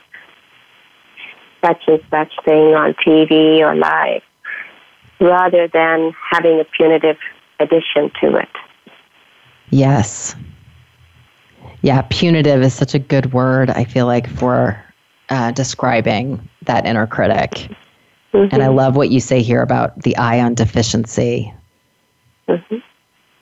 such 1.63 1.83
and 1.87 2.01
such 2.11 2.33
thing 2.45 2.75
on 2.75 2.95
TV 2.95 3.61
or 3.61 3.75
live 3.75 4.23
rather 5.21 5.69
than 5.69 6.15
having 6.31 6.61
a 6.61 6.65
punitive 6.65 7.17
addition 7.61 8.11
to 8.21 8.37
it. 8.37 8.49
Yes. 9.71 10.37
Yeah, 11.83 12.03
punitive 12.11 12.63
is 12.63 12.75
such 12.75 12.95
a 12.95 12.99
good 12.99 13.33
word, 13.33 13.71
I 13.71 13.85
feel 13.85 14.07
like, 14.07 14.29
for 14.29 14.83
uh, 15.29 15.51
describing 15.53 16.49
that 16.63 16.87
inner 16.87 17.07
critic. 17.07 17.71
Mm-hmm. 18.35 18.53
And 18.53 18.63
I 18.63 18.69
love 18.69 18.97
what 18.97 19.11
you 19.11 19.21
say 19.21 19.43
here 19.43 19.63
about 19.63 20.03
the 20.03 20.17
eye 20.17 20.41
on 20.41 20.55
deficiency. 20.55 21.55
Mm-hmm. 22.49 22.77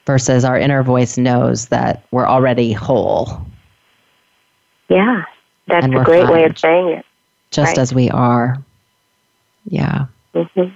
Versus 0.05 0.45
our 0.45 0.59
inner 0.59 0.83
voice 0.83 1.17
knows 1.17 1.69
that 1.69 2.05
we're 2.11 2.27
already 2.27 2.73
whole. 2.73 3.45
Yeah, 4.89 5.25
that's 5.67 5.87
a 5.87 6.05
great 6.05 6.29
way 6.29 6.45
of 6.45 6.59
saying 6.59 6.89
it. 6.89 7.07
Just 7.51 7.69
right. 7.69 7.79
as 7.79 7.95
we 7.95 8.11
are. 8.11 8.63
Yeah. 9.65 10.07
Mm-hmm. 10.35 10.75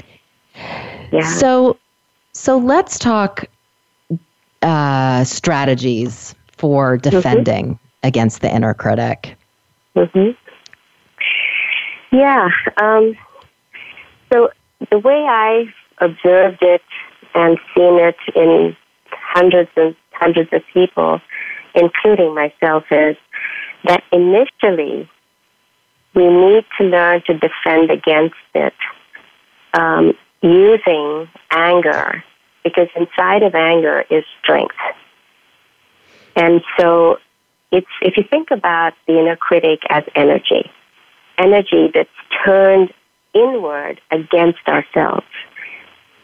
Yeah. 1.12 1.28
So, 1.34 1.76
so 2.32 2.56
let's 2.56 2.98
talk 2.98 3.44
uh, 4.62 5.24
strategies 5.24 6.34
for 6.56 6.96
mm-hmm. 6.96 7.10
defending 7.10 7.66
mm-hmm. 7.66 8.06
against 8.06 8.40
the 8.40 8.54
inner 8.54 8.74
critic. 8.74 9.36
Mm-hmm. 9.96 10.30
Yeah. 12.16 12.48
Um, 12.80 13.16
so 14.32 14.50
the 14.90 14.98
way 14.98 15.24
I 15.28 15.64
observed 15.98 16.58
it 16.62 16.82
and 17.34 17.58
seen 17.74 17.98
it 17.98 18.16
in 18.34 18.76
hundreds 19.10 19.70
and 19.76 19.94
hundreds 20.12 20.50
of 20.52 20.62
people, 20.72 21.20
including 21.74 22.34
myself, 22.34 22.84
is 22.90 23.16
that 23.84 24.02
initially 24.12 25.08
we 26.14 26.28
need 26.28 26.64
to 26.78 26.84
learn 26.84 27.22
to 27.26 27.34
defend 27.34 27.90
against 27.90 28.34
it 28.54 28.74
um, 29.74 30.14
using 30.42 31.28
anger 31.50 32.24
because 32.64 32.88
inside 32.96 33.42
of 33.42 33.54
anger 33.54 34.04
is 34.10 34.24
strength. 34.42 34.74
And 36.34 36.62
so 36.78 37.18
it's 37.70 37.86
if 38.00 38.16
you 38.16 38.24
think 38.28 38.50
about 38.50 38.94
the 39.06 39.18
inner 39.18 39.36
critic 39.36 39.80
as 39.88 40.04
energy, 40.14 40.70
energy 41.38 41.90
that's 41.94 42.08
turned 42.44 42.92
inward 43.36 44.00
against 44.10 44.66
ourselves. 44.66 45.26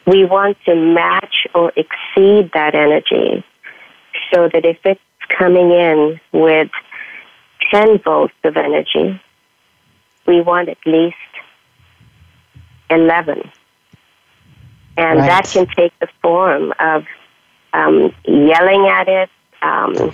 We 0.06 0.24
want 0.24 0.56
to 0.66 0.74
match 0.74 1.46
or 1.54 1.72
exceed 1.76 2.50
that 2.54 2.74
energy 2.74 3.44
so 4.32 4.48
that 4.52 4.64
if 4.64 4.78
it's 4.84 5.00
coming 5.28 5.70
in 5.70 6.20
with 6.32 6.70
10 7.70 8.00
volts 8.00 8.34
of 8.44 8.56
energy, 8.56 9.20
we 10.26 10.40
want 10.40 10.68
at 10.68 10.78
least 10.86 11.16
11 12.90 13.50
and 14.96 15.18
right. 15.18 15.26
that 15.26 15.44
can 15.46 15.66
take 15.74 15.92
the 16.00 16.08
form 16.20 16.72
of 16.78 17.04
um, 17.72 18.14
yelling 18.26 18.86
at 18.86 19.08
it. 19.08 19.30
Um, 19.62 20.12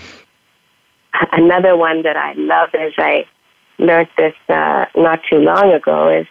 another 1.33 1.77
one 1.77 2.03
that 2.03 2.17
I 2.17 2.35
love 2.35 2.71
is 2.75 2.93
I 2.97 3.27
learned 3.79 4.09
this 4.17 4.35
uh, 4.49 4.87
not 4.97 5.21
too 5.29 5.39
long 5.39 5.73
ago 5.73 6.09
is 6.09 6.27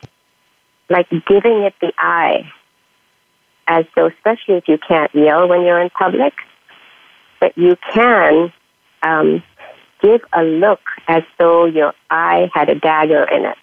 like 0.90 1.10
giving 1.10 1.64
it 1.64 1.74
the 1.82 1.92
eye, 1.98 2.52
as 3.68 3.86
though, 3.96 4.08
especially 4.08 4.56
if 4.56 4.68
you 4.68 4.78
can't 4.88 5.14
yell 5.14 5.48
when 5.48 5.62
you're 5.62 5.82
in 5.82 5.90
public, 5.90 6.34
but 7.40 7.58
you 7.58 7.76
can 7.94 8.52
um, 9.04 9.44
give 10.02 10.22
a 10.34 10.44
look 10.44 10.80
as 11.08 11.24
though 11.38 11.66
your 11.66 11.94
eye 12.10 12.50
had 12.54 12.70
a 12.70 12.76
dagger 12.76 13.24
in 13.24 13.46
it. 13.46 13.58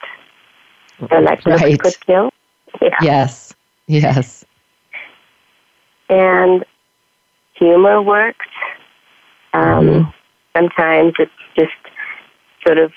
So, 1.09 1.19
like, 1.21 1.45
right. 1.47 1.81
could 1.81 2.01
kill. 2.07 2.31
Yeah. 2.81 2.97
Yes. 3.01 3.55
Yes. 3.87 4.45
And 6.09 6.65
humor 7.55 8.03
works. 8.03 8.47
Um, 9.53 9.63
mm-hmm. 9.63 10.11
Sometimes 10.57 11.15
it's 11.19 11.33
just 11.57 11.73
sort 12.65 12.79
of 12.79 12.93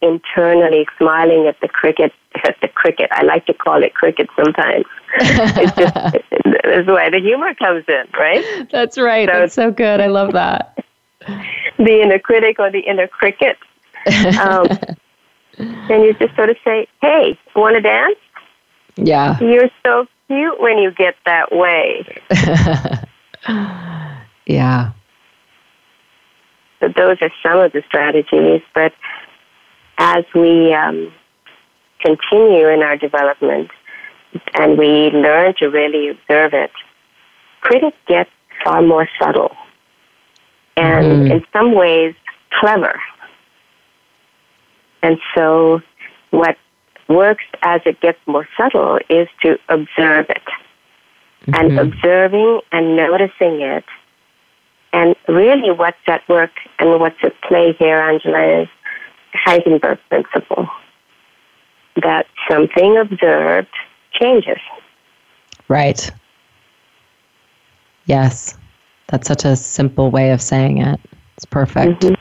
internally 0.00 0.86
smiling 0.98 1.46
at 1.46 1.60
the 1.60 1.68
cricket. 1.68 2.12
The 2.60 2.68
cricket, 2.68 3.08
I 3.12 3.22
like 3.22 3.46
to 3.46 3.54
call 3.54 3.82
it 3.82 3.94
cricket 3.94 4.28
sometimes. 4.36 4.84
it's 5.14 5.76
just 5.76 5.94
that's 6.64 6.86
where 6.86 7.10
the 7.10 7.20
humor 7.20 7.54
comes 7.54 7.84
in, 7.88 8.04
right? 8.18 8.68
That's 8.70 8.98
right. 8.98 9.28
So 9.28 9.38
that's 9.38 9.54
so 9.54 9.70
good. 9.70 10.00
I 10.00 10.06
love 10.06 10.32
that. 10.32 10.84
the 11.78 12.00
inner 12.02 12.18
critic 12.18 12.58
or 12.58 12.70
the 12.70 12.80
inner 12.80 13.08
cricket. 13.08 13.58
Um, 14.40 14.66
and 15.58 16.04
you 16.04 16.14
just 16.14 16.34
sort 16.34 16.50
of 16.50 16.56
say, 16.64 16.86
"Hey, 17.00 17.38
want 17.54 17.76
to 17.76 17.80
dance?" 17.80 18.18
Yeah. 18.96 19.38
You're 19.40 19.70
so 19.84 20.06
cute 20.28 20.60
when 20.60 20.78
you 20.78 20.90
get 20.90 21.16
that 21.24 21.52
way. 21.52 22.06
yeah. 24.46 24.92
So 26.80 26.88
those 26.88 27.18
are 27.20 27.30
some 27.42 27.60
of 27.60 27.72
the 27.72 27.82
strategies, 27.86 28.62
but 28.74 28.92
as 29.98 30.24
we 30.34 30.74
um, 30.74 31.12
continue 32.02 32.68
in 32.68 32.82
our 32.82 32.96
development 32.96 33.70
and 34.54 34.78
we 34.78 35.10
learn 35.10 35.54
to 35.58 35.66
really 35.68 36.08
observe 36.08 36.52
it, 36.54 36.70
critics 37.60 37.96
get 38.06 38.28
far 38.64 38.82
more 38.82 39.08
subtle 39.20 39.52
and 40.76 41.06
mm. 41.06 41.30
in 41.30 41.44
some 41.52 41.74
ways 41.74 42.14
clever. 42.50 43.00
And 45.02 45.18
so 45.36 45.80
what 46.30 46.56
works 47.08 47.44
as 47.62 47.80
it 47.84 48.00
gets 48.00 48.18
more 48.26 48.48
subtle 48.56 48.98
is 49.08 49.28
to 49.42 49.58
observe 49.68 50.26
it. 50.30 50.42
Mm-hmm. 51.42 51.54
And 51.54 51.78
observing 51.78 52.60
and 52.70 52.96
noticing 52.96 53.60
it. 53.60 53.84
And 54.92 55.16
really, 55.26 55.72
what's 55.72 55.96
at 56.06 56.26
work 56.28 56.52
and 56.78 57.00
what's 57.00 57.16
at 57.24 57.32
play 57.42 57.74
here, 57.78 57.98
Angela, 57.98 58.62
is 58.62 58.68
Heisenberg 59.34 59.98
principle 60.08 60.68
that 61.96 62.26
something 62.50 62.96
observed 62.96 63.68
changes. 64.12 64.58
Right. 65.68 66.10
Yes. 68.06 68.56
That's 69.08 69.28
such 69.28 69.44
a 69.44 69.56
simple 69.56 70.10
way 70.10 70.30
of 70.30 70.40
saying 70.40 70.78
it. 70.78 71.00
It's 71.36 71.44
perfect. 71.44 72.02
Mm-hmm. 72.02 72.14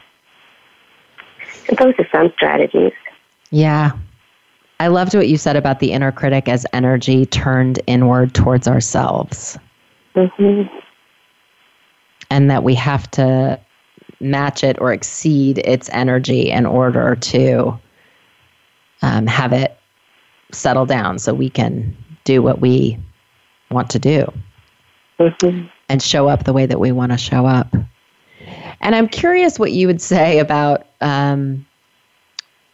those 1.75 1.93
are 1.97 2.07
some 2.11 2.31
strategies. 2.35 2.93
Yeah. 3.51 3.91
I 4.79 4.87
loved 4.87 5.13
what 5.13 5.27
you 5.27 5.37
said 5.37 5.55
about 5.55 5.79
the 5.79 5.91
inner 5.91 6.11
critic 6.11 6.49
as 6.49 6.65
energy 6.73 7.25
turned 7.25 7.79
inward 7.87 8.33
towards 8.33 8.67
ourselves. 8.67 9.57
Mm-hmm. 10.15 10.75
And 12.29 12.49
that 12.49 12.63
we 12.63 12.73
have 12.75 13.09
to 13.11 13.59
match 14.19 14.63
it 14.63 14.79
or 14.79 14.93
exceed 14.93 15.59
its 15.59 15.89
energy 15.93 16.49
in 16.49 16.65
order 16.65 17.15
to 17.15 17.79
um, 19.01 19.27
have 19.27 19.53
it 19.53 19.77
settle 20.51 20.85
down 20.85 21.19
so 21.19 21.33
we 21.33 21.49
can 21.49 21.95
do 22.23 22.41
what 22.41 22.59
we 22.59 22.97
want 23.69 23.89
to 23.89 23.99
do 23.99 24.31
mm-hmm. 25.19 25.65
and 25.89 26.01
show 26.01 26.27
up 26.27 26.43
the 26.43 26.53
way 26.53 26.65
that 26.65 26.79
we 26.79 26.91
want 26.91 27.11
to 27.11 27.17
show 27.17 27.45
up. 27.45 27.73
And 28.81 28.95
I'm 28.95 29.07
curious 29.07 29.59
what 29.59 29.71
you 29.71 29.87
would 29.87 30.01
say 30.01 30.39
about, 30.39 30.87
um, 31.01 31.65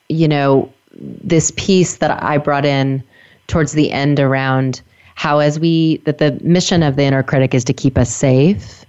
you 0.09 0.27
know, 0.27 0.71
this 0.93 1.51
piece 1.57 1.97
that 1.97 2.23
I 2.23 2.37
brought 2.37 2.65
in 2.65 3.03
towards 3.47 3.73
the 3.73 3.91
end 3.91 4.19
around 4.19 4.81
how, 5.15 5.39
as 5.39 5.59
we, 5.59 5.97
that 6.05 6.17
the 6.19 6.39
mission 6.41 6.83
of 6.83 6.95
the 6.95 7.03
inner 7.03 7.23
critic 7.23 7.53
is 7.53 7.63
to 7.65 7.73
keep 7.73 7.97
us 7.97 8.13
safe. 8.13 8.85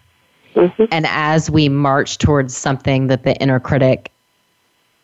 Mm-hmm. 0.54 0.84
And 0.90 1.06
as 1.08 1.50
we 1.50 1.68
march 1.68 2.18
towards 2.18 2.56
something 2.56 3.08
that 3.08 3.24
the 3.24 3.34
inner 3.36 3.60
critic 3.60 4.12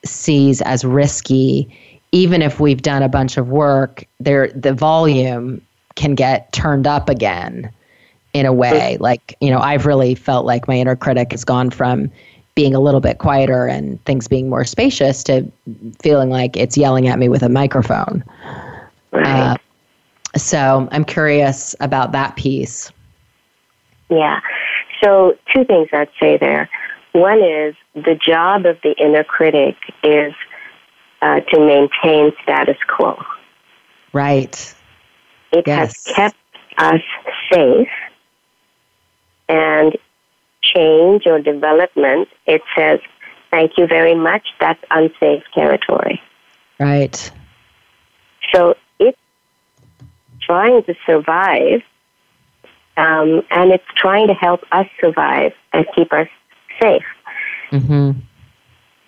sees 0.05 0.61
as 0.63 0.85
risky, 0.85 1.69
even 2.15 2.43
if 2.43 2.61
we've 2.61 2.81
done 2.81 3.03
a 3.03 3.09
bunch 3.09 3.37
of 3.37 3.49
work, 3.49 4.05
there 4.21 4.49
the 4.55 4.73
volume 4.73 5.61
can 5.97 6.15
get 6.15 6.53
turned 6.53 6.87
up 6.87 7.09
again 7.09 7.69
in 8.33 8.47
a 8.47 8.53
way. 8.53 8.97
Like, 9.01 9.37
you 9.41 9.51
know, 9.51 9.59
I've 9.59 9.85
really 9.85 10.15
felt 10.15 10.47
like 10.47 10.69
my 10.69 10.77
inner 10.77 10.95
critic 10.95 11.33
has 11.33 11.45
gone 11.45 11.71
from 11.71 12.13
being 12.55 12.73
a 12.73 12.79
little 12.79 13.01
bit 13.01 13.19
quieter 13.19 13.67
and 13.67 14.03
things 14.05 14.29
being 14.29 14.49
more 14.49 14.65
spacious 14.65 15.25
to 15.25 15.51
feeling 16.01 16.31
like 16.31 16.57
it's 16.57 16.77
yelling 16.77 17.09
at 17.09 17.19
me 17.19 17.29
with 17.29 17.43
a 17.43 17.49
microphone. 17.49 18.23
Right. 19.11 19.27
Uh, 19.27 19.57
so 20.37 20.89
I'm 20.93 21.05
curious 21.05 21.75
about 21.81 22.13
that 22.13 22.37
piece. 22.37 22.93
Yeah. 24.09 24.41
So, 25.03 25.37
two 25.53 25.65
things 25.65 25.89
I'd 25.93 26.09
say 26.21 26.37
there. 26.37 26.71
One 27.11 27.43
is 27.43 27.75
the 27.95 28.15
job 28.15 28.67
of 28.67 28.79
the 28.83 28.95
inner 28.99 29.25
critic 29.25 29.75
is 30.05 30.33
uh, 31.25 31.41
to 31.41 31.59
maintain 31.59 32.33
status 32.43 32.77
quo. 32.87 33.19
Right. 34.13 34.75
It 35.53 35.65
yes. 35.67 36.05
has 36.07 36.15
kept 36.15 36.37
us 36.77 37.01
safe 37.51 37.89
and 39.49 39.97
change 40.63 41.23
or 41.27 41.41
development, 41.41 42.29
it 42.47 42.63
says, 42.77 43.01
thank 43.51 43.73
you 43.79 43.87
very 43.87 44.15
much, 44.15 44.47
that's 44.61 44.83
unsafe 44.91 45.45
territory. 45.55 46.21
Right. 46.79 47.31
So 48.53 48.75
it's 48.99 49.19
trying 50.43 50.83
to 50.85 50.95
survive, 51.07 51.83
um, 52.97 53.43
and 53.51 53.73
it's 53.73 53.85
trying 53.97 54.29
to 54.29 54.35
help 54.35 54.61
us 54.73 54.87
survive 55.01 55.53
and 55.73 55.87
keep 55.95 56.13
us 56.13 56.29
safe. 56.83 57.05
Mm-hmm. 57.71 58.21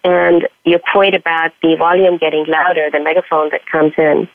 And 0.07 0.47
your 0.65 0.79
point 0.93 1.17
about 1.17 1.51
the 1.63 1.75
volume 1.77 2.17
getting 2.17 2.45
louder, 2.47 2.89
the 2.93 3.01
megaphone 3.01 3.51
that 3.51 3.67
comes 3.67 3.93
in, 3.99 4.29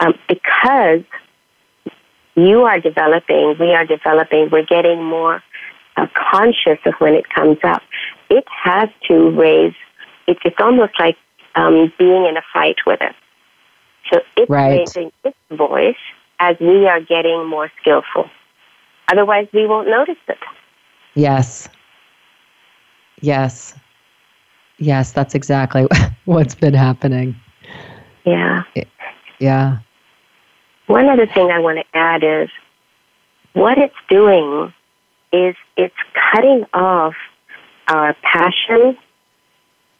um, 0.00 0.12
because 0.28 1.04
you 2.34 2.64
are 2.64 2.78
developing, 2.78 3.56
we 3.58 3.72
are 3.72 3.86
developing, 3.86 4.50
we're 4.52 4.66
getting 4.66 5.02
more 5.02 5.42
uh, 5.96 6.06
conscious 6.30 6.78
of 6.84 6.92
when 6.98 7.14
it 7.14 7.30
comes 7.30 7.56
up, 7.64 7.80
it 8.28 8.44
has 8.62 8.90
to 9.08 9.30
raise, 9.30 9.72
it, 10.26 10.36
it's 10.44 10.60
almost 10.60 10.92
like 10.98 11.16
um, 11.54 11.90
being 11.98 12.26
in 12.26 12.36
a 12.36 12.42
fight 12.52 12.76
with 12.86 13.00
it. 13.00 13.14
So 14.12 14.20
it's 14.36 14.50
right. 14.50 14.80
raising 14.80 15.12
its 15.24 15.38
voice 15.50 15.96
as 16.40 16.56
we 16.60 16.86
are 16.86 17.00
getting 17.00 17.46
more 17.48 17.72
skillful. 17.80 18.28
Otherwise, 19.10 19.48
we 19.54 19.66
won't 19.66 19.88
notice 19.88 20.16
it. 20.28 20.36
Yes. 21.14 21.70
Yes. 23.22 23.74
Yes, 24.78 25.12
that's 25.12 25.34
exactly 25.34 25.86
what's 26.24 26.54
been 26.54 26.74
happening. 26.74 27.36
Yeah. 28.24 28.62
Yeah. 29.38 29.78
One 30.86 31.08
other 31.08 31.26
thing 31.26 31.50
I 31.50 31.58
want 31.58 31.78
to 31.78 31.96
add 31.96 32.22
is 32.22 32.48
what 33.54 33.78
it's 33.78 33.94
doing 34.08 34.72
is 35.32 35.56
it's 35.76 35.94
cutting 36.32 36.64
off 36.72 37.14
our 37.88 38.14
passion, 38.22 38.96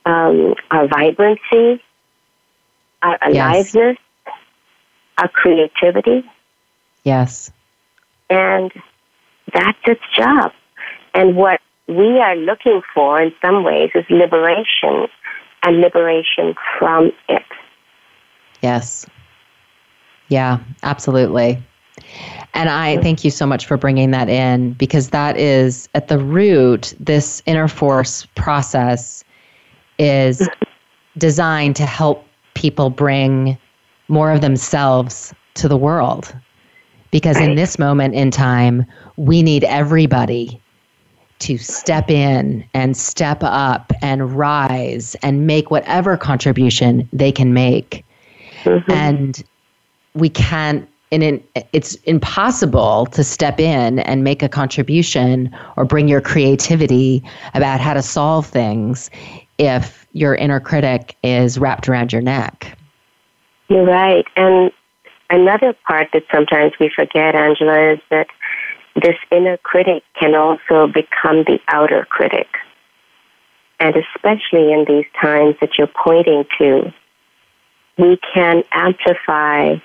um, 0.04 0.54
our 0.70 0.86
vibrancy, 0.88 1.82
our 3.02 3.18
aliveness, 3.22 3.74
yes. 3.74 3.96
our 5.18 5.28
creativity. 5.28 6.24
Yes. 7.04 7.50
And 8.28 8.72
that's 9.52 9.78
its 9.86 10.02
job. 10.16 10.52
And 11.14 11.36
what 11.36 11.60
we 11.88 12.18
are 12.18 12.36
looking 12.36 12.82
for 12.94 13.20
in 13.20 13.32
some 13.44 13.62
ways 13.62 13.90
is 13.94 14.04
liberation 14.10 15.06
and 15.62 15.80
liberation 15.80 16.54
from 16.78 17.12
it. 17.28 17.42
Yes. 18.62 19.06
Yeah, 20.28 20.58
absolutely. 20.82 21.62
And 22.54 22.68
I 22.68 22.94
mm-hmm. 22.94 23.02
thank 23.02 23.24
you 23.24 23.30
so 23.30 23.46
much 23.46 23.66
for 23.66 23.76
bringing 23.76 24.10
that 24.10 24.28
in 24.28 24.72
because 24.72 25.10
that 25.10 25.36
is 25.36 25.88
at 25.94 26.08
the 26.08 26.18
root, 26.18 26.94
this 26.98 27.42
inner 27.46 27.68
force 27.68 28.26
process 28.34 29.22
is 29.98 30.40
mm-hmm. 30.40 30.62
designed 31.18 31.76
to 31.76 31.86
help 31.86 32.26
people 32.54 32.90
bring 32.90 33.56
more 34.08 34.32
of 34.32 34.40
themselves 34.40 35.34
to 35.54 35.68
the 35.68 35.76
world. 35.76 36.34
Because 37.12 37.38
in 37.38 37.54
this 37.54 37.78
moment 37.78 38.14
in 38.14 38.30
time, 38.30 38.84
we 39.16 39.42
need 39.42 39.64
everybody 39.64 40.60
to 41.40 41.58
step 41.58 42.10
in 42.10 42.64
and 42.74 42.96
step 42.96 43.38
up 43.42 43.92
and 44.02 44.36
rise 44.36 45.14
and 45.22 45.46
make 45.46 45.70
whatever 45.70 46.16
contribution 46.16 47.08
they 47.12 47.30
can 47.30 47.52
make. 47.52 48.04
Mm-hmm. 48.64 48.90
And 48.90 49.44
we 50.14 50.28
can't 50.28 50.88
and 51.12 51.40
it's 51.72 51.94
impossible 52.04 53.06
to 53.06 53.22
step 53.22 53.60
in 53.60 54.00
and 54.00 54.24
make 54.24 54.42
a 54.42 54.48
contribution 54.48 55.54
or 55.76 55.84
bring 55.84 56.08
your 56.08 56.20
creativity 56.20 57.22
about 57.54 57.80
how 57.80 57.94
to 57.94 58.02
solve 58.02 58.44
things 58.44 59.08
if 59.58 60.06
your 60.12 60.34
inner 60.34 60.58
critic 60.58 61.16
is 61.22 61.58
wrapped 61.58 61.88
around 61.88 62.12
your 62.12 62.22
neck. 62.22 62.76
You're 63.68 63.86
right. 63.86 64.26
And 64.34 64.72
another 65.30 65.74
part 65.86 66.08
that 66.12 66.24
sometimes 66.32 66.72
we 66.80 66.90
forget, 66.94 67.34
Angela, 67.34 67.92
is 67.92 68.00
that 68.10 68.26
this 68.96 69.16
inner 69.30 69.56
critic 69.58 70.02
can 70.18 70.34
also 70.34 70.86
become 70.86 71.44
the 71.44 71.60
outer 71.68 72.06
critic. 72.08 72.48
And 73.78 73.94
especially 73.96 74.72
in 74.72 74.86
these 74.88 75.04
times 75.20 75.56
that 75.60 75.76
you're 75.76 75.86
pointing 75.86 76.44
to, 76.58 76.92
we 77.98 78.18
can 78.34 78.62
amplify 78.72 79.76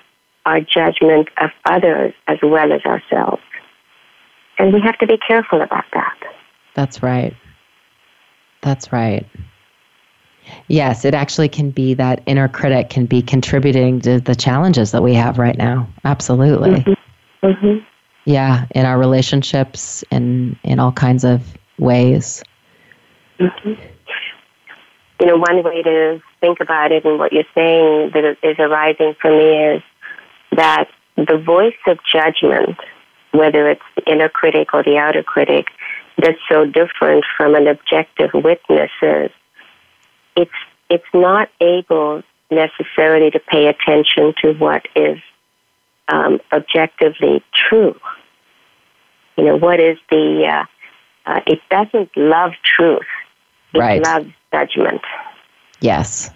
our 0.46 0.60
judgment 0.60 1.28
of 1.38 1.50
others 1.64 2.14
as 2.26 2.38
well 2.42 2.72
as 2.72 2.82
ourselves. 2.84 3.42
And 4.58 4.72
we 4.72 4.80
have 4.80 4.98
to 4.98 5.06
be 5.06 5.18
careful 5.18 5.60
about 5.60 5.84
that. 5.92 6.18
That's 6.74 7.02
right. 7.02 7.34
That's 8.62 8.92
right. 8.92 9.26
Yes, 10.68 11.04
it 11.04 11.14
actually 11.14 11.48
can 11.48 11.70
be 11.70 11.94
that 11.94 12.22
inner 12.26 12.48
critic 12.48 12.90
can 12.90 13.06
be 13.06 13.22
contributing 13.22 14.00
to 14.00 14.20
the 14.20 14.34
challenges 14.34 14.90
that 14.92 15.02
we 15.02 15.14
have 15.14 15.38
right 15.38 15.56
now. 15.56 15.88
Absolutely. 16.04 16.70
Mm-hmm. 16.70 17.46
Mm-hmm. 17.46 17.84
Yeah, 18.24 18.66
in 18.70 18.86
our 18.86 18.98
relationships 18.98 20.04
and 20.10 20.56
in 20.62 20.78
all 20.78 20.92
kinds 20.92 21.24
of 21.24 21.56
ways. 21.78 22.42
Mm-hmm. 23.38 23.72
You 25.20 25.26
know, 25.26 25.36
one 25.36 25.62
way 25.62 25.82
to 25.82 26.22
think 26.40 26.60
about 26.60 26.92
it 26.92 27.04
and 27.04 27.18
what 27.18 27.32
you're 27.32 27.44
saying 27.54 28.10
that 28.14 28.36
is 28.42 28.56
arising 28.58 29.14
for 29.20 29.30
me 29.30 29.76
is 29.76 29.82
that 30.56 30.88
the 31.16 31.38
voice 31.38 31.74
of 31.86 31.98
judgment, 32.10 32.78
whether 33.32 33.68
it's 33.70 33.82
the 33.96 34.10
inner 34.10 34.28
critic 34.28 34.72
or 34.72 34.82
the 34.82 34.98
outer 34.98 35.22
critic, 35.22 35.66
that's 36.18 36.38
so 36.48 36.64
different 36.64 37.24
from 37.36 37.54
an 37.54 37.66
objective 37.66 38.30
witness 38.34 38.90
is 39.00 39.30
it's 40.36 40.50
it's 40.90 41.04
not 41.14 41.48
able 41.60 42.22
necessarily 42.50 43.30
to 43.30 43.40
pay 43.40 43.66
attention 43.66 44.34
to 44.42 44.52
what 44.54 44.86
is 44.94 45.18
um, 46.08 46.40
objectively 46.52 47.42
true. 47.54 47.98
You 49.36 49.44
know, 49.44 49.56
what 49.56 49.80
is 49.80 49.98
the 50.10 50.46
uh, 50.46 50.64
uh, 51.30 51.40
it 51.46 51.60
doesn't 51.70 52.10
love 52.16 52.52
truth. 52.64 53.06
It 53.74 53.78
right. 53.78 54.02
loves 54.02 54.30
judgment. 54.52 55.02
Yes. 55.80 56.30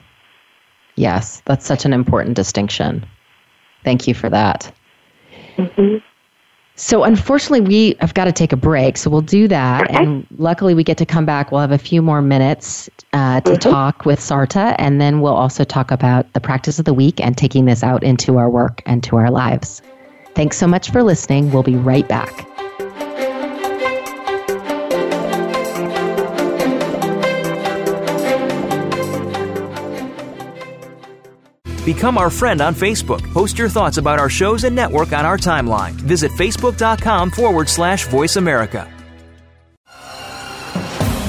Yes, 0.94 1.42
that's 1.44 1.66
such 1.66 1.84
an 1.84 1.92
important 1.92 2.36
distinction. 2.36 3.04
Thank 3.84 4.08
you 4.08 4.14
for 4.14 4.30
that. 4.30 4.72
Mm-hmm. 5.56 5.96
So, 6.76 7.04
unfortunately, 7.04 7.62
we 7.62 7.96
have 8.00 8.14
got 8.14 8.26
to 8.26 8.32
take 8.32 8.52
a 8.52 8.56
break. 8.56 8.96
So, 8.98 9.10
we'll 9.10 9.22
do 9.22 9.48
that. 9.48 9.84
Okay. 9.84 9.96
And 9.96 10.26
luckily, 10.38 10.74
we 10.74 10.84
get 10.84 10.98
to 10.98 11.06
come 11.06 11.24
back. 11.24 11.50
We'll 11.50 11.62
have 11.62 11.72
a 11.72 11.78
few 11.78 12.02
more 12.02 12.20
minutes 12.20 12.90
uh, 13.12 13.40
to 13.40 13.52
mm-hmm. 13.52 13.70
talk 13.70 14.04
with 14.04 14.20
Sarita. 14.20 14.76
And 14.78 15.00
then 15.00 15.20
we'll 15.20 15.34
also 15.34 15.64
talk 15.64 15.90
about 15.90 16.30
the 16.34 16.40
practice 16.40 16.78
of 16.78 16.84
the 16.84 16.94
week 16.94 17.20
and 17.20 17.36
taking 17.36 17.64
this 17.64 17.82
out 17.82 18.02
into 18.04 18.36
our 18.36 18.50
work 18.50 18.82
and 18.86 19.02
to 19.04 19.16
our 19.16 19.30
lives. 19.30 19.80
Thanks 20.34 20.58
so 20.58 20.66
much 20.66 20.90
for 20.90 21.02
listening. 21.02 21.50
We'll 21.50 21.62
be 21.62 21.76
right 21.76 22.06
back. 22.06 22.46
Become 31.86 32.18
our 32.18 32.30
friend 32.30 32.60
on 32.60 32.74
Facebook. 32.74 33.22
Post 33.32 33.56
your 33.56 33.68
thoughts 33.68 33.96
about 33.96 34.18
our 34.18 34.28
shows 34.28 34.64
and 34.64 34.74
network 34.74 35.12
on 35.12 35.24
our 35.24 35.38
timeline. 35.38 35.92
Visit 35.92 36.32
facebook.com 36.32 37.30
forward 37.30 37.68
slash 37.68 38.08
voice 38.08 38.34
America. 38.34 38.92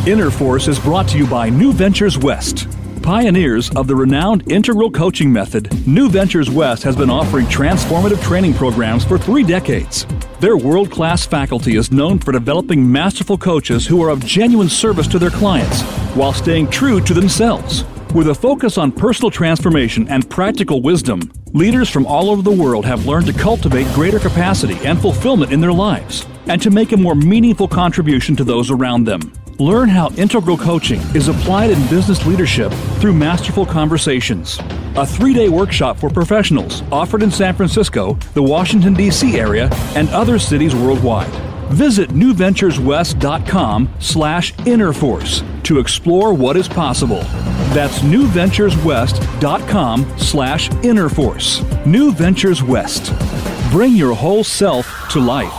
Inner 0.08 0.32
Force 0.32 0.68
is 0.68 0.80
brought 0.80 1.08
to 1.10 1.18
you 1.20 1.28
by 1.28 1.50
New 1.50 1.72
Ventures 1.74 2.18
West. 2.18 2.68
Pioneers 3.04 3.70
of 3.76 3.86
the 3.86 3.96
renowned 3.96 4.52
integral 4.52 4.90
coaching 4.90 5.32
method, 5.32 5.72
New 5.88 6.10
Ventures 6.10 6.50
West 6.50 6.82
has 6.82 6.96
been 6.96 7.12
offering 7.12 7.46
transformative 7.46 8.22
training 8.24 8.56
programs 8.56 9.06
for 9.06 9.20
three 9.20 9.44
decades. 9.44 10.08
Their 10.40 10.58
world 10.58 10.90
class 10.90 11.24
faculty 11.24 11.76
is 11.76 11.92
known 11.92 12.18
for 12.18 12.32
developing 12.32 12.92
masterful 12.92 13.38
coaches 13.38 13.86
who 13.86 14.02
are 14.02 14.10
of 14.10 14.26
genuine 14.26 14.70
service 14.70 15.08
to 15.10 15.20
their 15.20 15.30
clients 15.30 15.84
while 16.16 16.34
staying 16.34 16.72
true 16.72 17.00
to 17.02 17.14
themselves. 17.14 17.84
With 18.16 18.30
a 18.30 18.36
focus 18.36 18.78
on 18.78 18.94
personal 18.94 19.30
transformation 19.30 20.08
and 20.08 20.28
practical 20.30 20.82
wisdom, 20.82 21.32
leaders 21.54 21.90
from 21.90 22.06
all 22.06 22.30
over 22.30 22.42
the 22.42 22.52
world 22.52 22.86
have 22.86 23.06
learned 23.06 23.28
to 23.28 23.34
cultivate 23.34 23.86
greater 23.94 24.18
capacity 24.18 24.78
and 24.86 25.00
fulfillment 25.00 25.52
in 25.52 25.60
their 25.60 25.74
lives 25.74 26.26
and 26.48 26.62
to 26.62 26.70
make 26.70 26.94
a 26.94 26.98
more 26.98 27.16
meaningful 27.16 27.68
contribution 27.68 28.36
to 28.38 28.46
those 28.46 28.72
around 28.72 29.04
them. 29.04 29.34
Learn 29.60 29.90
how 29.90 30.10
integral 30.12 30.58
coaching 30.58 31.02
is 31.16 31.28
applied 31.28 31.70
in 31.70 31.88
business 31.90 32.26
leadership 32.26 32.72
through 33.00 33.14
masterful 33.14 33.66
conversations. 33.66 34.58
A 34.96 35.06
three 35.06 35.34
day 35.34 35.50
workshop 35.50 35.98
for 36.00 36.10
professionals 36.10 36.84
offered 36.92 37.22
in 37.22 37.30
San 37.30 37.56
Francisco, 37.56 38.14
the 38.34 38.44
Washington, 38.44 38.94
D.C. 38.94 39.38
area, 39.38 39.70
and 39.96 40.10
other 40.10 40.40
cities 40.40 40.74
worldwide. 40.74 41.32
Visit 41.70 42.10
newventureswest.com 42.10 43.94
slash 44.00 44.54
innerforce 44.54 45.64
to 45.64 45.80
explore 45.80 46.34
what 46.34 46.58
is 46.58 46.68
possible. 46.68 47.20
That's 47.74 48.00
newventureswest.com 48.00 50.18
slash 50.18 50.70
innerforce. 50.70 51.86
New 51.86 52.12
Ventures 52.14 52.64
West. 52.64 53.14
Bring 53.72 53.96
your 53.96 54.16
whole 54.16 54.44
self 54.44 55.10
to 55.10 55.20
life. 55.20 55.54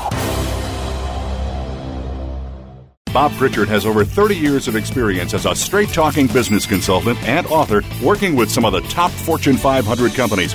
Bob 3.13 3.33
Pritchard 3.33 3.69
has 3.69 3.87
over 3.87 4.05
30 4.05 4.37
years 4.37 4.69
of 4.69 4.77
experience 4.77 5.35
as 5.35 5.47
a 5.47 5.55
straight 5.55 5.89
talking 5.89 6.27
business 6.27 6.67
consultant 6.67 7.19
and 7.23 7.47
author 7.47 7.83
working 8.03 8.37
with 8.37 8.51
some 8.51 8.65
of 8.65 8.73
the 8.73 8.81
top 8.83 9.11
Fortune 9.11 9.57
500 9.57 10.15
companies. 10.15 10.55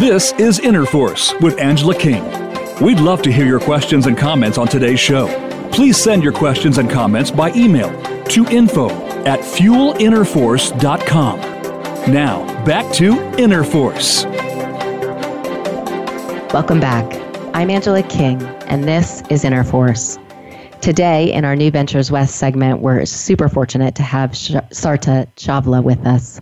This 0.00 0.32
is 0.38 0.58
Inner 0.60 0.86
Force 0.86 1.34
with 1.42 1.60
Angela 1.60 1.94
King. 1.94 2.24
We'd 2.80 3.00
love 3.00 3.20
to 3.20 3.30
hear 3.30 3.44
your 3.44 3.60
questions 3.60 4.06
and 4.06 4.16
comments 4.16 4.56
on 4.56 4.66
today's 4.66 4.98
show. 4.98 5.28
Please 5.72 5.98
send 5.98 6.22
your 6.22 6.32
questions 6.32 6.78
and 6.78 6.88
comments 6.88 7.30
by 7.30 7.52
email 7.52 7.90
to 8.28 8.46
info 8.46 8.88
at 9.26 9.40
fuelinnerforce.com. 9.40 11.40
Now, 12.10 12.64
back 12.64 12.90
to 12.94 13.20
Inner 13.38 13.62
Force. 13.62 14.24
Welcome 16.54 16.80
back. 16.80 17.04
I'm 17.54 17.68
Angela 17.68 18.02
King, 18.02 18.40
and 18.68 18.84
this 18.84 19.22
is 19.28 19.44
Inner 19.44 19.64
Force. 19.64 20.18
Today, 20.80 21.30
in 21.30 21.44
our 21.44 21.54
New 21.54 21.70
Ventures 21.70 22.10
West 22.10 22.36
segment, 22.36 22.80
we're 22.80 23.04
super 23.04 23.50
fortunate 23.50 23.94
to 23.96 24.02
have 24.02 24.30
Sarita 24.30 25.26
Chawla 25.36 25.84
with 25.84 26.06
us. 26.06 26.40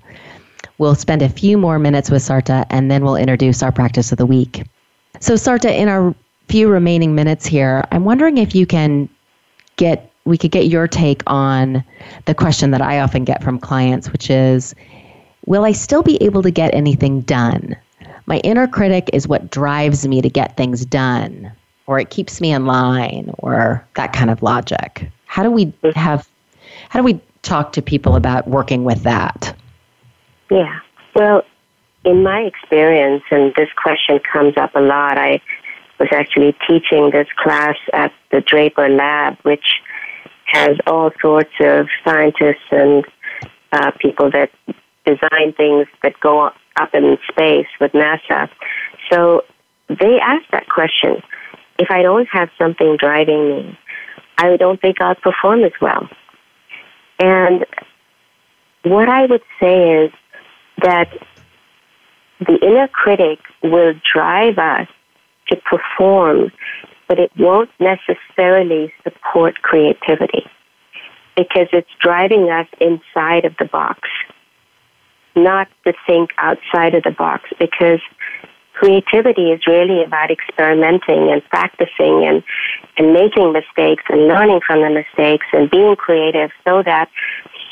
We'll 0.79 0.95
spend 0.95 1.23
a 1.23 1.29
few 1.29 1.59
more 1.59 1.79
minutes 1.79 2.11
with 2.11 2.23
Sarita, 2.23 2.65
and 2.71 2.91
then 2.91 3.05
we'll 3.05 3.17
introduce 3.17 3.63
our 3.63 3.73
practice 3.73 4.13
of 4.13 4.19
the 4.19 4.27
week. 4.27 4.65
So, 5.21 5.35
Sarita, 5.35 5.77
in 5.77 5.89
our 5.89 6.15
few 6.49 6.69
remaining 6.69 7.15
minutes 7.15 7.45
here, 7.47 7.85
I'm 7.91 8.05
wondering 8.05 8.39
if 8.39 8.55
you 8.55 8.65
can 8.65 9.09
get 9.77 10.11
we 10.25 10.37
could 10.37 10.51
get 10.51 10.67
your 10.67 10.87
take 10.87 11.23
on 11.27 11.83
the 12.27 12.35
question 12.35 12.71
that 12.73 12.83
I 12.83 13.01
often 13.01 13.25
get 13.25 13.43
from 13.43 13.59
clients, 13.59 14.13
which 14.13 14.29
is, 14.29 14.75
will 15.47 15.65
I 15.65 15.73
still 15.73 16.03
be 16.03 16.23
able 16.23 16.43
to 16.43 16.51
get 16.51 16.75
anything 16.75 17.23
done? 17.23 17.75
My 18.27 18.37
inner 18.39 18.69
critic 18.69 19.09
is 19.15 19.27
what 19.27 19.51
drives 19.51 20.07
me 20.07 20.21
to 20.21 20.29
get 20.29 20.57
things 20.57 20.85
done, 20.85 21.51
or 21.87 21.99
it 21.99 22.11
keeps 22.11 22.43
me 22.43 22.53
in 22.53 22.67
line, 22.67 23.33
or 23.39 23.83
that 23.97 24.13
kind 24.13 24.31
of 24.31 24.43
logic. 24.43 25.11
How 25.25 25.43
do 25.43 25.51
we 25.51 25.73
have, 25.95 26.29
how 26.91 26.99
do 27.01 27.05
we 27.05 27.19
talk 27.41 27.73
to 27.73 27.81
people 27.81 28.15
about 28.15 28.47
working 28.47 28.85
with 28.85 29.03
that? 29.05 29.57
Yeah. 30.51 30.81
Well, 31.15 31.43
in 32.05 32.23
my 32.23 32.41
experience, 32.41 33.23
and 33.31 33.53
this 33.55 33.69
question 33.77 34.21
comes 34.33 34.57
up 34.57 34.75
a 34.75 34.81
lot, 34.81 35.19
I 35.19 35.41
was 35.99 36.09
actually 36.13 36.57
teaching 36.67 37.11
this 37.11 37.27
class 37.37 37.77
at 37.93 38.13
the 38.31 38.41
Draper 38.41 38.89
Lab, 38.89 39.37
which 39.43 39.81
has 40.47 40.79
all 40.87 41.11
sorts 41.21 41.53
of 41.61 41.89
scientists 42.05 42.69
and 42.71 43.05
uh, 43.73 43.91
people 44.01 44.31
that 44.31 44.51
design 45.05 45.53
things 45.57 45.87
that 46.03 46.19
go 46.21 46.47
up 46.47 46.95
in 46.95 47.19
space 47.31 47.67
with 47.81 47.93
NASA. 47.93 48.49
So 49.11 49.43
they 49.89 50.19
asked 50.21 50.51
that 50.53 50.69
question. 50.69 51.23
If 51.79 51.91
I 51.91 52.03
don't 52.03 52.29
have 52.33 52.51
something 52.59 52.97
driving 52.99 53.49
me, 53.49 53.79
I 54.39 54.57
don't 54.57 54.81
think 54.81 55.01
I'll 55.01 55.15
perform 55.15 55.65
as 55.65 55.73
well. 55.81 56.09
And 57.19 57.67
what 58.85 59.09
I 59.09 59.27
would 59.27 59.43
say 59.61 60.05
is 60.05 60.13
that 60.83 61.11
the 62.41 62.59
inner 62.63 62.89
critic 62.89 63.41
will 63.63 63.95
drive 64.13 64.59
us 64.59 64.89
to 65.49 65.57
perform, 65.57 66.53
but 67.09 67.19
it 67.19 67.33
won't 67.39 67.71
necessarily 67.81 68.93
support 69.03 69.63
creativity 69.63 70.45
because 71.37 71.69
it's 71.73 71.91
driving 72.01 72.51
us 72.51 72.67
inside 72.81 73.45
of 73.45 73.55
the 73.59 73.65
box, 73.65 74.09
not 75.37 75.69
to 75.85 75.93
think 76.07 76.31
outside 76.39 76.95
of 76.95 77.03
the 77.05 77.13
box 77.13 77.45
because 77.59 78.01
creativity 78.75 79.51
is 79.51 79.67
really 79.67 80.05
about 80.05 80.31
experimenting 80.31 81.31
and 81.31 81.45
practicing 81.51 82.25
and, 82.25 82.43
and 82.97 83.13
making 83.13 83.53
mistakes 83.53 84.05
and 84.09 84.29
learning 84.29 84.61
from 84.65 84.83
the 84.83 84.91
mistakes 84.91 85.47
and 85.53 85.71
being 85.71 85.97
creative 85.97 86.51
so 86.65 86.83
that 86.85 87.09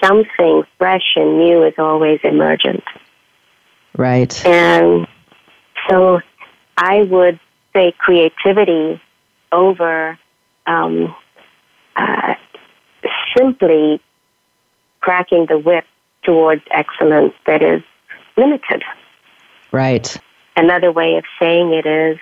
something 0.02 0.62
fresh 0.78 1.14
and 1.16 1.38
new 1.38 1.64
is 1.64 1.74
always 1.78 2.20
emergent. 2.22 2.84
Right. 3.96 4.44
And 4.44 5.06
so 5.88 6.20
I 6.76 7.02
would 7.02 7.40
say 7.72 7.92
creativity 7.98 9.00
over 9.52 10.18
um, 10.66 11.14
uh, 11.96 12.34
simply 13.36 14.00
cracking 15.00 15.46
the 15.48 15.58
whip 15.58 15.84
towards 16.22 16.62
excellence 16.70 17.32
that 17.46 17.62
is 17.62 17.82
limited. 18.36 18.82
Right. 19.72 20.16
Another 20.56 20.90
way 20.90 21.16
of 21.16 21.24
saying 21.38 21.72
it 21.72 21.86
is 21.86 22.18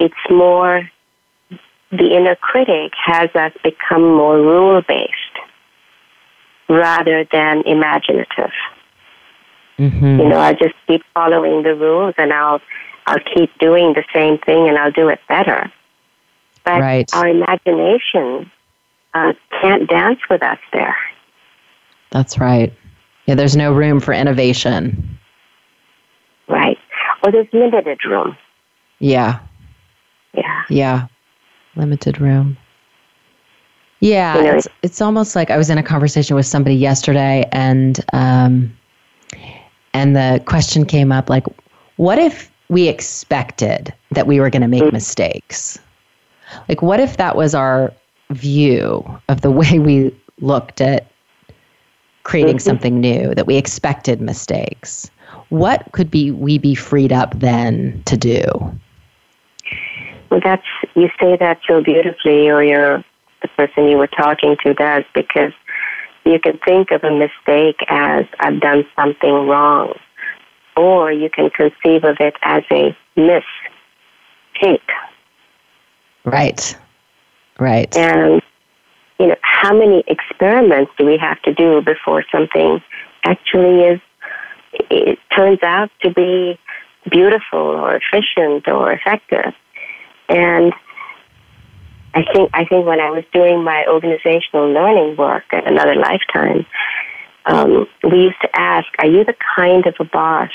it's 0.00 0.14
more 0.30 0.88
the 1.90 2.14
inner 2.14 2.36
critic 2.36 2.92
has 3.02 3.30
us 3.34 3.52
become 3.62 4.02
more 4.02 4.36
rule 4.36 4.82
based 4.82 5.27
rather 6.68 7.24
than 7.30 7.62
imaginative. 7.66 8.52
Mm-hmm. 9.78 10.20
You 10.20 10.28
know, 10.28 10.38
I 10.38 10.52
just 10.52 10.74
keep 10.86 11.02
following 11.14 11.62
the 11.62 11.74
rules 11.74 12.14
and 12.18 12.32
I'll 12.32 12.60
I'll 13.06 13.20
keep 13.34 13.56
doing 13.58 13.94
the 13.94 14.04
same 14.12 14.38
thing 14.38 14.68
and 14.68 14.76
I'll 14.76 14.92
do 14.92 15.08
it 15.08 15.20
better. 15.28 15.72
But 16.64 16.80
right. 16.80 17.14
our 17.14 17.28
imagination 17.28 18.50
uh, 19.14 19.32
can't 19.60 19.88
dance 19.88 20.18
with 20.28 20.42
us 20.42 20.58
there. 20.72 20.96
That's 22.10 22.38
right. 22.38 22.72
Yeah, 23.26 23.34
there's 23.34 23.56
no 23.56 23.72
room 23.72 24.00
for 24.00 24.12
innovation. 24.12 25.18
Right. 26.48 26.78
Or 27.22 27.32
there's 27.32 27.46
limited 27.52 28.04
room. 28.04 28.36
Yeah. 28.98 29.40
Yeah. 30.34 30.62
Yeah. 30.68 31.06
Limited 31.76 32.20
room. 32.20 32.58
Yeah, 34.00 34.38
You 34.38 34.44
know, 34.44 34.56
it's 34.56 34.68
it's 34.82 35.00
almost 35.00 35.34
like 35.34 35.50
I 35.50 35.56
was 35.56 35.70
in 35.70 35.78
a 35.78 35.82
conversation 35.82 36.36
with 36.36 36.46
somebody 36.46 36.76
yesterday, 36.76 37.48
and 37.50 38.04
um, 38.12 38.76
and 39.92 40.14
the 40.14 40.40
question 40.46 40.86
came 40.86 41.10
up 41.10 41.28
like, 41.28 41.44
what 41.96 42.18
if 42.18 42.50
we 42.68 42.86
expected 42.88 43.92
that 44.12 44.26
we 44.26 44.38
were 44.38 44.50
going 44.50 44.62
to 44.62 44.68
make 44.68 44.92
mistakes? 44.92 45.78
Like, 46.68 46.80
what 46.80 47.00
if 47.00 47.16
that 47.16 47.34
was 47.34 47.54
our 47.54 47.92
view 48.30 49.04
of 49.28 49.40
the 49.40 49.50
way 49.60 49.78
we 49.78 50.14
looked 50.40 50.80
at 50.80 51.10
creating 52.22 52.60
something 52.60 53.00
new? 53.00 53.34
That 53.34 53.48
we 53.48 53.56
expected 53.56 54.20
mistakes. 54.20 55.10
What 55.48 55.90
could 55.90 56.10
be 56.10 56.30
we 56.30 56.58
be 56.58 56.76
freed 56.76 57.12
up 57.12 57.36
then 57.40 58.00
to 58.04 58.16
do? 58.16 58.44
Well, 60.30 60.40
that's 60.44 60.66
you 60.94 61.10
say 61.18 61.36
that 61.36 61.58
so 61.66 61.82
beautifully, 61.82 62.48
or 62.48 62.62
you're 62.62 63.04
the 63.42 63.48
person 63.48 63.88
you 63.88 63.96
were 63.96 64.08
talking 64.08 64.56
to 64.64 64.74
does, 64.74 65.04
because 65.14 65.52
you 66.24 66.38
can 66.38 66.58
think 66.58 66.90
of 66.90 67.04
a 67.04 67.10
mistake 67.10 67.80
as 67.88 68.24
I've 68.40 68.60
done 68.60 68.84
something 68.96 69.32
wrong, 69.46 69.94
or 70.76 71.12
you 71.12 71.30
can 71.30 71.50
conceive 71.50 72.04
of 72.04 72.16
it 72.20 72.34
as 72.42 72.62
a 72.70 72.96
mistake. 73.16 74.80
Right. 76.24 76.76
Right. 77.58 77.96
And 77.96 78.42
you 79.18 79.26
know, 79.26 79.36
how 79.42 79.76
many 79.76 80.04
experiments 80.06 80.92
do 80.96 81.04
we 81.04 81.18
have 81.18 81.42
to 81.42 81.52
do 81.52 81.82
before 81.82 82.24
something 82.30 82.80
actually 83.24 83.84
is 83.84 84.00
it 84.72 85.18
turns 85.34 85.58
out 85.62 85.90
to 86.02 86.10
be 86.10 86.58
beautiful 87.10 87.58
or 87.58 87.96
efficient 87.96 88.68
or 88.68 88.92
effective? 88.92 89.54
And 90.28 90.72
I 92.14 92.22
think 92.32 92.50
I 92.54 92.64
think 92.64 92.86
when 92.86 93.00
I 93.00 93.10
was 93.10 93.24
doing 93.32 93.62
my 93.62 93.84
organizational 93.86 94.70
learning 94.72 95.16
work 95.16 95.44
at 95.52 95.66
another 95.70 95.94
lifetime, 95.94 96.66
um, 97.46 97.86
we 98.02 98.22
used 98.24 98.40
to 98.42 98.50
ask, 98.58 98.86
"Are 98.98 99.06
you 99.06 99.24
the 99.24 99.36
kind 99.56 99.86
of 99.86 99.94
a 100.00 100.04
boss 100.04 100.50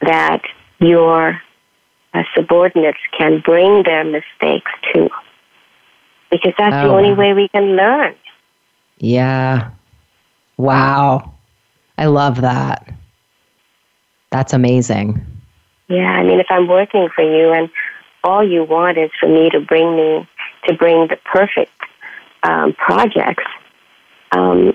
that 0.00 0.42
your 0.78 1.40
uh, 2.14 2.22
subordinates 2.34 2.98
can 3.16 3.40
bring 3.44 3.82
their 3.84 4.04
mistakes 4.04 4.72
to?" 4.92 5.08
Because 6.30 6.52
that's 6.56 6.76
the 6.82 6.88
Oh, 6.88 6.96
only 6.96 7.10
wow. 7.10 7.18
way 7.18 7.32
we 7.34 7.48
can 7.48 7.76
learn. 7.76 8.14
Yeah. 8.98 9.70
Wow. 10.56 11.34
I 11.98 12.06
love 12.06 12.40
that. 12.40 12.88
That's 14.30 14.52
amazing. 14.52 15.20
Yeah, 15.88 16.08
I 16.12 16.22
mean, 16.22 16.38
if 16.38 16.46
I'm 16.50 16.68
working 16.68 17.08
for 17.14 17.22
you 17.24 17.52
and 17.52 17.68
all 18.22 18.46
you 18.48 18.64
want 18.64 18.96
is 18.96 19.10
for 19.18 19.28
me 19.28 19.50
to 19.50 19.60
bring 19.60 19.96
me 19.96 20.28
to 20.66 20.74
bring 20.74 21.08
the 21.08 21.16
perfect 21.24 21.72
um, 22.42 22.72
projects, 22.74 23.44
um, 24.32 24.72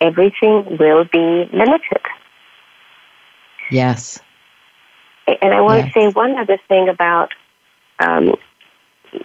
everything 0.00 0.76
will 0.78 1.04
be 1.04 1.48
limited. 1.52 2.02
Yes. 3.70 4.20
And 5.26 5.54
I 5.54 5.60
want 5.60 5.84
Yes. 5.84 5.94
to 5.94 6.00
say 6.00 6.08
one 6.08 6.36
other 6.38 6.58
thing 6.68 6.88
about, 6.88 7.32
um, 7.98 8.34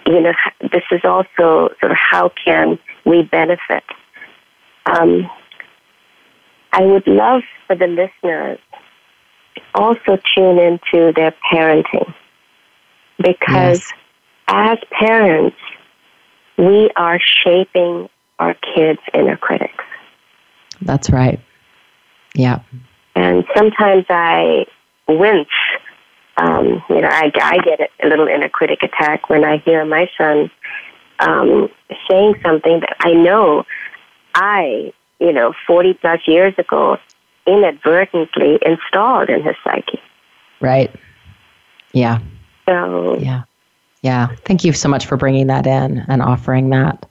you 0.05 0.21
know, 0.21 0.33
this 0.61 0.83
is 0.91 1.01
also 1.03 1.69
sort 1.79 1.91
of 1.91 1.97
how 1.97 2.29
can 2.45 2.79
we 3.05 3.23
benefit. 3.23 3.83
Um, 4.85 5.29
I 6.71 6.81
would 6.83 7.07
love 7.07 7.41
for 7.67 7.75
the 7.75 7.87
listeners 7.87 8.59
to 9.55 9.61
also 9.75 10.17
tune 10.35 10.59
into 10.59 11.11
their 11.15 11.33
parenting 11.51 12.13
because 13.17 13.81
Yes. 13.81 13.93
as 14.47 14.77
parents, 14.91 15.57
we 16.59 16.89
are 16.95 17.19
shaping 17.43 18.09
our 18.37 18.53
kids' 18.75 18.99
inner 19.13 19.37
critics. 19.37 19.83
That's 20.81 21.09
right. 21.09 21.39
Yeah. 22.35 22.59
And 23.15 23.45
sometimes 23.55 24.05
I 24.09 24.65
wince. 25.07 25.47
Um, 26.37 26.83
you 26.89 27.01
know, 27.01 27.09
I, 27.09 27.31
I 27.41 27.57
get 27.57 27.79
a 28.01 28.07
little 28.07 28.27
inner 28.27 28.49
critic 28.49 28.79
attack 28.83 29.29
when 29.29 29.43
I 29.43 29.57
hear 29.57 29.83
my 29.85 30.09
son 30.17 30.49
um, 31.19 31.69
saying 32.09 32.35
something 32.43 32.79
that 32.79 32.95
I 33.01 33.13
know 33.13 33.65
I, 34.33 34.93
you 35.19 35.33
know, 35.33 35.53
40 35.67 35.95
plus 35.95 36.21
years 36.27 36.53
ago 36.57 36.97
inadvertently 37.45 38.59
installed 38.65 39.29
in 39.29 39.43
his 39.43 39.55
psyche. 39.63 39.99
Right. 40.61 40.93
Yeah. 41.93 42.19
So, 42.67 43.17
Yeah. 43.17 43.43
Yeah. 44.01 44.27
Thank 44.45 44.63
you 44.63 44.73
so 44.73 44.89
much 44.89 45.05
for 45.05 45.17
bringing 45.17 45.47
that 45.47 45.67
in 45.67 46.05
and 46.07 46.21
offering 46.21 46.69
that. 46.69 47.05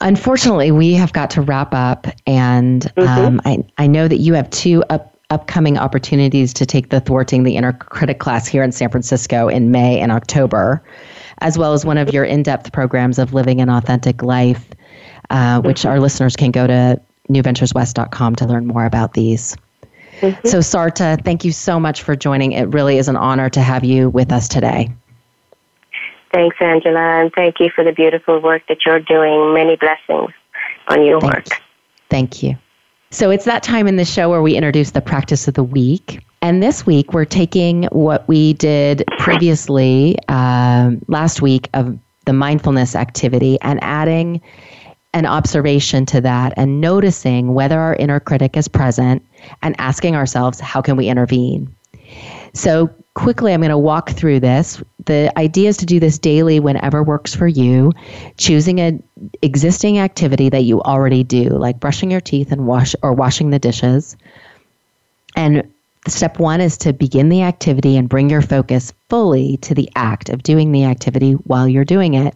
Unfortunately, 0.00 0.70
we 0.70 0.92
have 0.94 1.12
got 1.12 1.30
to 1.30 1.40
wrap 1.40 1.72
up, 1.72 2.06
and 2.26 2.92
um, 2.98 3.40
I, 3.44 3.64
I 3.78 3.86
know 3.86 4.06
that 4.08 4.18
you 4.18 4.34
have 4.34 4.50
two 4.50 4.84
up, 4.90 5.16
upcoming 5.30 5.78
opportunities 5.78 6.52
to 6.54 6.66
take 6.66 6.90
the 6.90 7.00
Thwarting 7.00 7.44
the 7.44 7.56
Inner 7.56 7.72
Critic 7.72 8.18
class 8.18 8.46
here 8.46 8.62
in 8.62 8.72
San 8.72 8.90
Francisco 8.90 9.48
in 9.48 9.70
May 9.70 9.98
and 9.98 10.12
October, 10.12 10.82
as 11.38 11.56
well 11.56 11.72
as 11.72 11.84
one 11.86 11.96
of 11.96 12.12
your 12.12 12.24
in 12.24 12.42
depth 12.42 12.72
programs 12.72 13.18
of 13.18 13.32
Living 13.32 13.60
an 13.60 13.70
Authentic 13.70 14.22
Life, 14.22 14.68
uh, 15.30 15.60
which 15.62 15.86
our 15.86 16.00
listeners 16.00 16.36
can 16.36 16.50
go 16.50 16.66
to 16.66 17.00
newventureswest.com 17.30 18.36
to 18.36 18.46
learn 18.46 18.66
more 18.66 18.84
about 18.84 19.14
these. 19.14 19.56
So, 20.20 20.60
Sarita, 20.60 21.22
thank 21.24 21.44
you 21.44 21.52
so 21.52 21.78
much 21.78 22.02
for 22.02 22.16
joining. 22.16 22.52
It 22.52 22.72
really 22.72 22.96
is 22.96 23.08
an 23.08 23.16
honor 23.16 23.50
to 23.50 23.60
have 23.60 23.84
you 23.84 24.08
with 24.08 24.32
us 24.32 24.48
today. 24.48 24.90
Thanks, 26.32 26.56
Angela, 26.60 27.20
and 27.20 27.32
thank 27.32 27.60
you 27.60 27.70
for 27.74 27.84
the 27.84 27.92
beautiful 27.92 28.40
work 28.40 28.62
that 28.68 28.78
you're 28.84 29.00
doing. 29.00 29.54
Many 29.54 29.76
blessings 29.76 30.32
on 30.88 31.04
your 31.04 31.20
work. 31.20 31.48
you. 31.48 31.56
Thank 32.08 32.42
you. 32.42 32.56
So 33.10 33.30
it's 33.30 33.44
that 33.44 33.62
time 33.62 33.86
in 33.86 33.96
the 33.96 34.04
show 34.04 34.28
where 34.28 34.42
we 34.42 34.56
introduce 34.56 34.90
the 34.90 35.00
practice 35.00 35.48
of 35.48 35.54
the 35.54 35.64
week. 35.64 36.24
And 36.42 36.62
this 36.62 36.84
week, 36.84 37.12
we're 37.12 37.24
taking 37.24 37.84
what 37.84 38.26
we 38.28 38.52
did 38.54 39.04
previously 39.18 40.16
um, 40.28 41.02
last 41.08 41.40
week 41.40 41.68
of 41.74 41.98
the 42.26 42.32
mindfulness 42.32 42.94
activity 42.94 43.58
and 43.62 43.82
adding 43.82 44.40
an 45.14 45.24
observation 45.24 46.04
to 46.04 46.20
that 46.20 46.52
and 46.56 46.80
noticing 46.80 47.54
whether 47.54 47.80
our 47.80 47.94
inner 47.94 48.20
critic 48.20 48.56
is 48.56 48.68
present 48.68 49.24
and 49.62 49.74
asking 49.78 50.14
ourselves, 50.14 50.60
how 50.60 50.82
can 50.82 50.96
we 50.96 51.08
intervene? 51.08 51.74
So, 52.52 52.90
quickly, 53.16 53.54
I'm 53.54 53.60
going 53.60 53.70
to 53.70 53.78
walk 53.78 54.10
through 54.10 54.40
this. 54.40 54.82
The 55.06 55.36
idea 55.38 55.70
is 55.70 55.78
to 55.78 55.86
do 55.86 55.98
this 55.98 56.18
daily 56.18 56.60
whenever 56.60 57.02
works 57.02 57.34
for 57.34 57.48
you, 57.48 57.92
choosing 58.36 58.78
an 58.78 59.02
existing 59.40 59.98
activity 59.98 60.50
that 60.50 60.64
you 60.64 60.82
already 60.82 61.24
do, 61.24 61.48
like 61.48 61.80
brushing 61.80 62.10
your 62.10 62.20
teeth 62.20 62.52
and 62.52 62.66
wash 62.66 62.94
or 63.02 63.14
washing 63.14 63.48
the 63.50 63.58
dishes. 63.58 64.18
And 65.34 65.72
step 66.06 66.38
one 66.38 66.60
is 66.60 66.76
to 66.78 66.92
begin 66.92 67.30
the 67.30 67.42
activity 67.42 67.96
and 67.96 68.06
bring 68.06 68.28
your 68.28 68.42
focus 68.42 68.92
fully 69.08 69.56
to 69.58 69.74
the 69.74 69.88
act 69.96 70.28
of 70.28 70.42
doing 70.42 70.70
the 70.70 70.84
activity 70.84 71.32
while 71.32 71.66
you're 71.66 71.86
doing 71.86 72.14
it. 72.14 72.34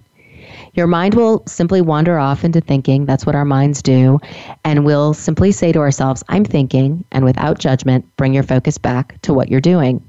Your 0.72 0.87
mind 0.87 1.12
will 1.12 1.43
simply 1.47 1.83
wander 1.83 2.18
off 2.18 2.43
into 2.43 2.62
thinking. 2.62 3.05
That's 3.05 3.26
what 3.26 3.35
our 3.35 3.45
minds 3.45 3.83
do. 3.83 4.18
And 4.64 4.87
we'll 4.87 5.12
simply 5.12 5.53
say 5.53 5.72
to 5.72 5.81
ourselves, 5.81 6.24
I'm 6.31 6.45
thinking, 6.45 7.05
and 7.12 7.22
without 7.22 7.59
judgment, 7.59 8.07
bring 8.16 8.33
your 8.33 8.45
focus 8.45 8.78
back 8.78 9.20
to 9.22 9.35
what 9.35 9.51
you're 9.51 9.61
doing. 9.61 10.03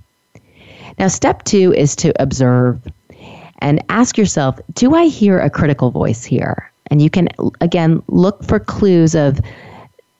Now, 0.99 1.07
step 1.07 1.43
two 1.43 1.73
is 1.73 1.95
to 1.97 2.13
observe 2.21 2.81
and 3.59 3.83
ask 3.89 4.17
yourself, 4.17 4.59
do 4.73 4.95
I 4.95 5.05
hear 5.05 5.39
a 5.39 5.49
critical 5.49 5.91
voice 5.91 6.23
here? 6.23 6.71
And 6.87 7.01
you 7.01 7.09
can, 7.09 7.29
again, 7.61 8.01
look 8.07 8.43
for 8.43 8.59
clues 8.59 9.15
of 9.15 9.39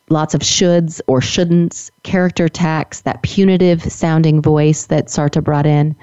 lots 0.10 0.34
of 0.34 0.42
shoulds 0.42 1.02
or 1.08 1.20
shouldn'ts, 1.20 1.90
character 2.04 2.46
attacks, 2.46 3.02
that 3.02 3.22
punitive 3.24 3.82
sounding 3.84 4.42
voice 4.42 4.86
that 4.88 5.08
Sarita 5.08 5.44
brought 5.44 5.66
in. 5.66 5.96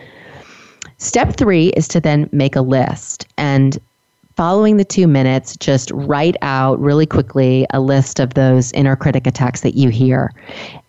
Step 0.97 1.37
three 1.37 1.69
is 1.69 1.87
to 1.89 2.01
then 2.01 2.29
make 2.33 2.57
a 2.57 2.61
list. 2.61 3.27
And 3.37 3.79
following 4.39 4.77
the 4.77 4.85
two 4.85 5.09
minutes, 5.09 5.57
just 5.57 5.91
write 5.91 6.37
out 6.43 6.79
really 6.79 7.07
quickly 7.07 7.67
a 7.71 7.81
list 7.81 8.21
of 8.21 8.35
those 8.35 8.71
inner 8.71 8.95
critic 8.95 9.27
attacks 9.27 9.63
that 9.63 9.75
you 9.75 9.89
hear. 9.89 10.33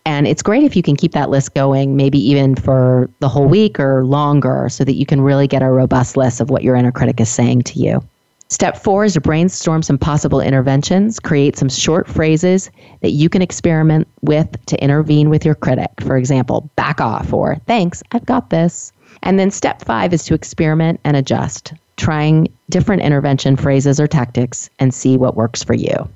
And 0.06 0.28
it's 0.28 0.44
great 0.44 0.62
if 0.62 0.76
you 0.76 0.84
can 0.84 0.96
keep 0.96 1.14
that 1.14 1.32
list 1.32 1.56
going, 1.56 1.96
maybe 1.96 2.20
even 2.20 2.56
for 2.56 3.10
the 3.22 3.28
whole 3.28 3.48
week 3.48 3.80
or 3.80 4.06
longer, 4.06 4.68
so 4.70 4.84
that 4.84 4.94
you 4.94 5.06
can 5.08 5.20
really 5.20 5.48
get 5.48 5.64
a 5.64 5.70
robust 5.72 6.16
list 6.16 6.40
of 6.40 6.52
what 6.52 6.62
your 6.62 6.76
inner 6.76 6.92
critic 6.92 7.20
is 7.20 7.28
saying 7.28 7.64
to 7.64 7.80
you. 7.80 8.04
Step 8.50 8.78
four 8.78 9.04
is 9.04 9.14
to 9.14 9.22
brainstorm 9.22 9.82
some 9.82 9.98
possible 9.98 10.42
interventions, 10.42 11.20
create 11.20 11.58
some 11.58 11.70
short 11.70 12.08
phrases 12.08 12.70
that 13.02 13.14
you 13.14 13.30
can 13.30 13.42
experiment 13.42 14.08
with 14.22 14.64
to 14.68 14.80
intervene 14.80 15.32
with 15.32 15.44
your 15.44 15.56
critic. 15.56 15.90
For 16.02 16.18
example, 16.18 16.70
back 16.76 17.02
off 17.02 17.34
or 17.34 17.56
thanks, 17.66 18.04
I've 18.12 18.28
got 18.28 18.52
this. 18.52 18.94
And 19.24 19.40
then 19.40 19.50
step 19.50 19.84
five 19.84 20.14
is 20.14 20.24
to 20.26 20.36
experiment 20.36 21.00
and 21.04 21.18
adjust 21.18 21.74
trying 22.00 22.48
different 22.70 23.02
intervention 23.02 23.56
phrases 23.56 24.00
or 24.00 24.08
tactics 24.08 24.70
and 24.80 24.94
see 24.94 25.18
what 25.18 25.36
works 25.36 25.64
for 25.64 25.74
you. 25.74 26.08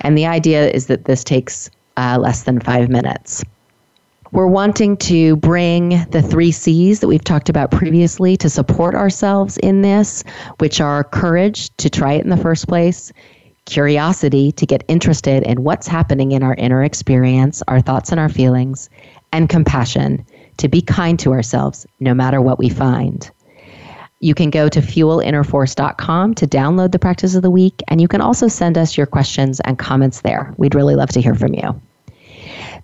And 0.00 0.16
the 0.16 0.26
idea 0.26 0.70
is 0.70 0.86
that 0.86 1.04
this 1.04 1.24
takes 1.24 1.70
uh, 1.96 2.18
less 2.20 2.44
than 2.44 2.60
five 2.60 2.88
minutes. 2.88 3.44
We're 4.32 4.46
wanting 4.46 4.96
to 4.98 5.36
bring 5.36 6.04
the 6.10 6.22
three 6.22 6.50
C's 6.50 7.00
that 7.00 7.08
we've 7.08 7.24
talked 7.24 7.48
about 7.48 7.70
previously 7.70 8.36
to 8.38 8.50
support 8.50 8.94
ourselves 8.94 9.56
in 9.58 9.82
this, 9.82 10.24
which 10.58 10.80
are 10.80 11.04
courage 11.04 11.74
to 11.76 11.88
try 11.88 12.14
it 12.14 12.24
in 12.24 12.30
the 12.30 12.36
first 12.36 12.66
place, 12.68 13.12
curiosity 13.66 14.52
to 14.52 14.66
get 14.66 14.84
interested 14.88 15.42
in 15.44 15.62
what's 15.62 15.86
happening 15.86 16.32
in 16.32 16.42
our 16.42 16.54
inner 16.54 16.82
experience, 16.82 17.62
our 17.68 17.80
thoughts 17.80 18.10
and 18.10 18.20
our 18.20 18.28
feelings, 18.28 18.90
and 19.32 19.48
compassion 19.48 20.24
to 20.56 20.68
be 20.68 20.82
kind 20.82 21.18
to 21.20 21.32
ourselves 21.32 21.86
no 22.00 22.14
matter 22.14 22.40
what 22.40 22.58
we 22.58 22.68
find. 22.68 23.30
You 24.20 24.34
can 24.34 24.48
go 24.48 24.68
to 24.68 24.80
fuelinnerforce.com 24.80 26.34
to 26.36 26.46
download 26.46 26.92
the 26.92 26.98
practice 26.98 27.34
of 27.34 27.42
the 27.42 27.50
week, 27.50 27.82
and 27.88 28.00
you 28.00 28.08
can 28.08 28.22
also 28.22 28.48
send 28.48 28.78
us 28.78 28.96
your 28.96 29.06
questions 29.06 29.60
and 29.60 29.78
comments 29.78 30.22
there. 30.22 30.54
We'd 30.56 30.74
really 30.74 30.94
love 30.94 31.10
to 31.10 31.20
hear 31.20 31.34
from 31.34 31.52
you. 31.52 31.80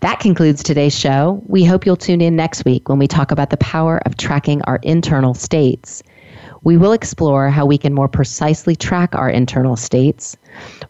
That 0.00 0.20
concludes 0.20 0.62
today's 0.62 0.98
show. 0.98 1.42
We 1.46 1.64
hope 1.64 1.86
you'll 1.86 1.96
tune 1.96 2.20
in 2.20 2.36
next 2.36 2.64
week 2.64 2.88
when 2.88 2.98
we 2.98 3.06
talk 3.06 3.30
about 3.30 3.50
the 3.50 3.56
power 3.56 4.02
of 4.04 4.16
tracking 4.16 4.60
our 4.62 4.78
internal 4.82 5.32
states. 5.32 6.02
We 6.64 6.76
will 6.76 6.92
explore 6.92 7.48
how 7.48 7.64
we 7.64 7.78
can 7.78 7.94
more 7.94 8.08
precisely 8.08 8.76
track 8.76 9.14
our 9.14 9.30
internal 9.30 9.76
states. 9.76 10.36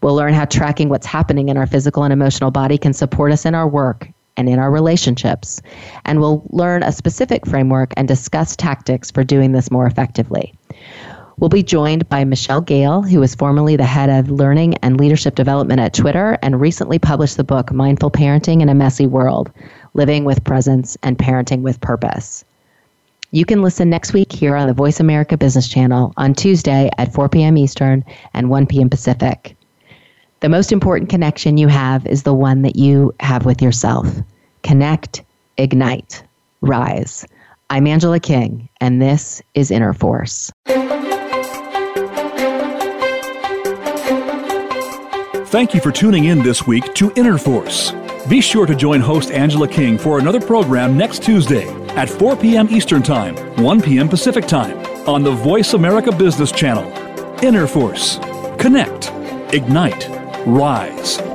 We'll 0.02 0.16
learn 0.16 0.34
how 0.34 0.46
tracking 0.46 0.88
what's 0.88 1.06
happening 1.06 1.50
in 1.50 1.56
our 1.56 1.66
physical 1.66 2.02
and 2.02 2.12
emotional 2.12 2.50
body 2.50 2.78
can 2.78 2.94
support 2.94 3.32
us 3.32 3.46
in 3.46 3.54
our 3.54 3.68
work 3.68 4.08
and 4.36 4.48
in 4.48 4.58
our 4.58 4.70
relationships. 4.70 5.60
And 6.04 6.20
we'll 6.20 6.42
learn 6.50 6.82
a 6.82 6.92
specific 6.92 7.46
framework 7.46 7.92
and 7.96 8.08
discuss 8.08 8.56
tactics 8.56 9.10
for 9.10 9.24
doing 9.24 9.52
this 9.52 9.70
more 9.70 9.86
effectively. 9.86 10.54
We'll 11.38 11.48
be 11.48 11.62
joined 11.62 12.08
by 12.08 12.24
Michelle 12.24 12.60
Gale, 12.60 13.02
who 13.02 13.22
is 13.22 13.34
formerly 13.34 13.76
the 13.76 13.84
head 13.84 14.10
of 14.10 14.30
learning 14.30 14.76
and 14.76 15.00
leadership 15.00 15.34
development 15.34 15.80
at 15.80 15.94
Twitter 15.94 16.38
and 16.42 16.60
recently 16.60 16.98
published 16.98 17.36
the 17.36 17.44
book 17.44 17.72
Mindful 17.72 18.10
Parenting 18.10 18.60
in 18.60 18.68
a 18.68 18.74
Messy 18.74 19.06
World 19.06 19.50
Living 19.94 20.24
with 20.24 20.44
Presence 20.44 20.96
and 21.02 21.18
Parenting 21.18 21.62
with 21.62 21.80
Purpose. 21.80 22.44
You 23.32 23.46
can 23.46 23.62
listen 23.62 23.88
next 23.88 24.12
week 24.12 24.30
here 24.30 24.54
on 24.54 24.68
the 24.68 24.74
Voice 24.74 25.00
America 25.00 25.38
Business 25.38 25.66
Channel 25.66 26.12
on 26.18 26.34
Tuesday 26.34 26.90
at 26.98 27.14
4 27.14 27.30
p.m. 27.30 27.56
Eastern 27.56 28.04
and 28.34 28.50
1 28.50 28.66
p.m. 28.66 28.90
Pacific. 28.90 29.56
The 30.42 30.48
most 30.48 30.72
important 30.72 31.08
connection 31.08 31.56
you 31.56 31.68
have 31.68 32.04
is 32.04 32.24
the 32.24 32.34
one 32.34 32.62
that 32.62 32.74
you 32.74 33.14
have 33.20 33.46
with 33.46 33.62
yourself. 33.62 34.08
Connect, 34.64 35.22
ignite, 35.56 36.24
rise. 36.62 37.24
I'm 37.70 37.86
Angela 37.86 38.18
King, 38.18 38.68
and 38.80 39.00
this 39.00 39.40
is 39.54 39.70
Inner 39.70 39.92
Force. 39.92 40.50
Thank 45.46 45.74
you 45.74 45.80
for 45.80 45.92
tuning 45.92 46.24
in 46.24 46.42
this 46.42 46.66
week 46.66 46.92
to 46.94 47.12
Inner 47.14 47.38
Force. 47.38 47.92
Be 48.28 48.40
sure 48.40 48.66
to 48.66 48.74
join 48.74 49.00
host 49.00 49.30
Angela 49.30 49.68
King 49.68 49.96
for 49.96 50.18
another 50.18 50.40
program 50.40 50.96
next 50.96 51.22
Tuesday 51.22 51.68
at 51.90 52.10
4 52.10 52.34
p.m. 52.34 52.66
Eastern 52.68 53.04
Time, 53.04 53.36
1 53.62 53.80
p.m. 53.80 54.08
Pacific 54.08 54.48
Time 54.48 54.76
on 55.08 55.22
the 55.22 55.30
Voice 55.30 55.74
America 55.74 56.10
Business 56.10 56.50
Channel. 56.50 56.90
Inner 57.44 57.68
Force. 57.68 58.18
Connect. 58.58 59.12
Ignite 59.54 60.21
rise. 60.46 61.31